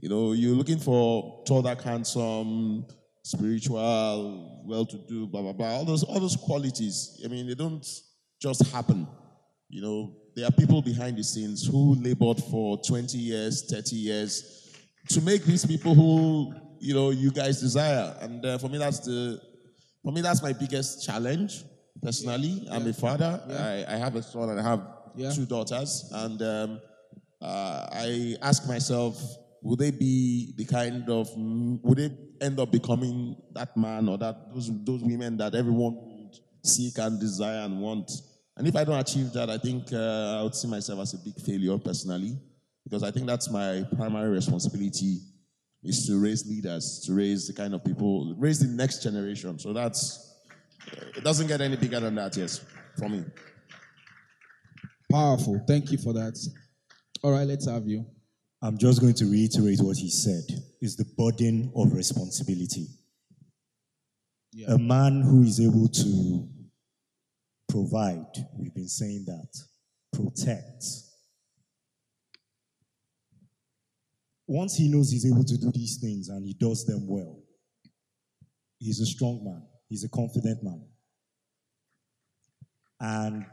You 0.00 0.08
know, 0.08 0.32
you're 0.32 0.56
looking 0.56 0.78
for 0.78 1.42
tall, 1.46 1.62
dark, 1.62 1.82
handsome, 1.82 2.84
spiritual, 3.22 4.62
well-to-do, 4.66 5.26
blah 5.28 5.42
blah 5.42 5.52
blah. 5.52 5.66
All 5.68 5.84
those, 5.84 6.02
all 6.02 6.20
those 6.20 6.36
qualities. 6.36 7.20
I 7.24 7.28
mean, 7.28 7.46
they 7.46 7.54
don't 7.54 7.86
just 8.40 8.66
happen. 8.72 9.06
You 9.68 9.82
know, 9.82 10.16
there 10.36 10.46
are 10.46 10.52
people 10.52 10.82
behind 10.82 11.16
the 11.16 11.24
scenes 11.24 11.66
who 11.66 11.94
labored 11.94 12.42
for 12.44 12.78
20 12.86 13.16
years, 13.18 13.64
30 13.70 13.96
years 13.96 14.74
to 15.10 15.20
make 15.20 15.44
these 15.44 15.64
people 15.66 15.94
who 15.94 16.54
you 16.80 16.94
know 16.94 17.10
you 17.10 17.30
guys 17.30 17.60
desire. 17.60 18.16
And 18.20 18.44
uh, 18.44 18.58
for 18.58 18.68
me, 18.68 18.78
that's 18.78 19.00
the 19.00 19.40
for 20.02 20.12
me 20.12 20.20
that's 20.20 20.42
my 20.42 20.52
biggest 20.52 21.04
challenge. 21.06 21.64
Personally, 22.02 22.66
I'm 22.70 22.86
a 22.86 22.92
father. 22.92 23.40
I, 23.48 23.94
I 23.94 23.96
have 23.96 24.16
a 24.16 24.22
son 24.22 24.50
and 24.50 24.60
I 24.60 24.62
have 24.62 24.82
Yeah. 25.16 25.30
two 25.30 25.46
daughters, 25.46 26.10
and 26.12 26.42
um, 26.42 26.80
uh, 27.40 27.86
I 27.92 28.36
ask 28.42 28.66
myself, 28.66 29.14
would 29.64 29.78
they 29.78 29.90
be 29.90 30.52
the 30.56 30.64
kind 30.66 31.08
of 31.08 31.28
would 31.36 31.98
they 31.98 32.10
end 32.40 32.60
up 32.60 32.70
becoming 32.70 33.34
that 33.54 33.74
man 33.76 34.08
or 34.08 34.18
that 34.18 34.52
those 34.52 34.70
those 34.84 35.02
women 35.02 35.38
that 35.38 35.54
everyone 35.54 35.96
would 35.96 36.38
seek 36.62 36.98
and 36.98 37.18
desire 37.18 37.64
and 37.64 37.80
want? 37.80 38.10
And 38.56 38.68
if 38.68 38.76
I 38.76 38.84
don't 38.84 39.00
achieve 39.00 39.32
that, 39.32 39.48
I 39.48 39.56
think 39.56 39.90
uh, 39.90 40.38
I 40.38 40.42
would 40.42 40.54
see 40.54 40.68
myself 40.68 41.00
as 41.00 41.14
a 41.14 41.18
big 41.18 41.40
failure 41.40 41.78
personally, 41.78 42.38
because 42.84 43.02
I 43.02 43.10
think 43.10 43.26
that's 43.26 43.50
my 43.50 43.84
primary 43.96 44.30
responsibility 44.30 45.20
is 45.82 46.06
to 46.06 46.22
raise 46.22 46.46
leaders, 46.46 47.02
to 47.06 47.14
raise 47.14 47.46
the 47.46 47.54
kind 47.54 47.74
of 47.74 47.82
people, 47.82 48.34
raise 48.38 48.60
the 48.60 48.68
next 48.68 49.02
generation. 49.02 49.58
So 49.58 49.72
that's 49.72 50.34
it 51.16 51.24
doesn't 51.24 51.46
get 51.46 51.62
any 51.62 51.76
bigger 51.76 52.00
than 52.00 52.14
that, 52.16 52.36
yes, 52.36 52.60
for 52.98 53.08
me. 53.08 53.24
Powerful. 55.10 55.64
Thank 55.66 55.90
you 55.90 55.96
for 55.96 56.12
that. 56.12 56.38
All 57.22 57.32
right, 57.32 57.46
let's 57.46 57.66
have 57.66 57.86
you. 57.86 58.04
I'm 58.64 58.78
just 58.78 59.02
going 59.02 59.12
to 59.16 59.26
reiterate 59.26 59.80
what 59.82 59.98
he 59.98 60.08
said, 60.08 60.42
is 60.80 60.96
the 60.96 61.04
burden 61.18 61.70
of 61.76 61.92
responsibility. 61.92 62.86
A 64.68 64.78
man 64.78 65.20
who 65.20 65.42
is 65.42 65.60
able 65.60 65.86
to 65.88 66.48
provide, 67.68 68.24
we've 68.58 68.74
been 68.74 68.88
saying 68.88 69.26
that, 69.26 69.48
protect. 70.14 70.82
Once 74.46 74.76
he 74.76 74.88
knows 74.88 75.10
he's 75.10 75.30
able 75.30 75.44
to 75.44 75.58
do 75.58 75.70
these 75.70 75.98
things 75.98 76.30
and 76.30 76.46
he 76.46 76.54
does 76.54 76.86
them 76.86 77.06
well, 77.06 77.42
he's 78.78 78.98
a 78.98 79.06
strong 79.06 79.44
man, 79.44 79.62
he's 79.90 80.04
a 80.04 80.08
confident 80.08 80.64
man. 80.64 80.86
And 82.98 83.44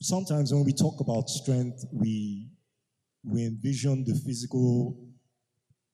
sometimes 0.00 0.54
when 0.54 0.64
we 0.64 0.72
talk 0.72 1.00
about 1.00 1.28
strength, 1.28 1.84
we, 1.92 2.50
we 3.24 3.44
envision 3.44 4.04
the 4.04 4.14
physical 4.14 4.98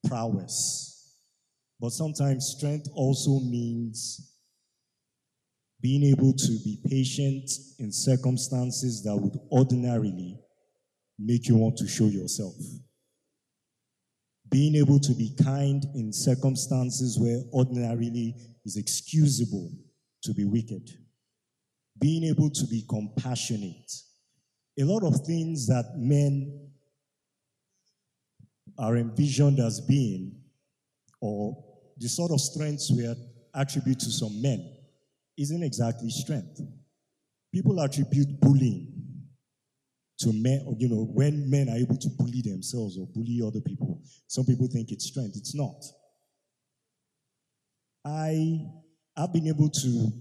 prowess. 0.06 1.18
But 1.80 1.90
sometimes 1.90 2.54
strength 2.56 2.88
also 2.94 3.40
means 3.40 4.34
being 5.80 6.04
able 6.04 6.32
to 6.32 6.58
be 6.64 6.80
patient 6.88 7.50
in 7.78 7.92
circumstances 7.92 9.02
that 9.02 9.16
would 9.16 9.38
ordinarily 9.52 10.38
make 11.18 11.48
you 11.48 11.56
want 11.56 11.76
to 11.76 11.86
show 11.86 12.06
yourself. 12.06 12.54
Being 14.50 14.76
able 14.76 14.98
to 15.00 15.12
be 15.14 15.36
kind 15.42 15.84
in 15.94 16.12
circumstances 16.12 17.18
where 17.18 17.40
ordinarily 17.52 18.34
is 18.64 18.76
excusable 18.76 19.70
to 20.22 20.32
be 20.32 20.44
wicked. 20.44 20.88
Being 22.00 22.24
able 22.24 22.50
to 22.50 22.66
be 22.66 22.84
compassionate. 22.88 23.92
A 24.80 24.84
lot 24.84 25.02
of 25.02 25.26
things 25.26 25.66
that 25.66 25.84
men 25.96 26.70
are 28.78 28.96
envisioned 28.96 29.60
as 29.60 29.80
being, 29.80 30.36
or 31.20 31.56
the 31.98 32.08
sort 32.08 32.32
of 32.32 32.40
strengths 32.40 32.90
we 32.90 33.12
attribute 33.54 34.00
to 34.00 34.10
some 34.10 34.42
men, 34.42 34.76
isn't 35.38 35.62
exactly 35.62 36.10
strength. 36.10 36.60
People 37.52 37.80
attribute 37.80 38.40
bullying 38.40 38.92
to 40.18 40.32
men, 40.32 40.76
you 40.78 40.88
know, 40.88 41.04
when 41.12 41.48
men 41.50 41.68
are 41.68 41.76
able 41.76 41.96
to 41.96 42.08
bully 42.18 42.42
themselves 42.42 42.98
or 42.98 43.06
bully 43.14 43.40
other 43.44 43.60
people. 43.60 44.00
Some 44.26 44.44
people 44.44 44.68
think 44.68 44.90
it's 44.90 45.06
strength. 45.06 45.36
It's 45.36 45.54
not. 45.54 45.82
I 48.04 48.66
have 49.16 49.32
been 49.32 49.48
able 49.48 49.70
to, 49.70 50.12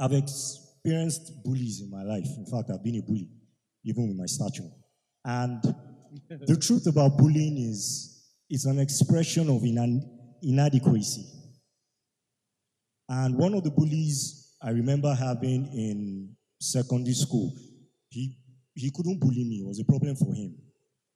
I've 0.00 0.12
experienced 0.12 1.42
bullies 1.44 1.80
in 1.80 1.90
my 1.90 2.02
life. 2.02 2.28
In 2.36 2.46
fact, 2.46 2.70
I've 2.70 2.82
been 2.82 2.96
a 2.96 3.02
bully, 3.02 3.28
even 3.84 4.08
with 4.08 4.16
my 4.16 4.26
stature. 4.26 4.68
And 5.24 5.62
the 6.28 6.56
truth 6.56 6.86
about 6.86 7.16
bullying 7.18 7.56
is 7.58 8.24
it's 8.48 8.64
an 8.64 8.78
expression 8.78 9.48
of 9.48 9.62
inan- 9.62 10.08
inadequacy. 10.42 11.24
And 13.08 13.36
one 13.36 13.54
of 13.54 13.64
the 13.64 13.70
bullies 13.70 14.54
I 14.62 14.70
remember 14.70 15.14
having 15.14 15.66
in 15.72 16.36
secondary 16.60 17.14
school, 17.14 17.52
he, 18.10 18.36
he 18.74 18.90
couldn't 18.90 19.20
bully 19.20 19.44
me. 19.44 19.60
It 19.60 19.66
was 19.66 19.80
a 19.80 19.84
problem 19.84 20.16
for 20.16 20.34
him 20.34 20.56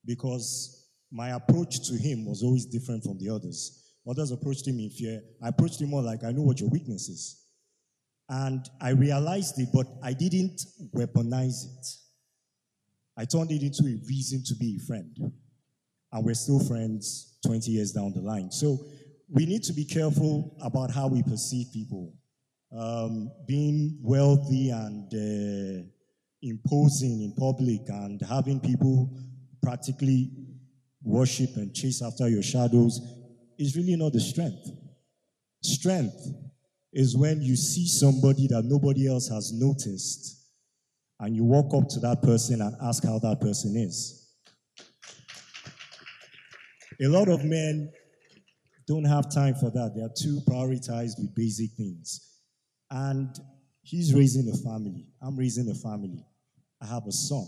because 0.05 0.89
my 1.11 1.31
approach 1.31 1.87
to 1.89 1.95
him 1.95 2.25
was 2.25 2.43
always 2.43 2.67
different 2.67 3.05
from 3.05 3.19
the 3.19 3.29
others. 3.29 3.95
Others 4.09 4.33
approached 4.33 4.67
him 4.67 4.79
in 4.79 4.91
fear. 4.91 5.21
I 5.43 5.49
approached 5.49 5.81
him 5.81 5.91
more 5.91 6.03
like, 6.03 6.25
I 6.25 6.33
know 6.33 6.43
what 6.43 6.61
your 6.61 6.71
weakness 6.71 7.09
is. 7.09 7.39
And 8.29 8.67
I 8.81 8.91
realized 8.91 9.59
it, 9.59 9.69
but 9.73 9.87
I 10.03 10.13
didn't 10.15 10.61
weaponize 10.95 11.65
it. 11.67 11.87
I 13.17 13.25
turned 13.25 13.51
it 13.51 13.63
into 13.63 13.85
a 13.85 13.97
reason 14.07 14.43
to 14.45 14.55
be 14.55 14.79
a 14.81 14.87
friend. 14.87 15.33
And 16.13 16.25
we're 16.25 16.35
still 16.35 16.61
friends 16.61 17.39
20 17.47 17.71
years 17.71 17.93
down 17.93 18.13
the 18.15 18.21
line. 18.21 18.51
So 18.51 18.79
we 19.29 19.47
need 19.47 19.63
to 19.65 19.73
be 19.73 19.85
careful 19.85 20.57
about 20.63 20.91
how 20.91 21.09
we 21.09 21.23
perceive 21.23 21.67
people. 21.73 22.15
Um, 22.77 23.31
being 23.47 23.99
wealthy 24.03 24.71
and 24.71 25.13
uh, 25.13 25.87
imposing 26.43 27.23
in 27.23 27.35
public 27.37 27.83
and 27.89 28.21
having 28.29 28.61
people 28.61 29.15
practically 29.63 30.31
worship 31.03 31.51
and 31.57 31.75
chase 31.75 32.03
after 32.03 32.29
your 32.29 32.43
shadows 32.43 33.01
is 33.59 33.77
really 33.77 33.97
not 33.97 34.13
the 34.13 34.21
strength. 34.21 34.71
Strength 35.63 36.35
is 36.93 37.17
when 37.17 37.41
you 37.41 37.57
see 37.57 37.87
somebody 37.87 38.47
that 38.49 38.65
nobody 38.65 39.09
else 39.09 39.29
has 39.29 39.53
noticed 39.53 40.42
and 41.23 41.37
you 41.37 41.45
walk 41.45 41.73
up 41.73 41.89
to 41.89 42.01
that 42.01 42.21
person 42.21 42.61
and 42.61 42.75
ask 42.83 43.05
how 43.05 43.17
that 43.21 43.41
person 43.41 43.77
is. 43.77 44.29
A 47.01 47.07
lot 47.07 47.29
of 47.29 47.45
men 47.45 47.93
don't 48.89 49.05
have 49.05 49.33
time 49.33 49.55
for 49.55 49.71
that. 49.71 49.93
They 49.95 50.03
are 50.03 50.11
too 50.19 50.41
prioritized 50.49 51.19
with 51.19 51.33
basic 51.37 51.71
things. 51.77 52.39
And 52.91 53.29
he's 53.83 54.13
raising 54.13 54.53
a 54.53 54.69
family. 54.69 55.07
I'm 55.23 55.37
raising 55.37 55.71
a 55.71 55.75
family. 55.75 56.27
I 56.83 56.87
have 56.87 57.07
a 57.07 57.13
son. 57.13 57.47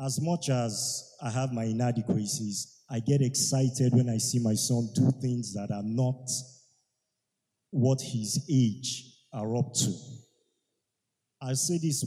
As 0.00 0.18
much 0.22 0.48
as 0.48 1.14
I 1.22 1.30
have 1.30 1.52
my 1.52 1.64
inadequacies, 1.64 2.82
I 2.90 3.00
get 3.00 3.20
excited 3.20 3.92
when 3.92 4.08
I 4.08 4.16
see 4.16 4.38
my 4.38 4.54
son 4.54 4.88
do 4.94 5.12
things 5.20 5.52
that 5.52 5.70
are 5.70 5.84
not 5.84 6.30
what 7.70 8.00
his 8.00 8.46
age 8.50 9.04
are 9.34 9.54
up 9.54 9.74
to. 9.74 9.92
I 11.46 11.52
say 11.52 11.78
this 11.78 12.04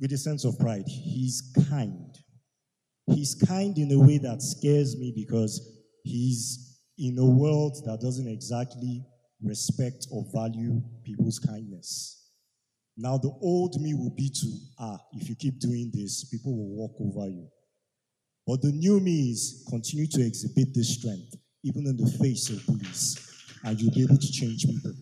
with 0.00 0.12
a 0.12 0.18
sense 0.18 0.44
of 0.44 0.58
pride. 0.58 0.84
He's 0.86 1.52
kind. 1.68 2.14
He's 3.06 3.34
kind 3.34 3.76
in 3.78 3.92
a 3.92 3.98
way 3.98 4.18
that 4.18 4.42
scares 4.42 4.96
me 4.96 5.12
because 5.14 5.60
he's 6.02 6.80
in 6.98 7.16
a 7.18 7.24
world 7.24 7.76
that 7.84 8.00
doesn't 8.00 8.26
exactly 8.26 9.04
respect 9.42 10.06
or 10.10 10.24
value 10.34 10.82
people's 11.04 11.38
kindness. 11.38 12.30
Now, 12.96 13.18
the 13.18 13.30
old 13.40 13.80
me 13.80 13.94
will 13.94 14.14
be 14.16 14.30
to, 14.30 14.58
ah, 14.80 14.98
if 15.12 15.28
you 15.28 15.36
keep 15.36 15.60
doing 15.60 15.90
this, 15.92 16.24
people 16.24 16.56
will 16.56 16.76
walk 16.76 16.94
over 17.00 17.28
you. 17.28 17.48
But 18.46 18.62
the 18.62 18.72
new 18.72 19.00
me 19.00 19.30
is 19.30 19.64
continue 19.68 20.06
to 20.08 20.22
exhibit 20.22 20.74
this 20.74 20.94
strength, 20.94 21.34
even 21.64 21.86
in 21.86 21.96
the 21.96 22.10
face 22.18 22.50
of 22.50 22.64
police, 22.66 23.16
and 23.64 23.80
you'll 23.80 23.94
be 23.94 24.02
able 24.02 24.18
to 24.18 24.32
change 24.32 24.66
people. 24.66 24.92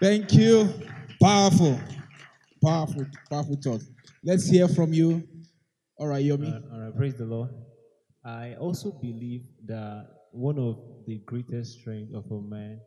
Thank 0.00 0.32
you. 0.32 0.72
Powerful. 1.20 1.80
Powerful, 2.62 3.06
powerful 3.30 3.56
thought. 3.62 3.82
Let's 4.24 4.48
hear 4.48 4.66
from 4.68 4.92
you. 4.92 5.22
All 5.96 6.08
right, 6.08 6.24
Yomi. 6.24 6.52
Uh, 6.52 6.74
all 6.74 6.80
right, 6.80 6.96
praise 6.96 7.14
the 7.14 7.24
Lord. 7.24 7.50
I 8.24 8.54
also 8.54 8.90
believe 8.90 9.42
that 9.66 10.06
one 10.32 10.58
of 10.58 10.76
the 11.06 11.20
greatest 11.26 11.78
strengths 11.80 12.14
of 12.14 12.24
a 12.30 12.40
man 12.40 12.80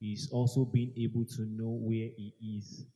is 0.00 0.30
also 0.32 0.64
being 0.64 0.92
able 0.96 1.26
to 1.36 1.42
know 1.42 1.78
where 1.82 2.08
he 2.16 2.34
is. 2.58 2.86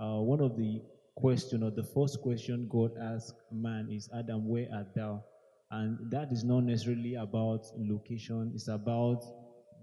Uh, 0.00 0.20
one 0.20 0.40
of 0.40 0.56
the 0.56 0.80
question 1.16 1.62
or 1.62 1.70
the 1.70 1.84
first 1.94 2.20
question 2.22 2.68
God 2.70 2.90
asked 3.00 3.34
man 3.52 3.88
is, 3.90 4.08
Adam, 4.16 4.48
where 4.48 4.66
art 4.74 4.94
thou? 4.94 5.22
And 5.70 6.10
that 6.10 6.32
is 6.32 6.44
not 6.44 6.64
necessarily 6.64 7.14
about 7.14 7.66
location, 7.76 8.52
it's 8.54 8.68
about 8.68 9.22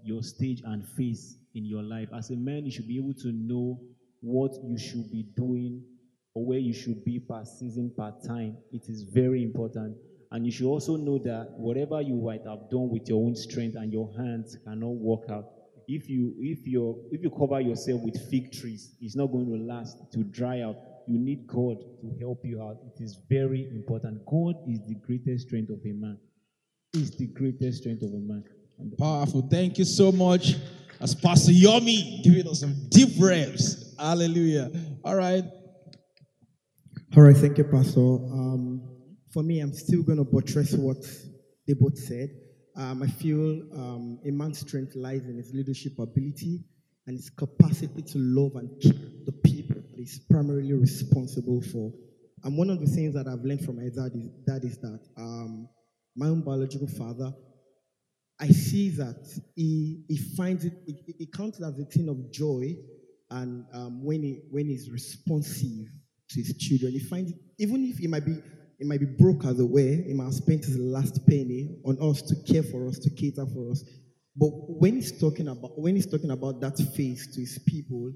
your 0.04 0.22
stage 0.22 0.62
and 0.64 0.86
phase 0.96 1.38
in 1.54 1.64
your 1.64 1.82
life. 1.82 2.08
As 2.16 2.30
a 2.30 2.36
man, 2.36 2.64
you 2.64 2.70
should 2.70 2.88
be 2.88 2.98
able 2.98 3.14
to 3.14 3.32
know 3.32 3.80
what 4.20 4.52
you 4.64 4.78
should 4.78 5.10
be 5.10 5.26
doing 5.36 5.82
or 6.34 6.44
where 6.44 6.58
you 6.58 6.72
should 6.72 7.04
be 7.04 7.18
per 7.18 7.44
season, 7.44 7.90
per 7.96 8.12
time. 8.26 8.56
It 8.72 8.88
is 8.88 9.02
very 9.02 9.42
important. 9.42 9.96
And 10.30 10.44
you 10.44 10.52
should 10.52 10.66
also 10.66 10.96
know 10.96 11.18
that 11.18 11.50
whatever 11.56 12.00
you 12.02 12.14
might 12.14 12.44
have 12.46 12.68
done 12.70 12.90
with 12.90 13.08
your 13.08 13.24
own 13.24 13.34
strength 13.34 13.76
and 13.76 13.92
your 13.92 14.12
hands 14.16 14.56
cannot 14.64 14.96
work 14.96 15.30
out. 15.30 15.46
If 15.88 16.10
you 16.10 16.34
if 16.40 16.66
you 16.66 17.04
if 17.12 17.22
you 17.22 17.30
cover 17.30 17.60
yourself 17.60 18.02
with 18.02 18.18
fig 18.28 18.52
trees, 18.52 18.96
it's 19.00 19.14
not 19.14 19.28
going 19.28 19.46
to 19.46 19.64
last 19.64 19.96
to 20.12 20.24
dry 20.24 20.62
out. 20.62 20.76
You 21.06 21.18
need 21.18 21.46
God 21.46 21.78
to 22.00 22.16
help 22.18 22.44
you 22.44 22.60
out. 22.60 22.78
It 22.84 23.02
is 23.02 23.18
very 23.30 23.68
important. 23.70 24.26
God 24.26 24.56
is 24.68 24.80
the 24.86 24.96
greatest 24.96 25.46
strength 25.46 25.70
of 25.70 25.78
a 25.84 25.92
man. 25.92 26.18
Is 26.92 27.16
the 27.16 27.28
greatest 27.28 27.78
strength 27.78 28.02
of 28.02 28.10
a 28.10 28.18
man. 28.18 28.44
Powerful. 28.98 29.46
Thank 29.48 29.78
you 29.78 29.84
so 29.84 30.10
much. 30.10 30.56
As 31.00 31.14
Pastor 31.14 31.52
Yomi 31.52 32.22
giving 32.22 32.48
us 32.48 32.60
some 32.60 32.74
deep 32.88 33.10
reps. 33.20 33.94
Hallelujah. 33.98 34.70
All 35.04 35.16
right. 35.16 35.44
All 37.16 37.22
right, 37.22 37.36
thank 37.36 37.58
you, 37.58 37.64
Pastor. 37.64 38.00
Um, 38.00 38.82
for 39.32 39.42
me, 39.42 39.60
I'm 39.60 39.72
still 39.72 40.02
going 40.02 40.18
to 40.18 40.24
buttress 40.24 40.72
what 40.72 41.04
they 41.66 41.74
both 41.74 41.98
said. 41.98 42.30
Um, 42.76 43.02
I 43.02 43.06
feel 43.06 43.62
um, 43.72 44.18
a 44.26 44.30
man's 44.30 44.60
strength 44.60 44.94
lies 44.96 45.26
in 45.26 45.36
his 45.36 45.52
leadership 45.54 45.98
ability 45.98 46.64
and 47.06 47.16
his 47.16 47.30
capacity 47.30 48.02
to 48.02 48.18
love 48.18 48.56
and 48.56 48.70
keep 48.80 49.24
the 49.24 49.32
people 49.32 49.76
that 49.76 49.96
he's 49.96 50.18
primarily 50.30 50.72
responsible 50.72 51.62
for. 51.62 51.92
And 52.44 52.56
one 52.56 52.70
of 52.70 52.80
the 52.80 52.86
things 52.86 53.14
that 53.14 53.26
I've 53.26 53.44
learned 53.44 53.64
from 53.64 53.76
my 53.76 53.84
dad 53.84 54.12
is 54.14 54.30
that, 54.46 54.64
is 54.64 54.78
that 54.78 55.00
um, 55.16 55.68
my 56.14 56.26
own 56.26 56.42
biological 56.42 56.88
father, 56.88 57.32
I 58.38 58.48
see 58.48 58.90
that 58.90 59.26
he, 59.54 60.04
he 60.08 60.16
finds 60.36 60.64
it, 60.64 60.74
he, 60.86 61.14
he 61.18 61.26
counts 61.26 61.58
it 61.58 61.64
as 61.64 61.78
a 61.78 61.84
thing 61.84 62.08
of 62.08 62.30
joy 62.30 62.76
and 63.30 63.64
um, 63.72 64.04
when, 64.04 64.22
he, 64.22 64.42
when 64.50 64.66
he's 64.66 64.90
responsive 64.90 65.88
to 66.30 66.40
his 66.40 66.56
children, 66.58 66.92
he 66.92 67.00
finds 67.00 67.32
it, 67.32 67.38
even 67.58 67.84
if 67.84 67.98
he 67.98 68.06
might 68.06 68.24
be 68.24 68.36
he 68.78 68.84
might 68.84 69.00
be 69.00 69.06
broke 69.06 69.44
as 69.44 69.58
a 69.58 69.64
way. 69.64 70.02
He 70.06 70.12
might 70.12 70.24
have 70.24 70.34
spent 70.34 70.64
his 70.64 70.78
last 70.78 71.26
penny 71.26 71.78
on 71.84 71.96
us 72.00 72.20
to 72.22 72.36
care 72.52 72.62
for 72.62 72.86
us, 72.86 72.98
to 73.00 73.10
cater 73.10 73.46
for 73.46 73.70
us. 73.70 73.82
But 74.36 74.48
when 74.48 74.96
he's 74.96 75.18
talking 75.18 75.48
about 75.48 75.78
when 75.80 75.96
he's 75.96 76.06
talking 76.06 76.30
about 76.30 76.60
that 76.60 76.76
faith 76.94 77.30
to 77.34 77.40
his 77.40 77.58
people, 77.66 78.12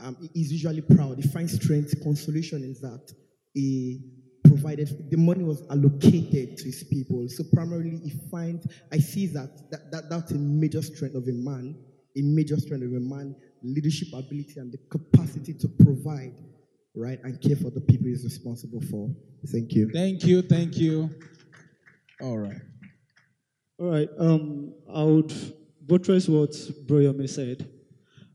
um, 0.00 0.16
he's 0.32 0.50
usually 0.50 0.80
proud. 0.80 1.18
He 1.18 1.28
finds 1.28 1.54
strength, 1.62 2.02
consolation 2.02 2.64
in 2.64 2.74
that. 2.80 3.12
He 3.52 4.00
provided 4.44 5.10
the 5.10 5.16
money 5.16 5.44
was 5.44 5.62
allocated 5.70 6.56
to 6.58 6.64
his 6.64 6.84
people. 6.84 7.28
So 7.28 7.44
primarily, 7.52 7.98
he 7.98 8.10
finds 8.30 8.66
I 8.92 8.98
see 8.98 9.26
that, 9.28 9.70
that, 9.70 9.90
that 9.90 10.10
that's 10.10 10.32
a 10.32 10.36
major 10.38 10.82
strength 10.82 11.14
of 11.14 11.26
a 11.28 11.32
man, 11.32 11.76
a 12.16 12.22
major 12.22 12.56
strength 12.58 12.84
of 12.84 12.92
a 12.92 13.00
man, 13.00 13.34
leadership 13.62 14.08
ability 14.12 14.54
and 14.56 14.72
the 14.72 14.78
capacity 14.90 15.54
to 15.54 15.68
provide, 15.68 16.34
right, 16.94 17.18
and 17.24 17.40
care 17.40 17.56
for 17.56 17.70
the 17.70 17.80
people 17.80 18.06
he's 18.06 18.24
responsible 18.24 18.80
for. 18.80 19.08
Thank 19.46 19.72
you. 19.72 19.90
Thank 19.92 20.24
you. 20.24 20.42
Thank 20.42 20.76
you. 20.76 21.10
All 22.20 22.38
right. 22.38 22.60
All 23.78 23.90
right. 23.90 24.08
Um, 24.18 24.74
I 24.92 25.02
would 25.02 25.34
buttress 25.86 26.28
what 26.28 26.54
Bro 26.86 26.98
Yomi 26.98 27.28
said, 27.28 27.68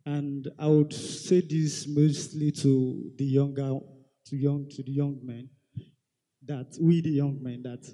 and 0.05 0.47
I 0.59 0.67
would 0.67 0.93
say 0.93 1.41
this 1.41 1.87
mostly 1.87 2.51
to 2.51 3.11
the 3.17 3.25
younger, 3.25 3.79
to 4.25 4.35
young, 4.35 4.69
to 4.71 4.83
the 4.83 4.91
young 4.91 5.19
men, 5.23 5.49
that 6.47 6.77
we 6.79 7.01
the 7.01 7.09
young 7.09 7.41
men 7.41 7.63
that 7.63 7.85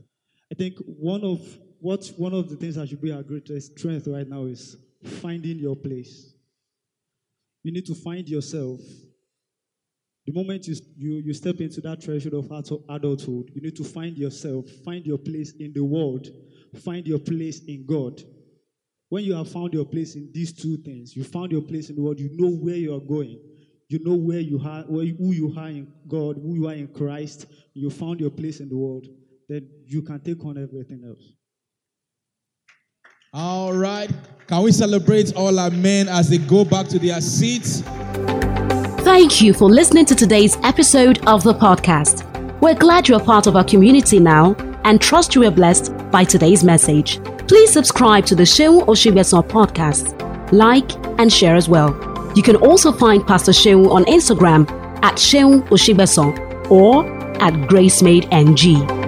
I 0.51 0.56
think 0.56 0.76
one 0.86 1.24
of 1.24 1.39
what 1.80 2.06
one 2.18 2.34
of 2.34 2.49
the 2.49 2.56
things 2.56 2.76
that 2.76 2.88
should 2.88 3.01
be 3.01 3.12
our 3.12 3.24
greatest 3.24 3.78
strength 3.78 4.08
right 4.08 4.28
now 4.28 4.45
is 4.45 4.78
finding 5.22 5.58
your 5.58 5.76
place. 5.76 6.34
You 7.64 7.72
need 7.72 7.86
to 7.88 7.95
find 7.95 8.28
yourself. 8.28 8.80
The 10.26 10.32
moment 10.32 10.68
you, 10.68 10.76
you, 10.95 11.14
you 11.16 11.34
step 11.34 11.60
into 11.60 11.82
that 11.82 12.01
threshold 12.01 12.45
of 12.45 12.80
adulthood, 12.89 13.51
you 13.54 13.62
need 13.62 13.76
to 13.76 13.84
find 13.84 14.18
yourself, 14.18 14.70
find 14.86 15.06
your 15.06 15.18
place 15.18 15.54
in 15.60 15.74
the 15.74 15.84
world, 15.84 16.28
find 16.84 17.06
your 17.06 17.20
place 17.20 17.62
in 17.66 17.86
God. 17.86 18.22
When 19.10 19.26
you 19.26 19.36
have 19.36 19.51
found 19.51 19.74
your 19.74 19.86
place 19.86 20.16
in 20.16 20.30
these 20.34 20.54
two 20.54 20.78
things, 20.78 21.16
you 21.16 21.24
found 21.24 21.51
your 21.51 21.62
place 21.62 21.89
in 21.89 21.97
the 21.97 22.01
world, 22.01 22.20
you 22.20 22.30
know 22.34 22.49
where 22.49 22.76
you 22.76 22.95
are 22.95 23.01
going, 23.01 23.39
you 23.93 23.99
know 24.03 24.15
where 24.15 24.39
you 24.39 24.59
are, 24.65 24.81
where, 24.83 25.05
who 25.05 25.31
you 25.31 25.53
are 25.55 25.69
in 25.69 25.87
God, 26.07 26.37
who 26.37 26.55
you 26.55 26.67
are 26.67 26.73
in 26.73 26.87
Christ, 26.87 27.45
you 27.73 27.89
found 27.89 28.19
your 28.19 28.31
place 28.31 28.59
in 28.59 28.67
the 28.67 28.75
world, 28.75 29.05
then 29.47 29.69
you 29.85 30.01
can 30.01 30.19
take 30.19 30.43
on 30.43 30.57
everything 30.57 31.03
else. 31.07 31.33
All 33.33 33.73
right. 33.73 34.09
Can 34.47 34.63
we 34.63 34.71
celebrate 34.71 35.35
all 35.35 35.59
our 35.59 35.69
men 35.69 36.07
as 36.07 36.29
they 36.29 36.37
go 36.39 36.65
back 36.65 36.87
to 36.87 36.99
their 36.99 37.21
seats? 37.21 37.81
Thank 39.01 39.41
you 39.41 39.53
for 39.53 39.69
listening 39.69 40.05
to 40.05 40.15
today's 40.15 40.57
episode 40.63 41.25
of 41.27 41.43
the 41.43 41.53
podcast. 41.53 42.29
We're 42.61 42.75
glad 42.75 43.07
you're 43.07 43.19
part 43.19 43.47
of 43.47 43.55
our 43.55 43.63
community 43.63 44.19
now 44.19 44.55
and 44.85 45.01
trust 45.01 45.35
you 45.35 45.41
were 45.41 45.51
blessed 45.51 45.95
by 46.11 46.23
today's 46.23 46.63
message. 46.63 47.23
Please 47.47 47.71
subscribe 47.71 48.25
to 48.27 48.35
the 48.35 48.43
Seun 48.43 48.85
Osigbesan 48.85 49.47
podcast, 49.47 50.51
like, 50.51 50.91
and 51.19 51.31
share 51.31 51.55
as 51.55 51.67
well. 51.67 52.12
You 52.36 52.41
can 52.41 52.55
also 52.55 52.91
find 52.91 53.25
Pastor 53.25 53.51
Seun 53.51 53.89
on 53.91 54.05
Instagram 54.05 54.69
at 55.03 55.15
Seun 55.15 55.61
Osigbesan 55.69 56.34
or 56.71 57.05
at 57.41 57.53
GraceMadeNG. 57.69 59.03